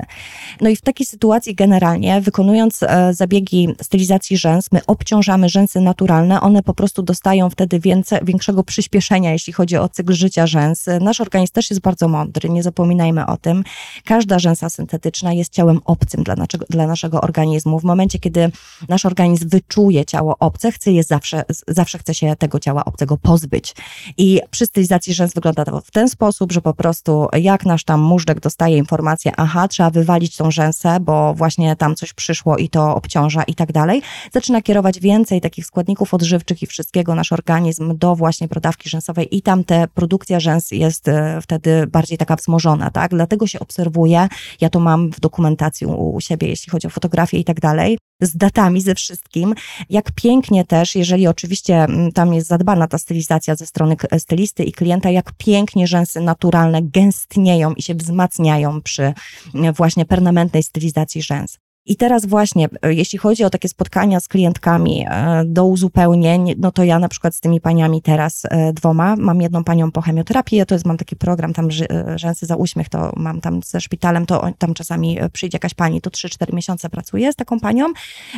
No 0.62 0.70
i 0.70 0.76
w 0.76 0.82
takiej 0.82 1.06
sytuacji 1.06 1.56
generalnie, 1.56 2.22
wykonując 2.22 2.84
e, 2.84 3.14
zabiegi 3.14 3.68
stylizacji 3.82 4.38
rzęs, 4.38 4.72
my 4.72 4.82
obciążamy 4.88 5.50
rzęsy 5.50 5.82
naturalne, 5.82 6.42
one 6.42 6.64
po 6.64 6.74
prostu 6.74 7.04
dostają 7.04 7.50
wtedy 7.50 7.80
więcej, 7.80 8.20
większego 8.24 8.64
przyspieszenia, 8.64 9.32
jeśli 9.32 9.54
chodzi 9.54 9.78
o 9.78 9.90
cykl 9.90 10.14
życia 10.14 10.48
rzęs. 10.48 10.86
Nasz 11.02 11.22
organizm 11.22 11.54
też 11.54 11.70
jest 11.70 11.82
bardzo 11.82 12.08
mądry, 12.08 12.50
nie 12.50 12.64
zapominajmy 12.64 13.26
o 13.26 13.38
tym. 13.38 13.64
Każda 14.06 14.40
rzęsa 14.40 14.70
syntetyczna 14.70 15.34
jest 15.34 15.54
ciałem 15.54 15.80
obcym 15.86 16.24
dla 16.24 16.36
naszego, 16.36 16.66
dla 16.70 16.88
naszego 16.88 17.22
organizmu. 17.22 17.80
W 17.80 17.84
momencie, 17.84 18.20
kiedy 18.20 18.52
nasz 18.90 19.06
organizm 19.06 19.50
wyczuje 19.50 20.06
ciało 20.06 20.36
obce, 20.40 20.72
chce 20.72 20.92
je 20.92 21.04
zawsze, 21.04 21.44
zawsze 21.68 21.81
zawsze 21.82 21.98
chce 21.98 22.14
się 22.14 22.36
tego 22.36 22.60
ciała 22.60 22.86
obcego 22.86 23.18
pozbyć. 23.18 23.76
I 24.18 24.42
przy 24.52 24.66
stylizacji 24.66 25.14
rzęs 25.14 25.34
wygląda 25.34 25.66
to 25.66 25.82
w 25.82 25.92
ten 25.92 26.10
sposób, 26.10 26.52
że 26.52 26.62
po 26.62 26.74
prostu 26.74 27.28
jak 27.34 27.66
nasz 27.66 27.84
tam 27.84 28.02
móżdżek 28.02 28.40
dostaje 28.40 28.78
informację, 28.78 29.32
aha, 29.38 29.68
trzeba 29.68 29.90
wywalić 29.90 30.38
tą 30.38 30.52
rzęsę, 30.52 31.00
bo 31.00 31.34
właśnie 31.34 31.76
tam 31.76 31.96
coś 31.96 32.14
przyszło 32.14 32.58
i 32.58 32.70
to 32.70 32.96
obciąża 32.96 33.44
i 33.44 33.56
tak 33.56 33.72
dalej, 33.72 34.02
zaczyna 34.34 34.62
kierować 34.62 35.00
więcej 35.00 35.42
takich 35.42 35.66
składników 35.66 36.14
odżywczych 36.14 36.64
i 36.64 36.68
wszystkiego 36.68 37.16
nasz 37.16 37.32
organizm 37.32 37.98
do 37.98 38.16
właśnie 38.16 38.48
brodawki 38.48 38.90
rzęsowej 38.90 39.38
i 39.38 39.42
tam 39.42 39.64
te 39.64 39.88
produkcja 39.88 40.40
rzęs 40.40 40.72
jest 40.72 41.08
e, 41.08 41.42
wtedy 41.42 41.88
bardziej 41.88 42.18
taka 42.18 42.36
wzmożona, 42.36 42.90
tak? 42.90 43.12
Dlatego 43.12 43.48
się 43.48 43.60
obserwuje, 43.60 44.28
ja 44.62 44.70
to 44.70 44.80
mam 44.80 45.12
w 45.12 45.20
dokumentacji 45.20 45.88
u 45.88 46.22
siebie, 46.22 46.48
jeśli 46.48 46.72
chodzi 46.72 46.88
o 46.88 46.90
fotografię 46.90 47.38
i 47.38 47.44
tak 47.44 47.60
dalej, 47.60 47.98
z 48.22 48.38
datami, 48.38 48.82
ze 48.82 48.96
wszystkim. 48.96 49.56
Jak 49.90 50.12
pięknie 50.12 50.66
też, 50.66 50.96
jeżeli 50.96 51.28
oczywiście 51.28 51.71
mm, 51.76 52.12
tam 52.12 52.34
jest 52.34 52.48
zadbana 52.48 52.88
ta 52.88 52.98
stylizacja 52.98 53.56
ze 53.56 53.66
strony 53.66 53.96
stylisty 54.18 54.64
i 54.64 54.72
klienta, 54.72 55.10
jak 55.10 55.32
pięknie 55.38 55.88
rzęsy 55.88 56.22
naturalne 56.22 56.82
gęstnieją 56.82 57.74
i 57.74 57.82
się 57.82 57.96
wzmacniają 57.96 58.82
przy 58.82 59.14
mm, 59.56 59.74
właśnie 59.74 60.06
permanentnej 60.06 60.64
stylizacji 60.64 61.22
rzęs. 61.22 61.60
I 61.86 61.96
teraz 61.96 62.26
właśnie, 62.26 62.68
e, 62.82 62.94
jeśli 62.94 63.20
chodzi 63.20 63.44
o 63.44 63.50
takie 63.50 63.70
spotkania 63.70 64.20
z 64.20 64.28
klientkami 64.28 65.06
e, 65.10 65.44
do 65.46 65.66
uzupełnień, 65.66 66.56
no 66.58 66.72
to 66.72 66.84
ja 66.84 67.00
na 67.00 67.10
przykład 67.10 67.36
z 67.36 67.40
tymi 67.40 67.62
paniami 67.62 68.02
teraz 68.02 68.44
e, 68.46 68.74
dwoma, 68.74 69.16
mam 69.16 69.42
jedną 69.42 69.64
panią 69.64 69.92
po 69.92 70.02
chemioterapii, 70.02 70.58
ja 70.58 70.66
to 70.66 70.76
jest, 70.76 70.86
mam 70.86 70.98
taki 70.98 71.16
program 71.16 71.54
tam 71.54 71.70
rzęsy 72.16 72.46
za 72.46 72.56
uśmiech, 72.56 72.90
to 72.90 73.12
mam 73.16 73.42
tam 73.42 73.60
ze 73.66 73.82
szpitalem, 73.82 74.26
to 74.26 74.48
tam 74.58 74.74
czasami 74.74 75.18
przyjdzie 75.34 75.56
jakaś 75.56 75.74
pani, 75.74 76.02
to 76.02 76.10
3-4 76.10 76.54
miesiące 76.54 76.90
pracuję 76.90 77.34
z 77.34 77.36
taką 77.36 77.60
panią. 77.60 77.86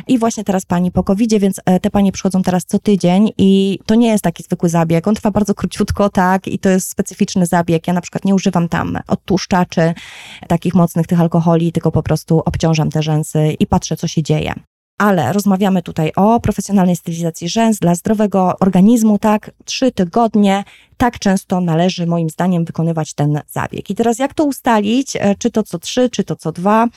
I 0.08 0.20
właśnie 0.20 0.44
teraz 0.44 0.66
pani 0.66 0.92
po 0.92 1.04
covid 1.04 1.34
więc 1.34 1.62
te 1.82 1.90
panie 1.90 2.12
przychodzą 2.12 2.44
teraz 2.44 2.66
co 2.66 2.80
tydzień 2.80 3.32
i 3.38 3.80
to 3.86 3.96
nie 3.96 4.08
jest 4.08 4.24
taki 4.24 4.44
zwykły 4.44 4.70
zabieg, 4.70 5.08
on 5.08 5.16
trwa 5.16 5.32
bardzo 5.32 5.56
króciutko, 5.56 6.10
tak, 6.10 6.48
i 6.48 6.60
to 6.60 6.70
jest 6.70 6.90
specyficzny 6.90 7.46
zabieg, 7.46 7.88
ja 7.88 7.94
na 7.94 8.02
przykład 8.02 8.26
nie 8.26 8.36
używam 8.36 8.70
tam 8.70 9.00
odtłuszczaczy, 9.08 9.94
takich 10.48 10.74
mocnych 10.74 11.08
tych 11.08 11.22
alkoholi, 11.22 11.72
tylko 11.72 11.92
po 11.92 12.04
prostu 12.04 12.42
obciążam 12.46 12.90
te 12.90 13.04
rzęsy 13.04 13.33
i 13.60 13.68
patrzę, 13.68 13.96
co 13.96 14.08
się 14.08 14.24
dzieje. 14.24 14.54
Ale 15.00 15.34
rozmawiamy 15.34 15.82
tutaj 15.82 16.12
o 16.16 16.40
profesjonalnej 16.40 16.96
stylizacji 16.96 17.50
rzęs 17.50 17.80
dla 17.80 17.96
zdrowego 17.96 18.54
organizmu, 18.60 19.20
tak? 19.20 19.52
Trzy 19.66 19.92
tygodnie, 19.92 20.64
tak 21.04 21.20
często 21.20 21.62
należy 21.62 22.08
moim 22.08 22.30
zdaniem 22.30 22.66
wykonywać 22.66 23.14
ten 23.14 23.40
zabieg. 23.52 23.90
I 23.90 23.96
teraz 23.96 24.20
jak 24.20 24.34
to 24.34 24.44
ustalić? 24.44 25.16
E, 25.16 25.36
czy 25.36 25.52
to 25.52 25.64
co 25.64 25.80
trzy, 25.80 26.10
czy 26.10 26.24
to 26.24 26.36
co 26.36 26.52
dwa, 26.52 26.88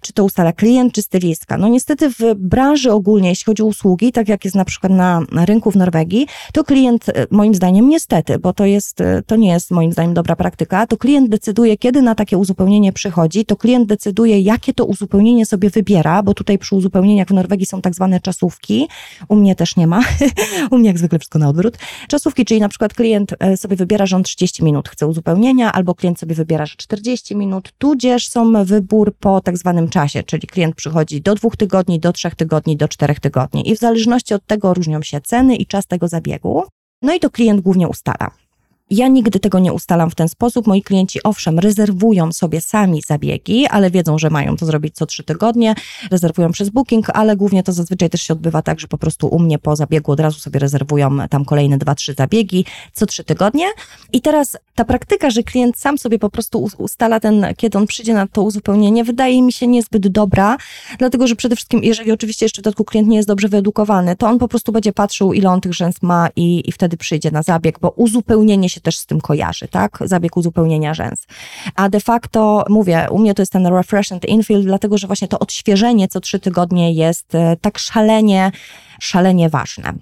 czy 0.00 0.12
to 0.12 0.24
ustala 0.24 0.52
klient, 0.52 0.92
czy 0.92 1.02
stylistka? 1.02 1.58
No 1.58 1.68
niestety 1.68 2.10
w 2.10 2.34
branży 2.34 2.92
ogólnie, 2.92 3.28
jeśli 3.28 3.44
chodzi 3.44 3.62
o 3.62 3.66
usługi, 3.66 4.12
tak 4.12 4.28
jak 4.28 4.44
jest 4.44 4.56
na 4.56 4.64
przykład 4.64 4.92
na 4.92 5.20
rynku 5.32 5.70
w 5.70 5.76
Norwegii, 5.76 6.26
to 6.52 6.64
klient 6.64 7.08
e, 7.08 7.12
moim 7.30 7.54
zdaniem 7.54 7.88
niestety, 7.88 8.38
bo 8.38 8.52
to 8.52 8.64
jest, 8.64 9.00
e, 9.00 9.22
to 9.26 9.36
nie 9.36 9.48
jest 9.48 9.70
moim 9.70 9.92
zdaniem 9.92 10.14
dobra 10.14 10.36
praktyka, 10.36 10.86
to 10.86 10.96
klient 10.96 11.30
decyduje, 11.30 11.76
kiedy 11.76 12.02
na 12.02 12.14
takie 12.14 12.38
uzupełnienie 12.38 12.92
przychodzi, 12.92 13.44
to 13.44 13.56
klient 13.56 13.88
decyduje, 13.88 14.40
jakie 14.40 14.74
to 14.74 14.84
uzupełnienie 14.84 15.46
sobie 15.46 15.70
wybiera, 15.70 16.22
bo 16.22 16.34
tutaj 16.34 16.58
przy 16.58 16.76
uzupełnieniach 16.76 17.28
w 17.28 17.34
Norwegii 17.34 17.66
są 17.66 17.80
tak 17.80 17.94
zwane 17.94 18.20
czasówki, 18.20 18.88
u 19.28 19.36
mnie 19.36 19.54
też 19.54 19.76
nie 19.76 19.86
ma, 19.86 20.00
u 20.70 20.78
mnie 20.78 20.88
jak 20.88 20.98
zwykle 20.98 21.18
wszystko 21.18 21.38
na 21.38 21.48
odwrót. 21.48 21.78
Czasówki, 22.08 22.44
czyli 22.44 22.60
na 22.60 22.68
przykład 22.68 22.94
klient 22.94 23.34
sobie 23.56 23.76
wybiera, 23.76 24.06
że 24.06 24.16
on 24.16 24.22
30 24.22 24.64
minut 24.64 24.88
chce 24.88 25.06
uzupełnienia, 25.06 25.72
albo 25.72 25.94
klient 25.94 26.18
sobie 26.18 26.34
wybiera, 26.34 26.66
że 26.66 26.76
40 26.76 27.36
minut, 27.36 27.72
tudzież 27.78 28.28
są 28.28 28.64
wybór 28.64 29.16
po 29.20 29.40
tak 29.40 29.58
zwanym 29.58 29.88
czasie, 29.88 30.22
czyli 30.22 30.46
klient 30.46 30.76
przychodzi 30.76 31.22
do 31.22 31.34
dwóch 31.34 31.56
tygodni, 31.56 32.00
do 32.00 32.12
trzech 32.12 32.34
tygodni, 32.34 32.76
do 32.76 32.88
czterech 32.88 33.20
tygodni 33.20 33.70
i 33.70 33.76
w 33.76 33.78
zależności 33.78 34.34
od 34.34 34.46
tego 34.46 34.74
różnią 34.74 35.02
się 35.02 35.20
ceny 35.20 35.56
i 35.56 35.66
czas 35.66 35.86
tego 35.86 36.08
zabiegu. 36.08 36.64
No 37.02 37.14
i 37.14 37.20
to 37.20 37.30
klient 37.30 37.60
głównie 37.60 37.88
ustala. 37.88 38.45
Ja 38.90 39.08
nigdy 39.08 39.40
tego 39.40 39.58
nie 39.58 39.72
ustalam 39.72 40.10
w 40.10 40.14
ten 40.14 40.28
sposób. 40.28 40.66
Moi 40.66 40.82
klienci, 40.82 41.22
owszem, 41.22 41.58
rezerwują 41.58 42.32
sobie 42.32 42.60
sami 42.60 43.02
zabiegi, 43.02 43.66
ale 43.66 43.90
wiedzą, 43.90 44.18
że 44.18 44.30
mają 44.30 44.56
to 44.56 44.66
zrobić 44.66 44.94
co 44.94 45.06
trzy 45.06 45.24
tygodnie. 45.24 45.74
Rezerwują 46.10 46.52
przez 46.52 46.70
booking, 46.70 47.10
ale 47.10 47.36
głównie 47.36 47.62
to 47.62 47.72
zazwyczaj 47.72 48.10
też 48.10 48.22
się 48.22 48.34
odbywa 48.34 48.62
tak, 48.62 48.80
że 48.80 48.88
po 48.88 48.98
prostu 48.98 49.28
u 49.28 49.38
mnie 49.38 49.58
po 49.58 49.76
zabiegu 49.76 50.12
od 50.12 50.20
razu 50.20 50.40
sobie 50.40 50.60
rezerwują 50.60 51.28
tam 51.30 51.44
kolejne 51.44 51.78
dwa, 51.78 51.94
trzy 51.94 52.14
zabiegi 52.14 52.64
co 52.92 53.06
trzy 53.06 53.24
tygodnie. 53.24 53.66
I 54.12 54.20
teraz 54.20 54.56
ta 54.74 54.84
praktyka, 54.84 55.30
że 55.30 55.42
klient 55.42 55.78
sam 55.78 55.98
sobie 55.98 56.18
po 56.18 56.30
prostu 56.30 56.68
ustala 56.78 57.20
ten, 57.20 57.46
kiedy 57.56 57.78
on 57.78 57.86
przyjdzie 57.86 58.14
na 58.14 58.26
to 58.26 58.42
uzupełnienie, 58.42 59.04
wydaje 59.04 59.42
mi 59.42 59.52
się 59.52 59.66
niezbyt 59.66 60.08
dobra, 60.08 60.56
dlatego 60.98 61.26
że 61.26 61.36
przede 61.36 61.56
wszystkim, 61.56 61.84
jeżeli 61.84 62.12
oczywiście 62.12 62.44
jeszcze 62.44 62.62
w 62.62 62.64
dodatku 62.64 62.84
klient 62.84 63.08
nie 63.08 63.16
jest 63.16 63.28
dobrze 63.28 63.48
wyedukowany, 63.48 64.16
to 64.16 64.28
on 64.28 64.38
po 64.38 64.48
prostu 64.48 64.72
będzie 64.72 64.92
patrzył, 64.92 65.32
ile 65.32 65.50
on 65.50 65.60
tych 65.60 65.74
rzęs 65.74 66.02
ma 66.02 66.28
i, 66.36 66.68
i 66.68 66.72
wtedy 66.72 66.96
przyjdzie 66.96 67.30
na 67.30 67.42
zabieg, 67.42 67.78
bo 67.78 67.90
uzupełnienie 67.90 68.68
się 68.68 68.75
się 68.76 68.80
też 68.80 68.98
z 68.98 69.06
tym 69.06 69.20
kojarzy, 69.20 69.68
tak? 69.68 69.98
Zabieg 70.04 70.36
uzupełnienia 70.36 70.94
rzęs. 70.94 71.26
A 71.74 71.88
de 71.88 72.00
facto, 72.00 72.64
mówię, 72.68 73.06
u 73.10 73.18
mnie 73.18 73.34
to 73.34 73.42
jest 73.42 73.52
ten 73.52 73.66
refresh 73.66 74.12
and 74.12 74.24
infill, 74.24 74.62
dlatego 74.62 74.98
że 74.98 75.06
właśnie 75.06 75.28
to 75.28 75.38
odświeżenie 75.38 76.08
co 76.08 76.20
trzy 76.20 76.38
tygodnie 76.40 76.92
jest 76.92 77.34
e, 77.34 77.56
tak 77.60 77.78
szalenie, 77.78 78.52
szalenie 79.00 79.48
ważne. 79.48 79.92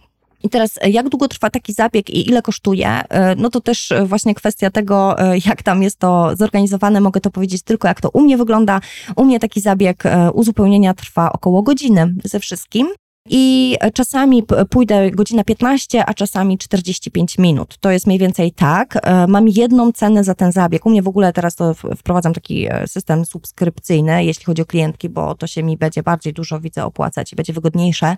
I 0.43 0.49
teraz, 0.49 0.79
e, 0.83 0.91
jak 0.91 1.09
długo 1.09 1.29
trwa 1.29 1.51
taki 1.51 1.73
zabieg 1.73 2.11
i 2.11 2.29
ile 2.29 2.43
kosztuje? 2.43 2.89
E, 2.89 3.35
no 3.37 3.51
to 3.51 3.61
też 3.61 3.93
właśnie 4.05 4.35
kwestia 4.35 4.71
tego, 4.71 5.17
jak 5.47 5.63
tam 5.63 5.83
jest 5.83 5.99
to 5.99 6.37
zorganizowane, 6.37 7.01
mogę 7.01 7.21
to 7.21 7.31
powiedzieć 7.31 7.63
tylko, 7.63 7.89
jak 7.89 8.01
to 8.01 8.11
u 8.11 8.21
mnie 8.21 8.37
wygląda. 8.37 8.81
U 9.17 9.25
mnie 9.25 9.41
taki 9.41 9.61
zabieg 9.61 10.03
uzupełnienia 10.33 10.95
trwa 10.95 11.33
około 11.33 11.63
godziny 11.63 12.15
ze 12.25 12.41
wszystkim. 12.41 12.89
I 13.31 13.77
czasami 13.95 14.43
pójdę 14.71 15.11
godzina 15.11 15.45
15, 15.45 16.05
a 16.07 16.15
czasami 16.15 16.59
45 16.59 17.39
minut. 17.39 17.77
To 17.81 17.91
jest 17.91 18.07
mniej 18.07 18.19
więcej 18.19 18.53
tak. 18.53 18.99
E, 19.03 19.27
mam 19.27 19.49
jedną 19.49 19.93
cenę 19.93 20.25
za 20.25 20.35
ten 20.35 20.53
zabieg. 20.53 20.87
U 20.87 20.91
mnie 20.91 21.03
w 21.03 21.09
ogóle 21.09 21.33
teraz 21.33 21.55
to 21.55 21.75
wprowadzam 21.75 22.35
taki 22.35 22.67
e, 22.71 22.87
system 22.87 23.25
subskrypcyjny, 23.25 24.25
jeśli 24.25 24.45
chodzi 24.45 24.63
o 24.63 24.67
klientki, 24.67 25.09
bo 25.09 25.35
to 25.35 25.47
się 25.47 25.63
mi 25.63 25.77
będzie 25.77 26.03
bardziej 26.03 26.33
dużo, 26.33 26.61
widzę, 26.61 26.85
opłacać 26.85 27.33
i 27.33 27.37
będzie 27.37 27.53
wygodniejsze. 27.53 28.17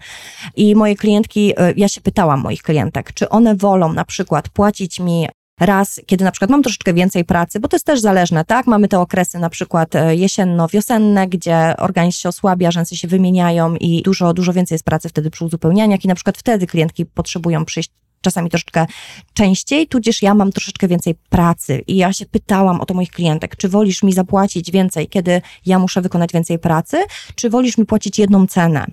I 0.57 0.75
moje 0.75 0.97
klientki, 0.97 1.53
e, 1.57 1.73
ja 1.77 1.89
się 1.89 2.01
pytałam 2.01 2.41
moich 2.41 2.63
klientek, 2.63 3.13
czy 3.13 3.29
one 3.29 3.57
wolą 3.57 3.93
na 3.93 4.05
przykład 4.05 4.49
płacić 4.49 5.01
mi 5.01 5.27
raz, 5.61 6.01
kiedy 6.07 6.25
na 6.25 6.31
przykład 6.31 6.51
mam 6.51 6.63
troszeczkę 6.63 6.95
więcej 6.95 7.25
pracy, 7.25 7.61
bo 7.61 7.69
to 7.69 7.77
jest 7.77 7.87
też 7.87 8.01
zależne, 8.01 8.45
tak? 8.45 8.67
Mamy 8.67 8.89
te 8.89 9.01
okresy 9.01 9.39
na 9.39 9.51
przykład 9.51 9.95
e, 9.95 10.17
jesienno-wiosenne, 10.17 11.29
gdzie 11.29 11.75
organizm 11.79 12.19
się 12.19 12.29
osłabia, 12.29 12.71
rzęsy 12.71 12.97
się 12.97 13.09
wymieniają 13.09 13.77
i 13.77 14.03
dużo, 14.03 14.35
dużo 14.35 14.53
więcej 14.53 14.75
jest 14.75 14.85
pracy 14.85 15.09
wtedy 15.09 15.31
przy 15.31 15.45
uzupełnianiach 15.45 16.05
i 16.05 16.09
na 16.09 16.15
przykład 16.15 16.39
wtedy 16.39 16.67
klientki 16.67 17.07
potrzebują 17.07 17.65
przyjść 17.65 17.91
czasami 18.21 18.51
troszeczkę 18.51 18.87
częściej, 19.35 19.87
tudzież 19.87 20.23
ja 20.23 20.35
mam 20.35 20.53
troszeczkę 20.53 20.89
więcej 20.89 21.15
pracy. 21.29 21.83
I 21.87 21.97
ja 21.97 22.13
się 22.13 22.27
pytałam 22.27 22.81
o 22.81 22.87
to 22.87 22.95
moich 22.95 23.11
klientek, 23.11 23.57
czy 23.57 23.69
wolisz 23.69 24.03
mi 24.03 24.13
zapłacić 24.13 24.71
więcej, 24.71 25.09
kiedy 25.09 25.43
ja 25.67 25.79
muszę 25.79 26.01
wykonać 26.01 26.33
więcej 26.33 26.59
pracy, 26.59 26.97
czy 27.35 27.51
wolisz 27.51 27.79
mi 27.79 27.87
płacić 27.87 28.19
jedną 28.19 28.47
cenę? 28.47 28.87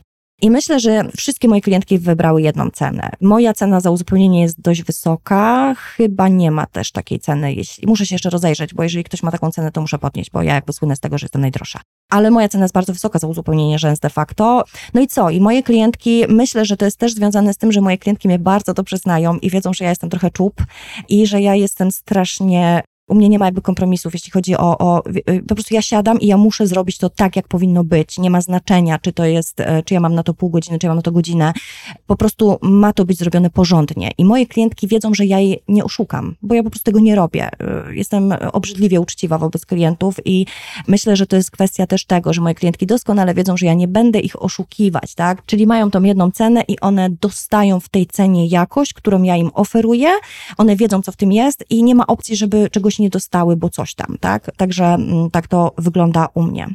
I 0.44 0.52
myślę, 0.52 0.80
że 0.80 1.04
wszystkie 1.18 1.48
moje 1.48 1.62
klientki 1.62 2.00
wybrały 2.00 2.42
jedną 2.42 2.70
cenę. 2.70 3.10
Moja 3.22 3.54
cena 3.54 3.80
za 3.80 3.92
uzupełnienie 3.92 4.42
jest 4.42 4.62
dość 4.62 4.84
wysoka. 4.84 5.74
Chyba 5.78 6.28
nie 6.28 6.52
ma 6.52 6.66
też 6.66 6.92
takiej 6.92 7.20
ceny. 7.20 7.54
Jeśli, 7.54 7.88
muszę 7.88 8.06
się 8.06 8.16
jeszcze 8.16 8.30
rozejrzeć, 8.30 8.74
bo 8.74 8.84
jeżeli 8.84 9.04
ktoś 9.04 9.24
ma 9.24 9.32
taką 9.32 9.52
cenę, 9.52 9.72
to 9.72 9.82
muszę 9.82 10.00
podnieść, 10.00 10.32
bo 10.32 10.42
ja 10.42 10.54
jakby 10.56 10.74
słynę 10.74 10.96
z 10.96 11.00
tego, 11.00 11.18
że 11.18 11.24
jestem 11.26 11.42
najdroższa. 11.42 11.80
Ale 12.12 12.32
moja 12.32 12.50
cena 12.50 12.64
jest 12.64 12.74
bardzo 12.74 12.94
wysoka 12.94 13.20
za 13.20 13.28
uzupełnienie 13.28 13.80
rzęs 13.80 14.00
de 14.00 14.10
facto. 14.10 14.64
No 14.94 15.02
i 15.02 15.08
co? 15.08 15.30
I 15.30 15.42
moje 15.42 15.64
klientki, 15.64 16.24
myślę, 16.30 16.66
że 16.66 16.78
to 16.78 16.86
jest 16.86 16.98
też 16.98 17.14
związane 17.14 17.54
z 17.54 17.58
tym, 17.58 17.72
że 17.72 17.82
moje 17.82 17.98
klientki 17.98 18.28
mnie 18.28 18.40
bardzo 18.40 18.74
dobrze 18.74 18.98
znają 18.98 19.38
i 19.38 19.50
wiedzą, 19.50 19.74
że 19.74 19.84
ja 19.84 19.90
jestem 19.90 20.10
trochę 20.10 20.32
czub 20.32 20.64
i 21.10 21.28
że 21.28 21.42
ja 21.42 21.56
jestem 21.56 21.92
strasznie 21.92 22.84
u 23.08 23.16
mnie 23.16 23.30
nie 23.30 23.40
ma 23.40 23.46
jakby 23.46 23.62
kompromisów, 23.62 24.14
jeśli 24.14 24.32
chodzi 24.32 24.58
o, 24.58 24.78
o, 24.78 25.04
y, 25.30 25.44
po 25.48 25.56
prostu 25.56 25.74
ja 25.74 25.82
siadam 25.82 26.20
i 26.20 26.28
ja 26.28 26.38
muszę 26.38 26.68
zrobić 26.68 26.98
to 26.98 27.10
tak, 27.10 27.36
jak 27.36 27.48
powinno 27.48 27.84
być. 27.84 28.18
Nie 28.18 28.30
ma 28.30 28.42
znaczenia, 28.42 29.00
czy 29.00 29.14
to 29.14 29.26
jest, 29.26 29.60
e, 29.60 29.84
czy 29.84 29.94
ja 29.94 30.00
mam 30.00 30.16
na 30.16 30.24
to 30.24 30.34
pół 30.34 30.50
godziny, 30.50 30.80
czy 30.80 30.88
ja 30.88 30.90
mam 30.90 30.98
na 30.98 31.02
to 31.02 31.12
godzinę. 31.12 31.54
Po 32.08 32.16
prostu 32.16 32.58
ma 32.62 32.94
to 32.94 33.06
być 33.06 33.18
zrobione 33.18 33.50
porządnie. 33.50 34.12
I 34.18 34.26
moje 34.26 34.46
klientki 34.46 34.88
wiedzą, 34.88 35.14
że 35.14 35.26
ja 35.26 35.40
jej 35.40 35.64
nie 35.68 35.84
oszukam, 35.84 36.36
bo 36.42 36.56
ja 36.56 36.64
po 36.64 36.70
prostu 36.70 36.86
tego 36.86 37.00
nie 37.00 37.16
robię. 37.16 37.50
E, 37.60 37.96
jestem 37.96 38.34
obrzydliwie 38.54 39.00
uczciwa 39.00 39.38
wobec 39.38 39.66
klientów 39.66 40.16
i 40.26 40.46
myślę, 40.88 41.16
że 41.16 41.28
to 41.28 41.36
jest 41.36 41.52
kwestia 41.52 41.88
też 41.88 42.06
tego, 42.06 42.34
że 42.34 42.42
moje 42.42 42.56
klientki 42.56 42.86
doskonale 42.86 43.34
wiedzą, 43.34 43.58
że 43.58 43.66
ja 43.66 43.74
nie 43.74 43.88
będę 43.88 44.20
ich 44.20 44.42
oszukiwać, 44.42 45.16
tak? 45.16 45.46
Czyli 45.46 45.68
mają 45.68 45.92
tą 45.92 46.04
jedną 46.04 46.32
cenę 46.32 46.64
i 46.68 46.80
one 46.80 47.10
dostają 47.10 47.80
w 47.80 47.90
tej 47.90 48.06
cenie 48.06 48.48
jakość, 48.48 48.94
którą 48.94 49.24
ja 49.24 49.36
im 49.36 49.52
oferuję. 49.54 50.10
One 50.58 50.76
wiedzą, 50.76 51.02
co 51.02 51.12
w 51.12 51.16
tym 51.16 51.32
jest 51.32 51.66
i 51.70 51.84
nie 51.84 51.96
ma 51.96 52.08
opcji, 52.08 52.36
żeby 52.36 52.70
czegoś 52.70 53.00
nie 53.00 53.03
dostały, 53.10 53.56
bo 53.56 53.70
coś 53.70 53.96
tam, 53.96 54.18
tak? 54.20 54.52
Także 54.58 54.86
mm, 54.86 55.32
tak 55.32 55.48
to 55.48 55.74
wygląda 55.78 56.28
u 56.34 56.44
mnie. 56.44 56.68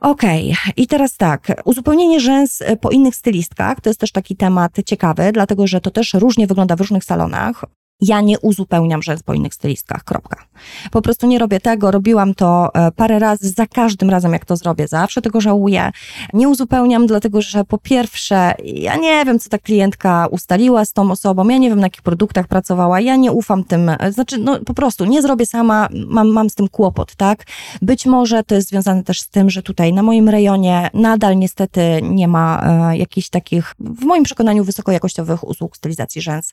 Okej, 0.00 0.52
okay. 0.52 0.72
i 0.76 0.86
teraz 0.86 1.16
tak, 1.16 1.62
uzupełnienie 1.64 2.20
rzęs 2.20 2.62
e, 2.62 2.76
po 2.76 2.90
innych 2.90 3.16
stylistkach 3.16 3.80
to 3.80 3.90
jest 3.90 4.00
też 4.00 4.12
taki 4.12 4.36
temat 4.36 4.72
ciekawy, 4.86 5.30
dlatego 5.32 5.66
że 5.66 5.80
to 5.80 5.90
też 5.90 6.14
różnie 6.14 6.46
wygląda 6.46 6.76
w 6.76 6.80
różnych 6.80 7.04
salonach. 7.04 7.64
Ja 8.00 8.20
nie 8.20 8.38
uzupełniam 8.38 9.02
rzęs 9.02 9.22
po 9.22 9.34
innych 9.34 9.54
stylistkach, 9.54 10.04
kropka. 10.04 10.44
Po 10.90 11.02
prostu 11.02 11.26
nie 11.26 11.38
robię 11.38 11.60
tego, 11.60 11.90
robiłam 11.90 12.34
to 12.34 12.74
e, 12.74 12.92
parę 12.92 13.18
razy, 13.18 13.48
za 13.48 13.66
każdym 13.66 14.10
razem 14.10 14.32
jak 14.32 14.44
to 14.44 14.56
zrobię, 14.56 14.88
zawsze 14.88 15.22
tego 15.22 15.40
żałuję. 15.40 15.90
Nie 16.32 16.48
uzupełniam, 16.48 17.06
dlatego 17.06 17.42
że 17.42 17.64
po 17.64 17.78
pierwsze, 17.78 18.54
ja 18.64 18.96
nie 18.96 19.24
wiem, 19.24 19.38
co 19.38 19.48
ta 19.48 19.58
klientka 19.58 20.26
ustaliła 20.30 20.84
z 20.84 20.92
tą 20.92 21.10
osobą, 21.10 21.48
ja 21.48 21.58
nie 21.58 21.68
wiem, 21.68 21.80
na 21.80 21.86
jakich 21.86 22.02
produktach 22.02 22.48
pracowała, 22.48 23.00
ja 23.00 23.16
nie 23.16 23.32
ufam 23.32 23.64
tym, 23.64 23.88
e, 23.88 24.12
znaczy, 24.12 24.38
no 24.38 24.58
po 24.64 24.74
prostu 24.74 25.04
nie 25.04 25.22
zrobię 25.22 25.46
sama, 25.46 25.88
mam, 26.06 26.28
mam 26.28 26.50
z 26.50 26.54
tym 26.54 26.68
kłopot, 26.68 27.16
tak? 27.16 27.44
Być 27.82 28.06
może 28.06 28.42
to 28.42 28.54
jest 28.54 28.68
związane 28.68 29.02
też 29.02 29.20
z 29.20 29.28
tym, 29.28 29.50
że 29.50 29.62
tutaj 29.62 29.92
na 29.92 30.02
moim 30.02 30.28
rejonie 30.28 30.90
nadal 30.94 31.38
niestety 31.38 31.80
nie 32.02 32.28
ma 32.28 32.62
e, 32.92 32.96
jakichś 32.96 33.28
takich, 33.28 33.74
w 33.80 34.04
moim 34.04 34.24
przekonaniu, 34.24 34.64
wysokojakościowych 34.64 35.48
usług 35.48 35.76
stylizacji 35.76 36.22
rzęs, 36.22 36.52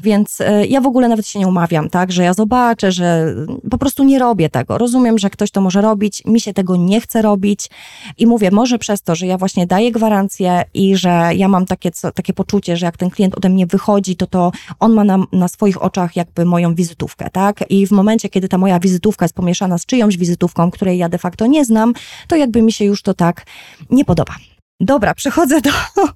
więc 0.00 0.40
e, 0.40 0.66
ja 0.66 0.83
w 0.84 0.86
ogóle 0.86 1.08
nawet 1.08 1.26
się 1.26 1.38
nie 1.38 1.48
umawiam, 1.48 1.90
tak, 1.90 2.12
że 2.12 2.22
ja 2.22 2.34
zobaczę, 2.34 2.92
że 2.92 3.34
po 3.70 3.78
prostu 3.78 4.04
nie 4.04 4.18
robię 4.18 4.50
tego. 4.50 4.78
Rozumiem, 4.78 5.18
że 5.18 5.30
ktoś 5.30 5.50
to 5.50 5.60
może 5.60 5.80
robić, 5.80 6.24
mi 6.24 6.40
się 6.40 6.52
tego 6.52 6.76
nie 6.76 7.00
chce 7.00 7.22
robić 7.22 7.70
i 8.18 8.26
mówię, 8.26 8.50
może 8.50 8.78
przez 8.78 9.02
to, 9.02 9.14
że 9.14 9.26
ja 9.26 9.38
właśnie 9.38 9.66
daję 9.66 9.92
gwarancję 9.92 10.64
i 10.74 10.96
że 10.96 11.30
ja 11.36 11.48
mam 11.48 11.66
takie, 11.66 11.90
co, 11.90 12.12
takie 12.12 12.32
poczucie, 12.32 12.76
że 12.76 12.86
jak 12.86 12.96
ten 12.96 13.10
klient 13.10 13.36
ode 13.36 13.48
mnie 13.48 13.66
wychodzi, 13.66 14.16
to 14.16 14.26
to 14.26 14.52
on 14.80 14.92
ma 14.92 15.04
na, 15.04 15.18
na 15.32 15.48
swoich 15.48 15.82
oczach 15.82 16.16
jakby 16.16 16.44
moją 16.44 16.74
wizytówkę, 16.74 17.30
tak? 17.32 17.64
I 17.68 17.86
w 17.86 17.90
momencie, 17.90 18.28
kiedy 18.28 18.48
ta 18.48 18.58
moja 18.58 18.80
wizytówka 18.80 19.24
jest 19.24 19.34
pomieszana 19.34 19.78
z 19.78 19.86
czyjąś 19.86 20.16
wizytówką, 20.16 20.70
której 20.70 20.98
ja 20.98 21.08
de 21.08 21.18
facto 21.18 21.46
nie 21.46 21.64
znam, 21.64 21.92
to 22.28 22.36
jakby 22.36 22.62
mi 22.62 22.72
się 22.72 22.84
już 22.84 23.02
to 23.02 23.14
tak 23.14 23.46
nie 23.90 24.04
podoba. 24.04 24.34
Dobra, 24.80 25.14
przechodzę 25.14 25.60
do 25.60 25.70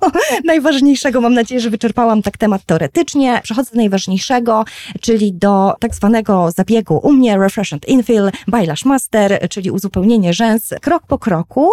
najważniejszego. 0.44 1.20
Mam 1.20 1.34
nadzieję, 1.34 1.60
że 1.60 1.70
wyczerpałam 1.70 2.22
tak 2.22 2.36
temat 2.36 2.64
teoretycznie. 2.64 3.40
Przechodzę 3.42 3.70
do 3.70 3.76
najważniejszego, 3.76 4.64
czyli 5.00 5.32
do 5.32 5.74
tak 5.80 5.94
zwanego 5.94 6.50
zabiegu 6.50 7.00
u 7.02 7.12
mnie 7.12 7.38
Refresh 7.38 7.72
and 7.72 7.88
Infill 7.88 8.30
Bylash 8.48 8.84
Master, 8.84 9.48
czyli 9.50 9.70
uzupełnienie 9.70 10.34
rzęs 10.34 10.74
krok 10.80 11.06
po 11.06 11.18
kroku. 11.18 11.70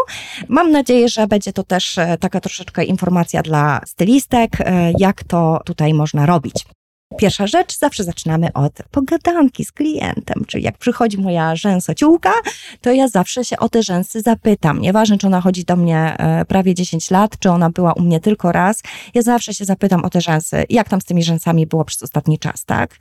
Mam 0.49 0.71
nadzieję, 0.71 1.09
że 1.09 1.27
będzie 1.27 1.53
to 1.53 1.63
też 1.63 1.97
e, 1.97 2.17
taka 2.17 2.41
troszeczkę 2.41 2.83
informacja 2.83 3.41
dla 3.41 3.81
stylistek, 3.85 4.51
e, 4.59 4.91
jak 4.99 5.23
to 5.23 5.59
tutaj 5.65 5.93
można 5.93 6.25
robić. 6.25 6.65
Pierwsza 7.17 7.47
rzecz, 7.47 7.77
zawsze 7.77 8.03
zaczynamy 8.03 8.53
od 8.53 8.73
pogadanki 8.91 9.65
z 9.65 9.71
klientem, 9.71 10.45
czyli 10.47 10.63
jak 10.63 10.77
przychodzi 10.77 11.17
moja 11.17 11.55
rzęsociółka, 11.55 12.33
to 12.81 12.91
ja 12.91 13.07
zawsze 13.07 13.45
się 13.45 13.57
o 13.57 13.69
te 13.69 13.83
rzęsy 13.83 14.21
zapytam. 14.21 14.81
Nieważne, 14.81 15.17
czy 15.17 15.27
ona 15.27 15.41
chodzi 15.41 15.65
do 15.65 15.75
mnie 15.75 16.15
e, 16.17 16.45
prawie 16.45 16.73
10 16.73 17.11
lat, 17.11 17.39
czy 17.39 17.49
ona 17.49 17.69
była 17.69 17.93
u 17.93 18.01
mnie 18.01 18.19
tylko 18.19 18.51
raz, 18.51 18.81
ja 19.13 19.21
zawsze 19.21 19.53
się 19.53 19.65
zapytam 19.65 20.05
o 20.05 20.09
te 20.09 20.21
rzęsy, 20.21 20.63
jak 20.69 20.89
tam 20.89 21.01
z 21.01 21.05
tymi 21.05 21.23
rzęsami 21.23 21.67
było 21.67 21.85
przez 21.85 22.03
ostatni 22.03 22.39
czas, 22.39 22.65
tak? 22.65 22.97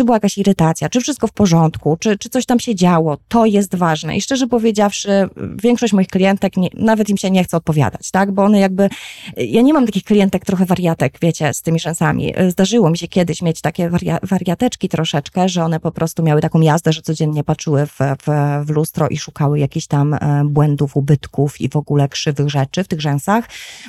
Czy 0.00 0.04
była 0.04 0.16
jakaś 0.16 0.38
irytacja, 0.38 0.88
czy 0.88 1.00
wszystko 1.00 1.26
w 1.26 1.32
porządku, 1.32 1.96
czy, 2.00 2.18
czy 2.18 2.28
coś 2.28 2.46
tam 2.46 2.60
się 2.60 2.74
działo, 2.74 3.16
to 3.28 3.46
jest 3.46 3.74
ważne. 3.74 4.16
I 4.16 4.20
szczerze 4.20 4.46
powiedziawszy, 4.46 5.28
większość 5.62 5.92
moich 5.92 6.08
klientek, 6.08 6.56
nie, 6.56 6.68
nawet 6.74 7.08
im 7.08 7.16
się 7.16 7.30
nie 7.30 7.44
chce 7.44 7.56
odpowiadać, 7.56 8.10
tak? 8.10 8.32
Bo 8.32 8.44
one 8.44 8.60
jakby, 8.60 8.88
ja 9.36 9.62
nie 9.62 9.74
mam 9.74 9.86
takich 9.86 10.04
klientek 10.04 10.44
trochę 10.44 10.64
wariatek, 10.64 11.18
wiecie, 11.22 11.54
z 11.54 11.62
tymi 11.62 11.80
rzęsami. 11.80 12.34
Zdarzyło 12.48 12.90
mi 12.90 12.98
się 12.98 13.08
kiedyś 13.08 13.42
mieć 13.42 13.60
takie 13.60 13.90
waria 13.90 14.18
wariateczki 14.22 14.88
troszeczkę, 14.88 15.48
że 15.48 15.64
one 15.64 15.80
po 15.80 15.92
prostu 15.92 16.22
miały 16.22 16.40
taką 16.40 16.60
jazdę, 16.60 16.92
że 16.92 17.02
codziennie 17.02 17.44
patrzyły 17.44 17.86
w, 17.86 17.98
w, 17.98 18.28
w 18.66 18.70
lustro 18.70 19.08
i 19.08 19.16
szukały 19.16 19.58
jakichś 19.58 19.86
tam 19.86 20.14
e, 20.14 20.42
błędów, 20.44 20.96
ubytków 20.96 21.60
i 21.60 21.68
w 21.68 21.76
ogóle 21.76 22.08
krzywych 22.08 22.48
rzeczy 22.48 22.84
w 22.84 22.88
tych 22.88 23.00
rzęsach. 23.00 23.44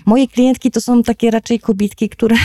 Moje 0.05 0.27
klientki 0.27 0.71
to 0.71 0.81
są 0.81 1.03
takie 1.03 1.31
raczej 1.31 1.59
kobitki, 1.59 2.09
które, 2.09 2.35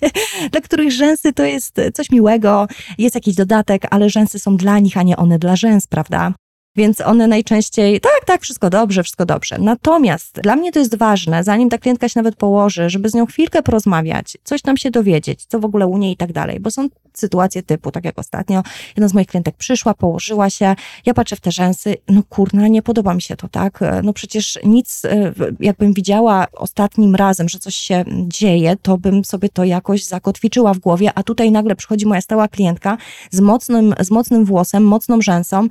dla 0.52 0.60
których 0.60 0.92
rzęsy 0.92 1.32
to 1.32 1.44
jest 1.44 1.80
coś 1.94 2.10
miłego, 2.10 2.66
jest 2.98 3.09
jakiś 3.14 3.34
dodatek, 3.34 3.82
ale 3.90 4.10
rzęsy 4.10 4.38
są 4.38 4.56
dla 4.56 4.78
nich, 4.78 4.96
a 4.96 5.02
nie 5.02 5.16
one 5.16 5.38
dla 5.38 5.56
rzęs, 5.56 5.86
prawda? 5.86 6.34
Więc 6.76 7.00
one 7.00 7.26
najczęściej, 7.26 8.00
tak, 8.00 8.24
tak, 8.26 8.42
wszystko 8.42 8.70
dobrze, 8.70 9.02
wszystko 9.02 9.26
dobrze. 9.26 9.56
Natomiast 9.58 10.40
dla 10.40 10.56
mnie 10.56 10.72
to 10.72 10.78
jest 10.78 10.96
ważne, 10.96 11.44
zanim 11.44 11.68
ta 11.68 11.78
klientka 11.78 12.08
się 12.08 12.18
nawet 12.18 12.36
położy, 12.36 12.90
żeby 12.90 13.08
z 13.08 13.14
nią 13.14 13.26
chwilkę 13.26 13.62
porozmawiać, 13.62 14.38
coś 14.44 14.62
tam 14.62 14.76
się 14.76 14.90
dowiedzieć, 14.90 15.44
co 15.44 15.60
w 15.60 15.64
ogóle 15.64 15.86
u 15.86 15.98
niej 15.98 16.12
i 16.12 16.16
tak 16.16 16.32
dalej, 16.32 16.60
bo 16.60 16.70
są 16.70 16.88
sytuacje 17.20 17.62
typu, 17.62 17.90
tak 17.90 18.04
jak 18.04 18.18
ostatnio, 18.18 18.62
jedna 18.96 19.08
z 19.08 19.14
moich 19.14 19.26
klientek 19.26 19.56
przyszła, 19.56 19.94
położyła 19.94 20.50
się, 20.50 20.74
ja 21.06 21.14
patrzę 21.14 21.36
w 21.36 21.40
te 21.40 21.52
rzęsy, 21.52 21.94
no 22.08 22.22
kurna, 22.28 22.68
nie 22.68 22.82
podoba 22.82 23.14
mi 23.14 23.22
się 23.22 23.36
to, 23.36 23.48
tak? 23.48 23.80
No 24.02 24.12
przecież 24.12 24.58
nic, 24.64 25.04
e, 25.04 25.32
jakbym 25.60 25.92
widziała 25.92 26.46
ostatnim 26.52 27.14
razem, 27.14 27.48
że 27.48 27.58
coś 27.58 27.74
się 27.74 28.04
dzieje, 28.26 28.76
to 28.82 28.98
bym 28.98 29.24
sobie 29.24 29.48
to 29.48 29.64
jakoś 29.64 30.04
zakotwiczyła 30.04 30.74
w 30.74 30.78
głowie, 30.78 31.10
a 31.14 31.22
tutaj 31.22 31.52
nagle 31.52 31.76
przychodzi 31.76 32.06
moja 32.06 32.20
stała 32.20 32.48
klientka 32.48 32.96
z 33.30 33.40
mocnym, 33.40 33.94
z 34.00 34.10
mocnym 34.10 34.44
włosem, 34.44 34.84
mocną 34.84 35.20
rzęsą 35.20 35.68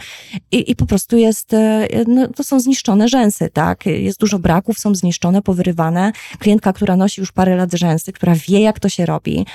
i, 0.51 0.71
i 0.71 0.75
po 0.75 0.85
prostu 0.85 1.17
jest, 1.17 1.53
e, 1.53 1.87
no, 2.07 2.27
to 2.27 2.43
są 2.43 2.59
zniszczone 2.59 3.07
rzęsy, 3.07 3.49
tak? 3.53 3.85
Jest 3.85 4.19
dużo 4.19 4.39
braków, 4.39 4.79
są 4.79 4.95
zniszczone, 4.95 5.41
powyrywane. 5.41 6.11
Klientka, 6.39 6.73
która 6.73 6.95
nosi 6.95 7.21
już 7.21 7.31
parę 7.31 7.55
lat 7.55 7.73
rzęsy, 7.73 8.13
która 8.13 8.35
wie, 8.35 8.61
jak 8.61 8.79
to 8.79 8.89
się 8.89 9.05
robi. 9.05 9.45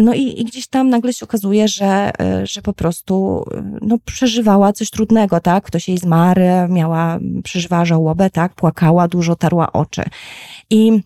No 0.00 0.14
i, 0.14 0.40
i, 0.40 0.44
gdzieś 0.44 0.68
tam 0.68 0.90
nagle 0.90 1.12
się 1.12 1.26
okazuje, 1.26 1.68
że, 1.68 2.10
e, 2.20 2.46
że 2.46 2.62
po 2.62 2.72
prostu 2.72 3.44
no, 3.82 3.98
przeżywała 4.04 4.72
coś 4.72 4.90
trudnego, 4.90 5.40
tak? 5.40 5.64
Ktoś 5.64 5.88
jej 5.88 5.98
zmarł, 5.98 6.40
miała, 6.68 7.18
przeżywała 7.44 7.84
żałobę, 7.84 8.30
tak? 8.30 8.54
Płakała 8.54 9.08
dużo, 9.08 9.36
tarła 9.36 9.72
oczy. 9.72 10.02
I 10.70 11.02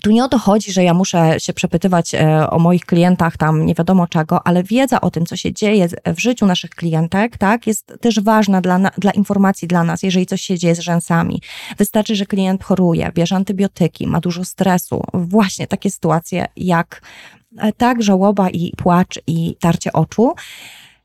tu 0.00 0.10
nie 0.10 0.24
o 0.24 0.28
to 0.28 0.38
chodzi, 0.38 0.72
że 0.72 0.84
ja 0.84 0.94
muszę 0.94 1.40
się 1.40 1.52
przepytywać 1.52 2.14
e, 2.14 2.50
o 2.50 2.58
moich 2.58 2.86
klientach 2.86 3.36
tam 3.36 3.66
nie 3.66 3.74
wiadomo 3.74 4.06
czego, 4.06 4.46
ale 4.46 4.62
wiedza 4.62 5.00
o 5.00 5.10
tym, 5.10 5.26
co 5.26 5.36
się 5.36 5.52
dzieje 5.52 5.88
w 6.06 6.20
życiu 6.20 6.46
naszych 6.46 6.70
klientek, 6.70 7.38
tak, 7.38 7.66
jest 7.66 7.92
też 8.00 8.20
ważna 8.20 8.60
dla, 8.60 8.78
dla 8.98 9.10
informacji 9.10 9.68
dla 9.68 9.84
nas, 9.84 10.02
jeżeli 10.02 10.26
coś 10.26 10.42
się 10.42 10.58
dzieje 10.58 10.74
z 10.74 10.80
rzęsami. 10.80 11.42
Wystarczy, 11.78 12.16
że 12.16 12.26
klient 12.26 12.64
choruje, 12.64 13.12
bierze 13.14 13.36
antybiotyki, 13.36 14.06
ma 14.06 14.20
dużo 14.20 14.44
stresu. 14.44 15.02
Właśnie 15.14 15.66
takie 15.66 15.90
sytuacje 15.90 16.46
jak 16.56 17.02
e, 17.02 17.41
tak, 17.76 18.02
żałoba 18.02 18.50
i 18.50 18.72
płacz 18.76 19.20
i 19.26 19.56
tarcie 19.60 19.92
oczu 19.92 20.34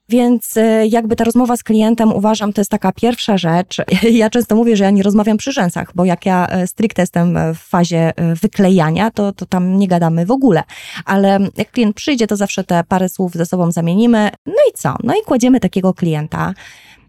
więc 0.09 0.57
e, 0.57 0.87
jakby 0.87 1.15
ta 1.15 1.23
rozmowa 1.23 1.57
z 1.57 1.63
klientem 1.63 2.13
uważam, 2.13 2.53
to 2.53 2.61
jest 2.61 2.71
taka 2.71 2.91
pierwsza 2.91 3.37
rzecz. 3.37 3.77
Ja 4.11 4.29
często 4.29 4.55
mówię, 4.55 4.77
że 4.77 4.83
ja 4.83 4.89
nie 4.89 5.03
rozmawiam 5.03 5.37
przy 5.37 5.51
rzęsach, 5.51 5.91
bo 5.95 6.05
jak 6.05 6.25
ja 6.25 6.47
e, 6.47 6.67
stricte 6.67 7.01
jestem 7.01 7.37
w 7.55 7.57
fazie 7.57 8.11
e, 8.15 8.35
wyklejania, 8.35 9.11
to, 9.11 9.31
to 9.31 9.45
tam 9.45 9.77
nie 9.77 9.87
gadamy 9.87 10.25
w 10.25 10.31
ogóle. 10.31 10.63
Ale 11.05 11.39
jak 11.57 11.71
klient 11.71 11.95
przyjdzie, 11.95 12.27
to 12.27 12.35
zawsze 12.35 12.63
te 12.63 12.83
parę 12.83 13.09
słów 13.09 13.33
ze 13.33 13.45
sobą 13.45 13.71
zamienimy. 13.71 14.29
No 14.45 14.61
i 14.69 14.73
co? 14.73 14.95
No 15.03 15.13
i 15.13 15.25
kładziemy 15.25 15.59
takiego 15.59 15.93
klienta 15.93 16.53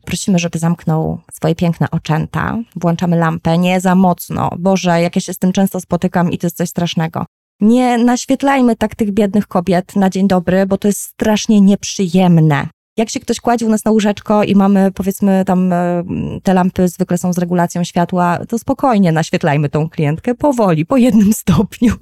prosimy, 0.05 0.39
żeby 0.39 0.59
zamknął 0.59 1.21
swoje 1.33 1.55
piękne 1.55 1.91
oczęta, 1.91 2.59
włączamy 2.77 3.17
lampę, 3.17 3.59
nie 3.59 3.81
za 3.81 3.95
mocno. 3.95 4.51
Boże, 4.59 5.03
jak 5.03 5.17
ja 5.17 5.23
się 5.23 5.35
z 5.35 5.39
tym 5.39 5.53
często 5.53 5.81
spotykam 5.81 6.33
i 6.33 6.39
to 6.39 6.47
jest 6.47 6.57
coś 6.57 6.69
strasznego. 6.69 7.27
Nie 7.61 7.99
naświetlajmy 7.99 8.77
tak 8.77 8.95
tych 8.95 9.13
biednych 9.13 9.47
kobiet 9.47 9.97
na 9.97 10.11
dzień 10.11 10.29
dobry, 10.29 10.67
bo 10.67 10.79
to 10.79 10.89
jest 10.89 11.01
strasznie 11.01 11.61
nieprzyjemne 11.61 12.69
jak 12.99 13.11
się 13.11 13.21
ktoś 13.21 13.41
kładzie 13.41 13.67
u 13.67 13.69
nas 13.69 13.85
na 13.85 13.91
łóżeczko 13.91 14.45
i 14.45 14.55
mamy 14.55 14.93
powiedzmy 14.95 15.43
tam 15.47 15.73
e, 15.73 16.05
te 16.43 16.55
lampy 16.55 16.89
zwykle 16.89 17.19
są 17.19 17.33
z 17.33 17.39
regulacją 17.39 17.85
światła, 17.85 18.39
to 18.49 18.59
spokojnie 18.59 19.13
naświetlajmy 19.13 19.69
tą 19.69 19.89
klientkę 19.89 20.35
powoli, 20.35 20.87
po 20.87 20.97
jednym 20.97 21.33
stopniu. 21.33 21.95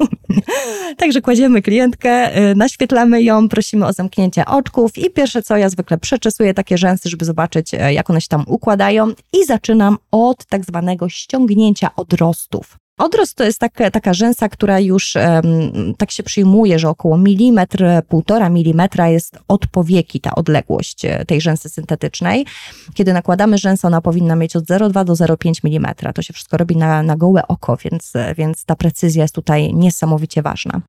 Także 0.99 1.21
kładziemy 1.21 1.63
klientkę, 1.63 2.11
e, 2.11 2.55
naświetlamy 2.55 3.23
ją, 3.23 3.49
prosimy 3.49 3.87
o 3.87 3.93
zamknięcie 3.93 4.45
oczków 4.45 4.99
i 4.99 5.11
pierwsze 5.11 5.43
co, 5.43 5.57
ja 5.57 5.69
zwykle 5.69 5.99
przeczesuję 5.99 6.55
takie 6.55 6.79
rzęsy, 6.79 7.09
żeby 7.09 7.25
zobaczyć 7.25 7.75
e, 7.75 7.93
jak 7.93 8.11
one 8.11 8.21
się 8.21 8.29
tam 8.29 8.45
układają 8.47 9.09
i 9.33 9.45
zaczynam 9.45 9.99
od 10.11 10.45
tak 10.45 10.65
zwanego 10.65 11.09
ściągnięcia 11.09 11.91
odrostów. 11.97 12.77
Odrost 12.99 13.35
to 13.35 13.45
jest 13.45 13.59
taka, 13.59 13.91
taka 13.91 14.15
rzęsa, 14.15 14.49
która 14.49 14.81
już 14.81 15.17
um, 15.17 15.95
tak 15.99 16.11
się 16.11 16.23
przyjmuje, 16.23 16.79
że 16.79 16.89
około 16.89 17.19
milimetr, 17.19 17.85
półtora 18.09 18.49
milimetra 18.49 19.09
jest 19.09 19.39
od 19.49 19.67
powieki 19.67 20.21
ta 20.21 20.35
odległość 20.35 21.05
e, 21.05 21.25
tej 21.25 21.41
rzęsy 21.41 21.69
syntetycznej. 21.69 22.47
Kiedy 22.95 23.13
nakładamy 23.13 23.59
rzęsę, 23.59 23.89
ona 23.89 24.01
powinna 24.01 24.37
mieć 24.37 24.57
od 24.57 24.65
0,2 24.65 25.05
do 25.05 25.13
0,5 25.13 25.65
milimetra. 25.65 26.13
To 26.13 26.23
się 26.23 26.33
wszystko 26.33 26.57
robi 26.57 26.77
na, 26.77 27.03
na 27.03 27.17
gołe 27.17 27.49
oko, 27.49 27.77
więc, 27.77 28.17
e, 28.17 28.35
więc 28.35 28.65
ta 28.65 28.77
precyzja 28.77 29.23
jest 29.23 29.35
tutaj 29.35 29.75
niesamowicie 29.75 30.43
ważna. 30.43 30.81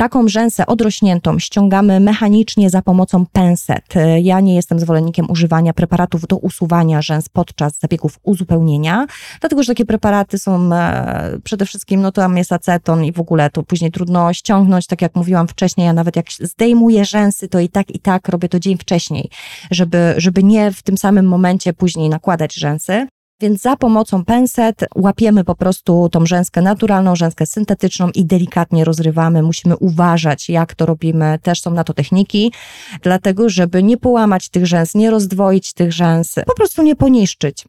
Taką 0.00 0.28
rzęsę 0.28 0.66
odrośniętą 0.66 1.38
ściągamy 1.38 2.00
mechanicznie 2.00 2.70
za 2.70 2.82
pomocą 2.82 3.26
penset. 3.32 3.84
Ja 4.22 4.40
nie 4.40 4.54
jestem 4.54 4.80
zwolennikiem 4.80 5.30
używania 5.30 5.72
preparatów 5.72 6.26
do 6.26 6.36
usuwania 6.36 7.02
rzęs 7.02 7.28
podczas 7.28 7.78
zabiegów 7.78 8.18
uzupełnienia, 8.22 9.06
dlatego 9.40 9.62
że 9.62 9.72
takie 9.72 9.84
preparaty 9.84 10.38
są 10.38 10.74
e, 10.74 11.38
przede 11.44 11.66
wszystkim, 11.66 12.00
no 12.00 12.12
tam 12.12 12.36
jest 12.36 12.52
aceton 12.52 13.04
i 13.04 13.12
w 13.12 13.20
ogóle 13.20 13.50
to 13.50 13.62
później 13.62 13.90
trudno 13.90 14.32
ściągnąć, 14.32 14.86
tak 14.86 15.02
jak 15.02 15.14
mówiłam 15.14 15.48
wcześniej, 15.48 15.86
ja 15.86 15.92
nawet 15.92 16.16
jak 16.16 16.26
zdejmuję 16.40 17.04
rzęsy, 17.04 17.48
to 17.48 17.60
i 17.60 17.68
tak, 17.68 17.90
i 17.90 17.98
tak 17.98 18.28
robię 18.28 18.48
to 18.48 18.60
dzień 18.60 18.78
wcześniej, 18.78 19.30
żeby, 19.70 20.14
żeby 20.16 20.42
nie 20.42 20.72
w 20.72 20.82
tym 20.82 20.98
samym 20.98 21.26
momencie 21.26 21.72
później 21.72 22.08
nakładać 22.08 22.54
rzęsy. 22.54 23.06
Więc 23.40 23.60
za 23.60 23.76
pomocą 23.76 24.24
penset 24.24 24.84
łapiemy 24.94 25.44
po 25.44 25.54
prostu 25.54 26.08
tą 26.12 26.26
rzęskę 26.26 26.62
naturalną, 26.62 27.16
rzęskę 27.16 27.46
syntetyczną 27.46 28.10
i 28.14 28.24
delikatnie 28.24 28.84
rozrywamy. 28.84 29.42
Musimy 29.42 29.76
uważać, 29.76 30.48
jak 30.48 30.74
to 30.74 30.86
robimy. 30.86 31.38
Też 31.42 31.60
są 31.60 31.70
na 31.70 31.84
to 31.84 31.94
techniki, 31.94 32.52
dlatego 33.02 33.48
żeby 33.48 33.82
nie 33.82 33.96
połamać 33.96 34.48
tych 34.48 34.66
rzęs, 34.66 34.94
nie 34.94 35.10
rozdwoić 35.10 35.72
tych 35.72 35.92
rzęs, 35.92 36.34
po 36.46 36.54
prostu 36.54 36.82
nie 36.82 36.96
poniszczyć. 36.96 37.64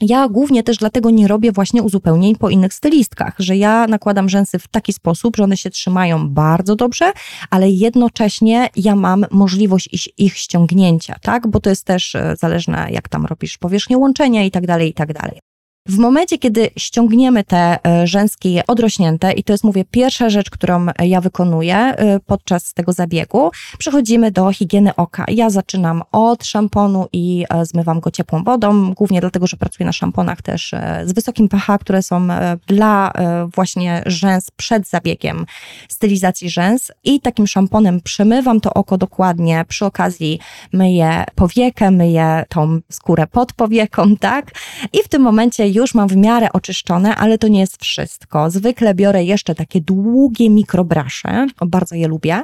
Ja 0.00 0.28
głównie 0.28 0.62
też 0.62 0.76
dlatego 0.76 1.10
nie 1.10 1.28
robię 1.28 1.52
właśnie 1.52 1.82
uzupełnień 1.82 2.36
po 2.36 2.50
innych 2.50 2.74
stylistkach, 2.74 3.34
że 3.38 3.56
ja 3.56 3.86
nakładam 3.86 4.28
rzęsy 4.28 4.58
w 4.58 4.68
taki 4.68 4.92
sposób, 4.92 5.36
że 5.36 5.44
one 5.44 5.56
się 5.56 5.70
trzymają 5.70 6.28
bardzo 6.28 6.76
dobrze, 6.76 7.12
ale 7.50 7.70
jednocześnie 7.70 8.68
ja 8.76 8.96
mam 8.96 9.26
możliwość 9.30 9.88
ich, 9.92 10.18
ich 10.18 10.36
ściągnięcia, 10.36 11.16
tak? 11.22 11.46
Bo 11.46 11.60
to 11.60 11.70
jest 11.70 11.84
też 11.84 12.14
e, 12.14 12.34
zależne, 12.38 12.88
jak 12.90 13.08
tam 13.08 13.26
robisz 13.26 13.58
powierzchnię 13.58 13.98
łączenia 13.98 14.44
i 14.44 14.50
tak 14.50 14.66
dalej, 14.66 14.90
i 14.90 14.94
tak 14.94 15.12
dalej. 15.12 15.40
W 15.88 15.98
momencie, 15.98 16.38
kiedy 16.38 16.70
ściągniemy 16.76 17.44
te 17.44 17.78
e, 17.86 18.06
rzęski 18.06 18.58
odrośnięte, 18.66 19.32
i 19.32 19.44
to 19.44 19.52
jest, 19.52 19.64
mówię, 19.64 19.84
pierwsza 19.90 20.30
rzecz, 20.30 20.50
którą 20.50 20.86
ja 20.98 21.20
wykonuję 21.20 21.76
e, 21.76 22.20
podczas 22.20 22.74
tego 22.74 22.92
zabiegu, 22.92 23.50
przechodzimy 23.78 24.30
do 24.30 24.52
higieny 24.52 24.94
oka. 24.94 25.24
Ja 25.28 25.50
zaczynam 25.50 26.02
od 26.12 26.44
szamponu 26.44 27.06
i 27.12 27.44
e, 27.50 27.66
zmywam 27.66 28.00
go 28.00 28.10
ciepłą 28.10 28.44
wodą, 28.44 28.94
głównie 28.94 29.20
dlatego, 29.20 29.46
że 29.46 29.56
pracuję 29.56 29.86
na 29.86 29.92
szamponach 29.92 30.42
też 30.42 30.74
z 31.04 31.12
wysokim 31.12 31.48
pH, 31.48 31.78
które 31.78 32.02
są 32.02 32.28
dla 32.66 33.12
właśnie 33.54 34.02
rzęs 34.06 34.50
przed 34.50 34.88
zabiegiem 34.88 35.46
stylizacji 35.88 36.50
rzęs 36.50 36.92
i 37.04 37.20
takim 37.20 37.46
szamponem 37.46 38.00
przemywam 38.00 38.60
to 38.60 38.74
oko 38.74 38.98
dokładnie, 38.98 39.64
przy 39.68 39.84
okazji 39.84 40.38
myję 40.72 41.24
powiekę, 41.34 41.90
myję 41.90 42.44
tą 42.48 42.80
skórę 42.90 43.26
pod 43.26 43.52
powieką, 43.52 44.16
tak? 44.16 44.50
I 44.92 44.98
w 45.04 45.08
tym 45.08 45.22
momencie 45.22 45.68
już 45.76 45.94
mam 45.94 46.08
w 46.08 46.16
miarę 46.16 46.52
oczyszczone, 46.52 47.16
ale 47.16 47.38
to 47.38 47.48
nie 47.48 47.60
jest 47.60 47.82
wszystko. 47.82 48.50
Zwykle 48.50 48.94
biorę 48.94 49.24
jeszcze 49.24 49.54
takie 49.54 49.80
długie 49.80 50.50
mikrobrasze, 50.50 51.46
bardzo 51.66 51.94
je 51.94 52.08
lubię, 52.08 52.42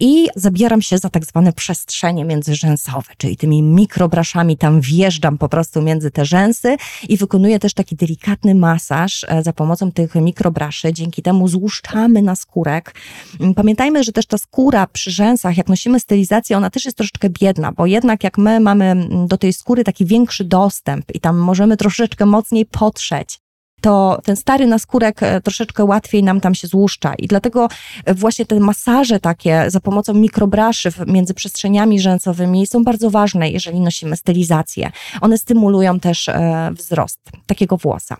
i 0.00 0.28
zabieram 0.36 0.82
się 0.82 0.98
za 0.98 1.10
tak 1.10 1.24
zwane 1.24 1.52
przestrzenie 1.52 2.24
międzyrzęsowe, 2.24 3.12
czyli 3.16 3.36
tymi 3.36 3.62
mikrobraszami 3.62 4.56
tam 4.56 4.80
wjeżdżam 4.80 5.38
po 5.38 5.48
prostu 5.48 5.82
między 5.82 6.10
te 6.10 6.24
rzęsy 6.24 6.76
i 7.08 7.16
wykonuję 7.16 7.58
też 7.58 7.74
taki 7.74 7.96
delikatny 7.96 8.54
masaż 8.54 9.26
e, 9.28 9.42
za 9.42 9.52
pomocą 9.52 9.92
tych 9.92 10.14
mikrobraszy. 10.14 10.92
Dzięki 10.92 11.22
temu 11.22 11.48
złuszczamy 11.48 12.22
na 12.22 12.36
skórek. 12.36 12.94
Mm, 13.40 13.54
pamiętajmy, 13.54 14.04
że 14.04 14.12
też 14.12 14.26
ta 14.26 14.38
skóra 14.38 14.86
przy 14.86 15.10
rzęsach, 15.10 15.56
jak 15.56 15.68
nosimy 15.68 16.00
stylizację, 16.00 16.56
ona 16.56 16.70
też 16.70 16.84
jest 16.84 16.96
troszeczkę 16.96 17.30
biedna, 17.30 17.72
bo 17.72 17.86
jednak 17.86 18.24
jak 18.24 18.38
my 18.38 18.60
mamy 18.60 18.84
mm, 18.84 19.26
do 19.26 19.38
tej 19.38 19.52
skóry 19.52 19.84
taki 19.84 20.06
większy 20.06 20.44
dostęp 20.44 21.14
i 21.14 21.20
tam 21.20 21.36
możemy 21.36 21.76
troszeczkę 21.76 22.26
mocniej 22.26 22.65
potrzeć, 22.70 23.40
to 23.80 24.20
ten 24.24 24.36
stary 24.36 24.66
naskórek 24.66 25.22
e, 25.22 25.40
troszeczkę 25.40 25.84
łatwiej 25.84 26.22
nam 26.22 26.40
tam 26.40 26.54
się 26.54 26.68
złuszcza. 26.68 27.14
I 27.14 27.26
dlatego 27.26 27.68
e, 28.04 28.14
właśnie 28.14 28.46
te 28.46 28.60
masaże 28.60 29.20
takie 29.20 29.64
za 29.70 29.80
pomocą 29.80 30.14
mikrobraszy 30.14 30.92
między 31.06 31.34
przestrzeniami 31.34 32.00
rzęsowymi 32.00 32.66
są 32.66 32.84
bardzo 32.84 33.10
ważne, 33.10 33.50
jeżeli 33.50 33.80
nosimy 33.80 34.16
stylizację. 34.16 34.90
One 35.20 35.38
stymulują 35.38 36.00
też 36.00 36.28
e, 36.28 36.70
wzrost 36.76 37.20
takiego 37.46 37.76
włosa. 37.76 38.16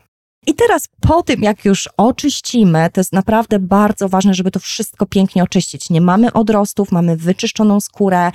I 0.46 0.54
teraz 0.54 0.88
po 1.00 1.22
tym, 1.22 1.42
jak 1.42 1.64
już 1.64 1.88
oczyścimy, 1.96 2.90
to 2.92 3.00
jest 3.00 3.12
naprawdę 3.12 3.58
bardzo 3.58 4.08
ważne, 4.08 4.34
żeby 4.34 4.50
to 4.50 4.60
wszystko 4.60 5.06
pięknie 5.06 5.42
oczyścić. 5.42 5.90
Nie 5.90 6.00
mamy 6.00 6.32
odrostów, 6.32 6.92
mamy 6.92 7.16
wyczyszczoną 7.16 7.80
skórę. 7.80 8.32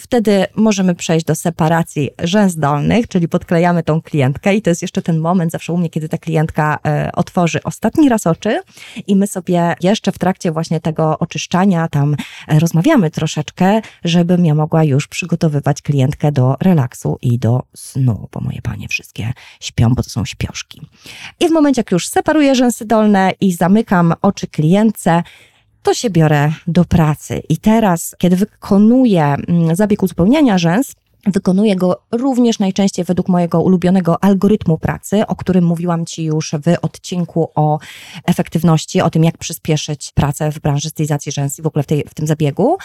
Wtedy 0.00 0.46
możemy 0.56 0.94
przejść 0.94 1.26
do 1.26 1.34
separacji 1.34 2.10
rzęs 2.22 2.56
dolnych, 2.56 3.08
czyli 3.08 3.28
podklejamy 3.28 3.82
tą 3.82 4.02
klientkę 4.02 4.54
i 4.54 4.62
to 4.62 4.70
jest 4.70 4.82
jeszcze 4.82 5.02
ten 5.02 5.18
moment 5.18 5.52
zawsze 5.52 5.72
u 5.72 5.76
mnie, 5.76 5.90
kiedy 5.90 6.08
ta 6.08 6.18
klientka 6.18 6.78
e, 6.86 7.10
otworzy 7.12 7.62
ostatni 7.62 8.08
raz 8.08 8.26
oczy 8.26 8.60
i 9.06 9.16
my 9.16 9.26
sobie 9.26 9.74
jeszcze 9.80 10.12
w 10.12 10.18
trakcie 10.18 10.52
właśnie 10.52 10.80
tego 10.80 11.18
oczyszczania 11.18 11.88
tam 11.88 12.16
e, 12.48 12.58
rozmawiamy 12.58 13.10
troszeczkę, 13.10 13.80
żebym 14.04 14.46
ja 14.46 14.54
mogła 14.54 14.84
już 14.84 15.08
przygotowywać 15.08 15.82
klientkę 15.82 16.32
do 16.32 16.56
relaksu 16.60 17.18
i 17.22 17.38
do 17.38 17.62
snu, 17.76 18.28
bo 18.32 18.40
moje 18.40 18.62
panie 18.62 18.88
wszystkie 18.88 19.32
śpią, 19.60 19.94
bo 19.94 20.02
to 20.02 20.10
są 20.10 20.24
śpioszki. 20.24 20.80
I 21.40 21.53
w 21.54 21.56
momencie, 21.56 21.80
jak 21.80 21.90
już 21.90 22.08
separuję 22.08 22.54
rzęsy 22.54 22.84
dolne 22.84 23.32
i 23.40 23.52
zamykam 23.52 24.14
oczy 24.22 24.46
klientce, 24.46 25.22
to 25.82 25.94
się 25.94 26.10
biorę 26.10 26.52
do 26.66 26.84
pracy. 26.84 27.42
I 27.48 27.56
teraz, 27.56 28.16
kiedy 28.18 28.36
wykonuję 28.36 29.24
mm, 29.24 29.76
zabieg 29.76 30.02
uzupełniania 30.02 30.58
rzęs, 30.58 30.94
Wykonuję 31.26 31.76
go 31.76 32.02
również 32.12 32.58
najczęściej 32.58 33.04
według 33.04 33.28
mojego 33.28 33.62
ulubionego 33.62 34.24
algorytmu 34.24 34.78
pracy, 34.78 35.26
o 35.26 35.36
którym 35.36 35.64
mówiłam 35.64 36.06
Ci 36.06 36.24
już 36.24 36.50
w 36.50 36.74
odcinku 36.82 37.50
o 37.54 37.78
efektywności, 38.26 39.00
o 39.00 39.10
tym, 39.10 39.24
jak 39.24 39.38
przyspieszyć 39.38 40.12
pracę 40.14 40.52
w 40.52 40.60
branży 40.60 40.88
stylizacji 40.88 41.32
rzęs 41.32 41.58
i 41.58 41.62
w 41.62 41.66
ogóle 41.66 41.82
w, 41.82 41.86
tej, 41.86 42.04
w 42.08 42.14
tym 42.14 42.26
zabiegu. 42.26 42.76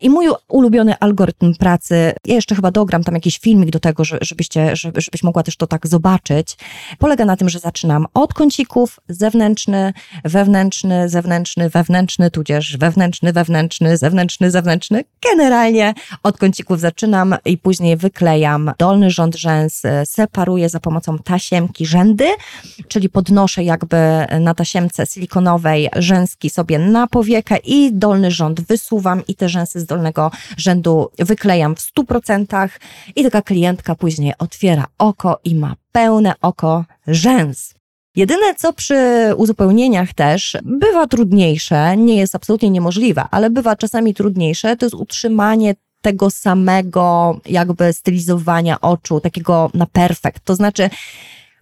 I 0.00 0.10
mój 0.10 0.26
ulubiony 0.48 0.98
algorytm 1.00 1.54
pracy, 1.54 2.12
ja 2.24 2.34
jeszcze 2.34 2.54
chyba 2.54 2.70
dogram 2.70 3.04
tam 3.04 3.14
jakiś 3.14 3.38
filmik 3.38 3.70
do 3.70 3.80
tego, 3.80 4.04
żebyście, 4.20 4.76
żebyś 4.76 5.22
mogła 5.22 5.42
też 5.42 5.56
to 5.56 5.66
tak 5.66 5.86
zobaczyć, 5.86 6.56
polega 6.98 7.24
na 7.24 7.36
tym, 7.36 7.48
że 7.48 7.58
zaczynam 7.58 8.06
od 8.14 8.34
kącików, 8.34 9.00
zewnętrzny, 9.08 9.92
wewnętrzny, 10.24 11.08
zewnętrzny, 11.08 11.70
wewnętrzny, 11.70 12.30
tudzież 12.30 12.76
wewnętrzny, 12.76 13.32
wewnętrzny, 13.32 13.96
zewnętrzny, 13.96 14.50
zewnętrzny. 14.50 15.04
Generalnie 15.30 15.94
od 16.22 16.38
kącików 16.38 16.80
zaczynam 16.80 17.34
i 17.44 17.58
później 17.58 17.85
wyklejam 17.96 18.72
dolny 18.78 19.10
rząd 19.10 19.36
rzęs, 19.36 19.84
e, 19.84 20.06
separuję 20.06 20.68
za 20.68 20.80
pomocą 20.80 21.18
tasiemki 21.18 21.86
rzędy, 21.86 22.26
czyli 22.88 23.08
podnoszę 23.08 23.64
jakby 23.64 23.96
na 24.40 24.54
tasiemce 24.54 25.06
silikonowej 25.06 25.88
rzęski 25.96 26.50
sobie 26.50 26.78
na 26.78 27.06
powiekę 27.06 27.56
i 27.56 27.92
dolny 27.92 28.30
rząd 28.30 28.60
wysuwam 28.60 29.22
i 29.28 29.34
te 29.34 29.48
rzęsy 29.48 29.80
z 29.80 29.86
dolnego 29.86 30.30
rzędu 30.56 31.10
wyklejam 31.18 31.76
w 31.76 31.80
100% 31.80 32.68
i 33.16 33.22
taka 33.22 33.42
klientka 33.42 33.94
później 33.94 34.32
otwiera 34.38 34.84
oko 34.98 35.40
i 35.44 35.54
ma 35.54 35.76
pełne 35.92 36.34
oko 36.40 36.84
rzęs. 37.06 37.76
Jedyne, 38.16 38.54
co 38.54 38.72
przy 38.72 38.96
uzupełnieniach 39.36 40.14
też 40.14 40.56
bywa 40.62 41.06
trudniejsze, 41.06 41.96
nie 41.96 42.16
jest 42.16 42.34
absolutnie 42.34 42.70
niemożliwe, 42.70 43.24
ale 43.30 43.50
bywa 43.50 43.76
czasami 43.76 44.14
trudniejsze, 44.14 44.76
to 44.76 44.86
jest 44.86 44.94
utrzymanie 44.94 45.74
tego 46.06 46.30
samego 46.30 47.40
jakby 47.46 47.92
stylizowania 47.92 48.80
oczu, 48.80 49.20
takiego 49.20 49.70
na 49.74 49.86
perfekt. 49.86 50.44
To 50.44 50.54
znaczy, 50.54 50.90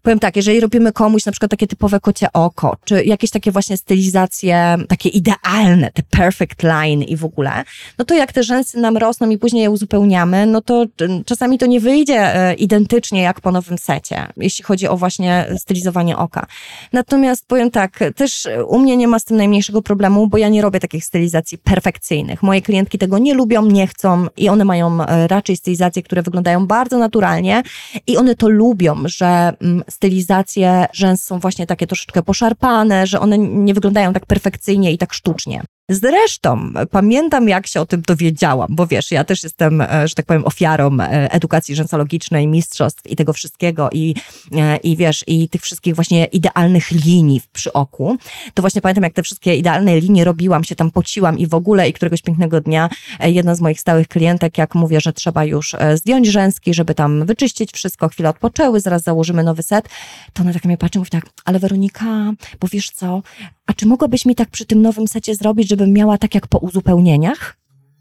powiem 0.04 0.18
tak, 0.18 0.36
jeżeli 0.36 0.60
robimy 0.60 0.92
komuś 0.92 1.26
na 1.26 1.32
przykład 1.32 1.50
takie 1.50 1.66
typowe 1.66 2.00
kocie 2.00 2.32
oko, 2.32 2.76
czy 2.84 3.04
jakieś 3.04 3.30
takie 3.30 3.50
właśnie 3.50 3.76
stylizacje, 3.76 4.76
takie 4.88 5.08
idealne, 5.08 5.90
te 5.92 6.02
perfect 6.02 6.62
line 6.62 7.02
i 7.02 7.16
w 7.16 7.24
ogóle, 7.24 7.64
no 7.98 8.04
to 8.04 8.14
jak 8.14 8.32
te 8.32 8.42
rzęsy 8.42 8.78
nam 8.78 8.96
rosną 8.96 9.30
i 9.30 9.38
później 9.38 9.62
je 9.62 9.70
uzupełniamy, 9.70 10.46
no 10.46 10.60
to 10.60 10.86
czasami 11.26 11.58
to 11.58 11.66
nie 11.66 11.80
wyjdzie 11.80 12.36
e, 12.36 12.54
identycznie 12.54 13.22
jak 13.22 13.40
po 13.40 13.52
nowym 13.52 13.78
secie, 13.78 14.26
jeśli 14.36 14.64
chodzi 14.64 14.88
o 14.88 14.96
właśnie 14.96 15.46
stylizowanie 15.58 16.16
oka. 16.16 16.46
Natomiast 16.92 17.46
powiem 17.46 17.70
tak, 17.70 17.98
też 18.16 18.48
u 18.66 18.78
mnie 18.78 18.96
nie 18.96 19.08
ma 19.08 19.18
z 19.18 19.24
tym 19.24 19.36
najmniejszego 19.36 19.82
problemu, 19.82 20.26
bo 20.26 20.38
ja 20.38 20.48
nie 20.48 20.62
robię 20.62 20.80
takich 20.80 21.04
stylizacji 21.04 21.58
perfekcyjnych. 21.58 22.42
Moje 22.42 22.62
klientki 22.62 22.98
tego 22.98 23.18
nie 23.18 23.34
lubią, 23.34 23.66
nie 23.66 23.86
chcą 23.86 24.26
i 24.36 24.48
one 24.48 24.64
mają 24.64 25.02
e, 25.02 25.28
raczej 25.28 25.56
stylizacje, 25.56 26.02
które 26.02 26.22
wyglądają 26.22 26.66
bardzo 26.66 26.98
naturalnie 26.98 27.62
i 28.06 28.16
one 28.16 28.34
to 28.34 28.48
lubią, 28.48 28.96
że 29.04 29.52
mm, 29.60 29.84
stylizacje 29.94 30.86
rzęs 30.92 31.24
są 31.24 31.38
właśnie 31.38 31.66
takie 31.66 31.86
troszeczkę 31.86 32.22
poszarpane, 32.22 33.06
że 33.06 33.20
one 33.20 33.38
nie 33.38 33.74
wyglądają 33.74 34.12
tak 34.12 34.26
perfekcyjnie 34.26 34.92
i 34.92 34.98
tak 34.98 35.12
sztucznie. 35.12 35.62
Zresztą 35.88 36.72
pamiętam, 36.90 37.48
jak 37.48 37.66
się 37.66 37.80
o 37.80 37.86
tym 37.86 38.02
dowiedziałam, 38.02 38.68
bo 38.70 38.86
wiesz, 38.86 39.10
ja 39.10 39.24
też 39.24 39.42
jestem, 39.42 39.80
e, 39.80 40.08
że 40.08 40.14
tak 40.14 40.26
powiem, 40.26 40.44
ofiarą 40.44 41.00
e, 41.00 41.32
edukacji 41.32 41.74
rzęsologicznej, 41.74 42.46
mistrzostw 42.46 43.06
i 43.06 43.16
tego 43.16 43.32
wszystkiego 43.32 43.88
i, 43.92 44.14
e, 44.52 44.76
i 44.76 44.96
wiesz, 44.96 45.24
i 45.26 45.48
tych 45.48 45.62
wszystkich 45.62 45.94
właśnie 45.94 46.24
idealnych 46.24 46.90
linii 46.90 47.40
przy 47.52 47.72
oku. 47.72 48.16
To 48.54 48.62
właśnie 48.62 48.80
pamiętam, 48.80 49.04
jak 49.04 49.12
te 49.12 49.22
wszystkie 49.22 49.56
idealne 49.56 50.00
linie 50.00 50.24
robiłam, 50.24 50.64
się 50.64 50.76
tam 50.76 50.90
pociłam 50.90 51.38
i 51.38 51.46
w 51.46 51.54
ogóle 51.54 51.88
i 51.88 51.92
któregoś 51.92 52.22
pięknego 52.22 52.60
dnia 52.60 52.88
jedna 53.20 53.54
z 53.54 53.60
moich 53.60 53.80
stałych 53.80 54.08
klientek, 54.08 54.58
jak 54.58 54.74
mówię, 54.74 55.00
że 55.00 55.12
trzeba 55.12 55.44
już 55.44 55.76
zdjąć 55.94 56.26
rzęski, 56.26 56.74
żeby 56.74 56.94
tam 56.94 57.26
wyczyścić 57.26 57.72
wszystko, 57.72 58.08
chwilę 58.08 58.28
odpoczęły, 58.28 58.80
zaraz 58.80 59.02
założymy 59.02 59.44
nowy 59.44 59.62
set, 59.62 59.88
to 60.32 60.42
ona 60.42 60.52
tak 60.52 60.64
mnie 60.64 60.76
patrzy 60.76 60.98
mówi 60.98 61.10
tak, 61.10 61.24
ale 61.44 61.58
Weronika, 61.58 62.32
bo 62.60 62.68
wiesz 62.68 62.90
co, 62.90 63.22
a 63.66 63.72
czy 63.72 63.86
mogłabyś 63.86 64.26
mi 64.26 64.34
tak 64.34 64.48
przy 64.48 64.66
tym 64.66 64.82
nowym 64.82 65.08
secie 65.08 65.34
zrobić, 65.34 65.73
żebym 65.74 65.92
miała 65.92 66.18
tak 66.18 66.34
jak 66.34 66.46
po 66.46 66.58
uzupełnieniach? 66.58 67.56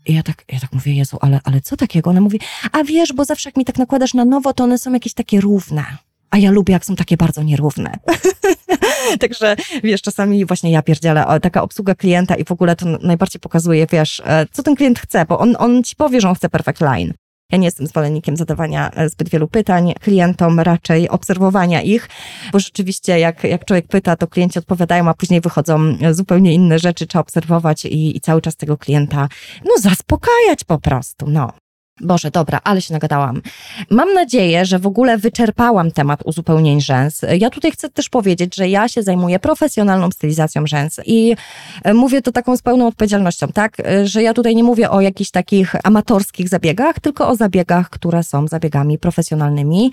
I 0.05 0.13
ja 0.13 0.23
tak, 0.23 0.43
ja 0.51 0.59
tak 0.59 0.73
mówię, 0.73 0.93
Jezu, 0.93 1.17
ale, 1.21 1.39
ale 1.43 1.61
co 1.61 1.77
takiego? 1.77 2.09
Ona 2.09 2.21
mówi, 2.21 2.39
a 2.71 2.83
wiesz, 2.83 3.13
bo 3.13 3.25
zawsze 3.25 3.49
jak 3.49 3.57
mi 3.57 3.65
tak 3.65 3.77
nakładasz 3.77 4.13
na 4.13 4.25
nowo, 4.25 4.53
to 4.53 4.63
one 4.63 4.77
są 4.77 4.93
jakieś 4.93 5.13
takie 5.13 5.41
równe. 5.41 5.83
A 6.31 6.37
ja 6.37 6.51
lubię, 6.51 6.73
jak 6.73 6.85
są 6.85 6.95
takie 6.95 7.17
bardzo 7.17 7.43
nierówne. 7.43 7.99
Także, 9.21 9.55
wiesz, 9.83 10.01
czasami 10.01 10.45
właśnie 10.45 10.71
ja 10.71 10.81
pierdzielę, 10.81 11.25
taka 11.41 11.61
obsługa 11.61 11.95
klienta 11.95 12.35
i 12.35 12.43
w 12.43 12.51
ogóle 12.51 12.75
to 12.75 12.85
najbardziej 12.85 13.39
pokazuje, 13.39 13.87
wiesz, 13.91 14.21
e, 14.25 14.45
co 14.51 14.63
ten 14.63 14.75
klient 14.75 14.99
chce, 14.99 15.25
bo 15.25 15.39
on, 15.39 15.55
on 15.59 15.83
ci 15.83 15.95
powie, 15.95 16.21
że 16.21 16.29
on 16.29 16.35
chce 16.35 16.49
perfect 16.49 16.81
line. 16.81 17.13
Ja 17.51 17.57
nie 17.57 17.67
jestem 17.67 17.87
zwolennikiem 17.87 18.37
zadawania 18.37 18.91
e, 18.91 19.09
zbyt 19.09 19.29
wielu 19.29 19.47
pytań 19.47 19.93
klientom, 20.01 20.59
raczej 20.59 21.09
obserwowania 21.09 21.81
ich, 21.81 22.09
bo 22.51 22.59
rzeczywiście 22.59 23.19
jak, 23.19 23.43
jak 23.43 23.65
człowiek 23.65 23.87
pyta, 23.87 24.15
to 24.15 24.27
klienci 24.27 24.59
odpowiadają, 24.59 25.09
a 25.09 25.13
później 25.13 25.41
wychodzą 25.41 25.97
zupełnie 26.11 26.53
inne 26.53 26.79
rzeczy, 26.79 27.07
trzeba 27.07 27.21
obserwować 27.21 27.85
i, 27.85 28.17
i 28.17 28.21
cały 28.21 28.41
czas 28.41 28.55
tego 28.55 28.77
klienta, 28.77 29.29
no 29.65 29.71
zaspokajać 29.77 30.63
po 30.63 30.79
prostu, 30.79 31.25
no. 31.29 31.62
Boże, 32.01 32.31
dobra, 32.31 32.59
ale 32.63 32.81
się 32.81 32.93
nagadałam. 32.93 33.41
Mam 33.89 34.13
nadzieję, 34.13 34.65
że 34.65 34.79
w 34.79 34.87
ogóle 34.87 35.17
wyczerpałam 35.17 35.91
temat 35.91 36.21
uzupełnień 36.25 36.81
rzęs. 36.81 37.21
Ja 37.39 37.49
tutaj 37.49 37.71
chcę 37.71 37.89
też 37.89 38.09
powiedzieć, 38.09 38.55
że 38.55 38.69
ja 38.69 38.87
się 38.87 39.03
zajmuję 39.03 39.39
profesjonalną 39.39 40.11
stylizacją 40.11 40.67
rzęs 40.67 40.99
i 41.05 41.35
e, 41.83 41.93
mówię 41.93 42.21
to 42.21 42.31
taką 42.31 42.57
z 42.57 42.61
pełną 42.61 42.87
odpowiedzialnością, 42.87 43.47
tak? 43.47 43.79
E, 43.79 44.07
że 44.07 44.23
ja 44.23 44.33
tutaj 44.33 44.55
nie 44.55 44.63
mówię 44.63 44.89
o 44.89 45.01
jakichś 45.01 45.31
takich 45.31 45.75
amatorskich 45.83 46.49
zabiegach, 46.49 46.99
tylko 46.99 47.27
o 47.27 47.35
zabiegach, 47.35 47.89
które 47.89 48.23
są 48.23 48.47
zabiegami 48.47 48.97
profesjonalnymi 48.97 49.91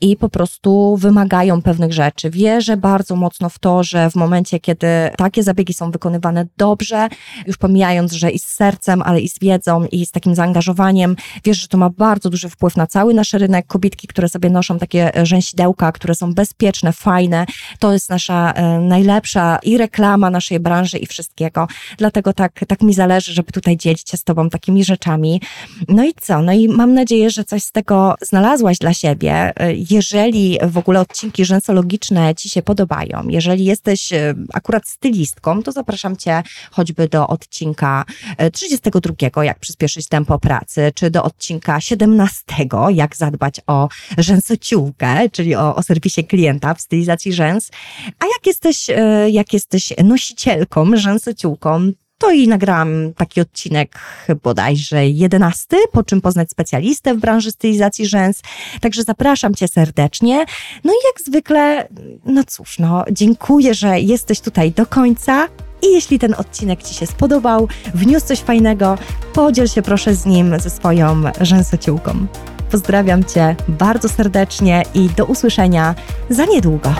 i 0.00 0.16
po 0.16 0.28
prostu 0.28 0.96
wymagają 0.96 1.62
pewnych 1.62 1.92
rzeczy. 1.92 2.30
Wierzę 2.30 2.76
bardzo 2.76 3.16
mocno 3.16 3.48
w 3.48 3.58
to, 3.58 3.84
że 3.84 4.10
w 4.10 4.14
momencie, 4.14 4.60
kiedy 4.60 4.86
takie 5.16 5.42
zabiegi 5.42 5.74
są 5.74 5.90
wykonywane 5.90 6.46
dobrze, 6.56 7.08
już 7.46 7.56
pomijając, 7.56 8.12
że 8.12 8.30
i 8.30 8.38
z 8.38 8.44
sercem, 8.44 9.02
ale 9.02 9.20
i 9.20 9.28
z 9.28 9.38
wiedzą, 9.38 9.84
i 9.92 10.06
z 10.06 10.10
takim 10.10 10.34
zaangażowaniem, 10.34 11.16
Wiesz, 11.44 11.60
że 11.60 11.68
to 11.68 11.78
ma 11.78 11.90
bardzo 11.90 12.30
duży 12.30 12.48
wpływ 12.48 12.76
na 12.76 12.86
cały 12.86 13.14
nasz 13.14 13.32
rynek. 13.32 13.66
Kobietki, 13.66 14.06
które 14.06 14.28
sobie 14.28 14.50
noszą 14.50 14.78
takie 14.78 15.12
rzęsidełka, 15.22 15.92
które 15.92 16.14
są 16.14 16.34
bezpieczne, 16.34 16.92
fajne, 16.92 17.46
to 17.78 17.92
jest 17.92 18.10
nasza 18.10 18.52
e, 18.52 18.78
najlepsza 18.80 19.58
i 19.62 19.78
reklama 19.78 20.30
naszej 20.30 20.60
branży 20.60 20.98
i 20.98 21.06
wszystkiego. 21.06 21.68
Dlatego 21.98 22.32
tak, 22.32 22.64
tak 22.68 22.82
mi 22.82 22.94
zależy, 22.94 23.32
żeby 23.32 23.52
tutaj 23.52 23.76
dzielić 23.76 24.10
się 24.10 24.16
z 24.16 24.24
Tobą 24.24 24.50
takimi 24.50 24.84
rzeczami. 24.84 25.40
No 25.88 26.04
i 26.04 26.14
co? 26.20 26.42
No 26.42 26.52
i 26.52 26.68
mam 26.68 26.94
nadzieję, 26.94 27.30
że 27.30 27.44
coś 27.44 27.62
z 27.62 27.72
tego 27.72 28.14
znalazłaś 28.22 28.78
dla 28.78 28.94
siebie. 28.94 29.52
Jeżeli 29.90 30.58
w 30.62 30.78
ogóle 30.78 31.00
odcinki 31.00 31.44
rzęsologiczne 31.44 32.34
Ci 32.34 32.48
się 32.48 32.62
podobają, 32.62 33.28
jeżeli 33.28 33.64
jesteś 33.64 34.12
e, 34.12 34.34
akurat 34.52 34.88
stylistką, 34.88 35.62
to 35.62 35.72
zapraszam 35.72 36.16
Cię 36.16 36.42
choćby 36.70 37.08
do 37.08 37.28
odcinka 37.28 38.04
32, 38.52 39.42
e, 39.42 39.46
jak 39.46 39.58
przyspieszyć 39.58 40.08
tempo 40.08 40.38
pracy, 40.38 40.92
czy 40.94 41.10
do 41.10 41.22
odcinka 41.30 41.80
17, 41.80 42.42
jak 42.90 43.16
zadbać 43.16 43.60
o 43.66 43.88
rzęsociółkę, 44.18 45.28
czyli 45.30 45.54
o, 45.54 45.76
o 45.76 45.82
serwisie 45.82 46.24
klienta 46.24 46.74
w 46.74 46.80
stylizacji 46.80 47.32
rzęs. 47.32 47.70
A 48.18 48.24
jak 48.24 48.46
jesteś, 48.46 48.90
e, 48.90 49.30
jak 49.30 49.52
jesteś 49.52 49.92
nosicielką, 50.04 50.96
rzęsociółką, 50.96 51.92
to 52.18 52.30
i 52.30 52.48
nagrałam 52.48 53.12
taki 53.16 53.40
odcinek 53.40 53.98
bodajże 54.42 55.08
jedenasty, 55.08 55.76
po 55.92 56.02
czym 56.02 56.20
poznać 56.20 56.50
specjalistę 56.50 57.14
w 57.14 57.20
branży 57.20 57.50
stylizacji 57.50 58.06
rzęs. 58.06 58.42
Także 58.80 59.02
zapraszam 59.02 59.54
Cię 59.54 59.68
serdecznie. 59.68 60.44
No 60.84 60.92
i 60.92 60.96
jak 61.06 61.20
zwykle, 61.26 61.88
no 62.24 62.44
cóż, 62.44 62.78
no 62.78 63.04
dziękuję, 63.10 63.74
że 63.74 64.00
jesteś 64.00 64.40
tutaj 64.40 64.72
do 64.72 64.86
końca. 64.86 65.48
I 65.82 65.92
jeśli 65.92 66.18
ten 66.18 66.34
odcinek 66.38 66.82
Ci 66.82 66.94
się 66.94 67.06
spodobał, 67.06 67.68
wniósł 67.94 68.26
coś 68.26 68.40
fajnego, 68.40 68.98
podziel 69.32 69.68
się 69.68 69.82
proszę 69.82 70.14
z 70.14 70.26
nim 70.26 70.60
ze 70.60 70.70
swoją 70.70 71.22
rzęsociółką. 71.40 72.26
Pozdrawiam 72.70 73.24
Cię 73.24 73.56
bardzo 73.68 74.08
serdecznie 74.08 74.82
i 74.94 75.08
do 75.08 75.24
usłyszenia 75.24 75.94
za 76.30 76.44
niedługo. 76.44 76.94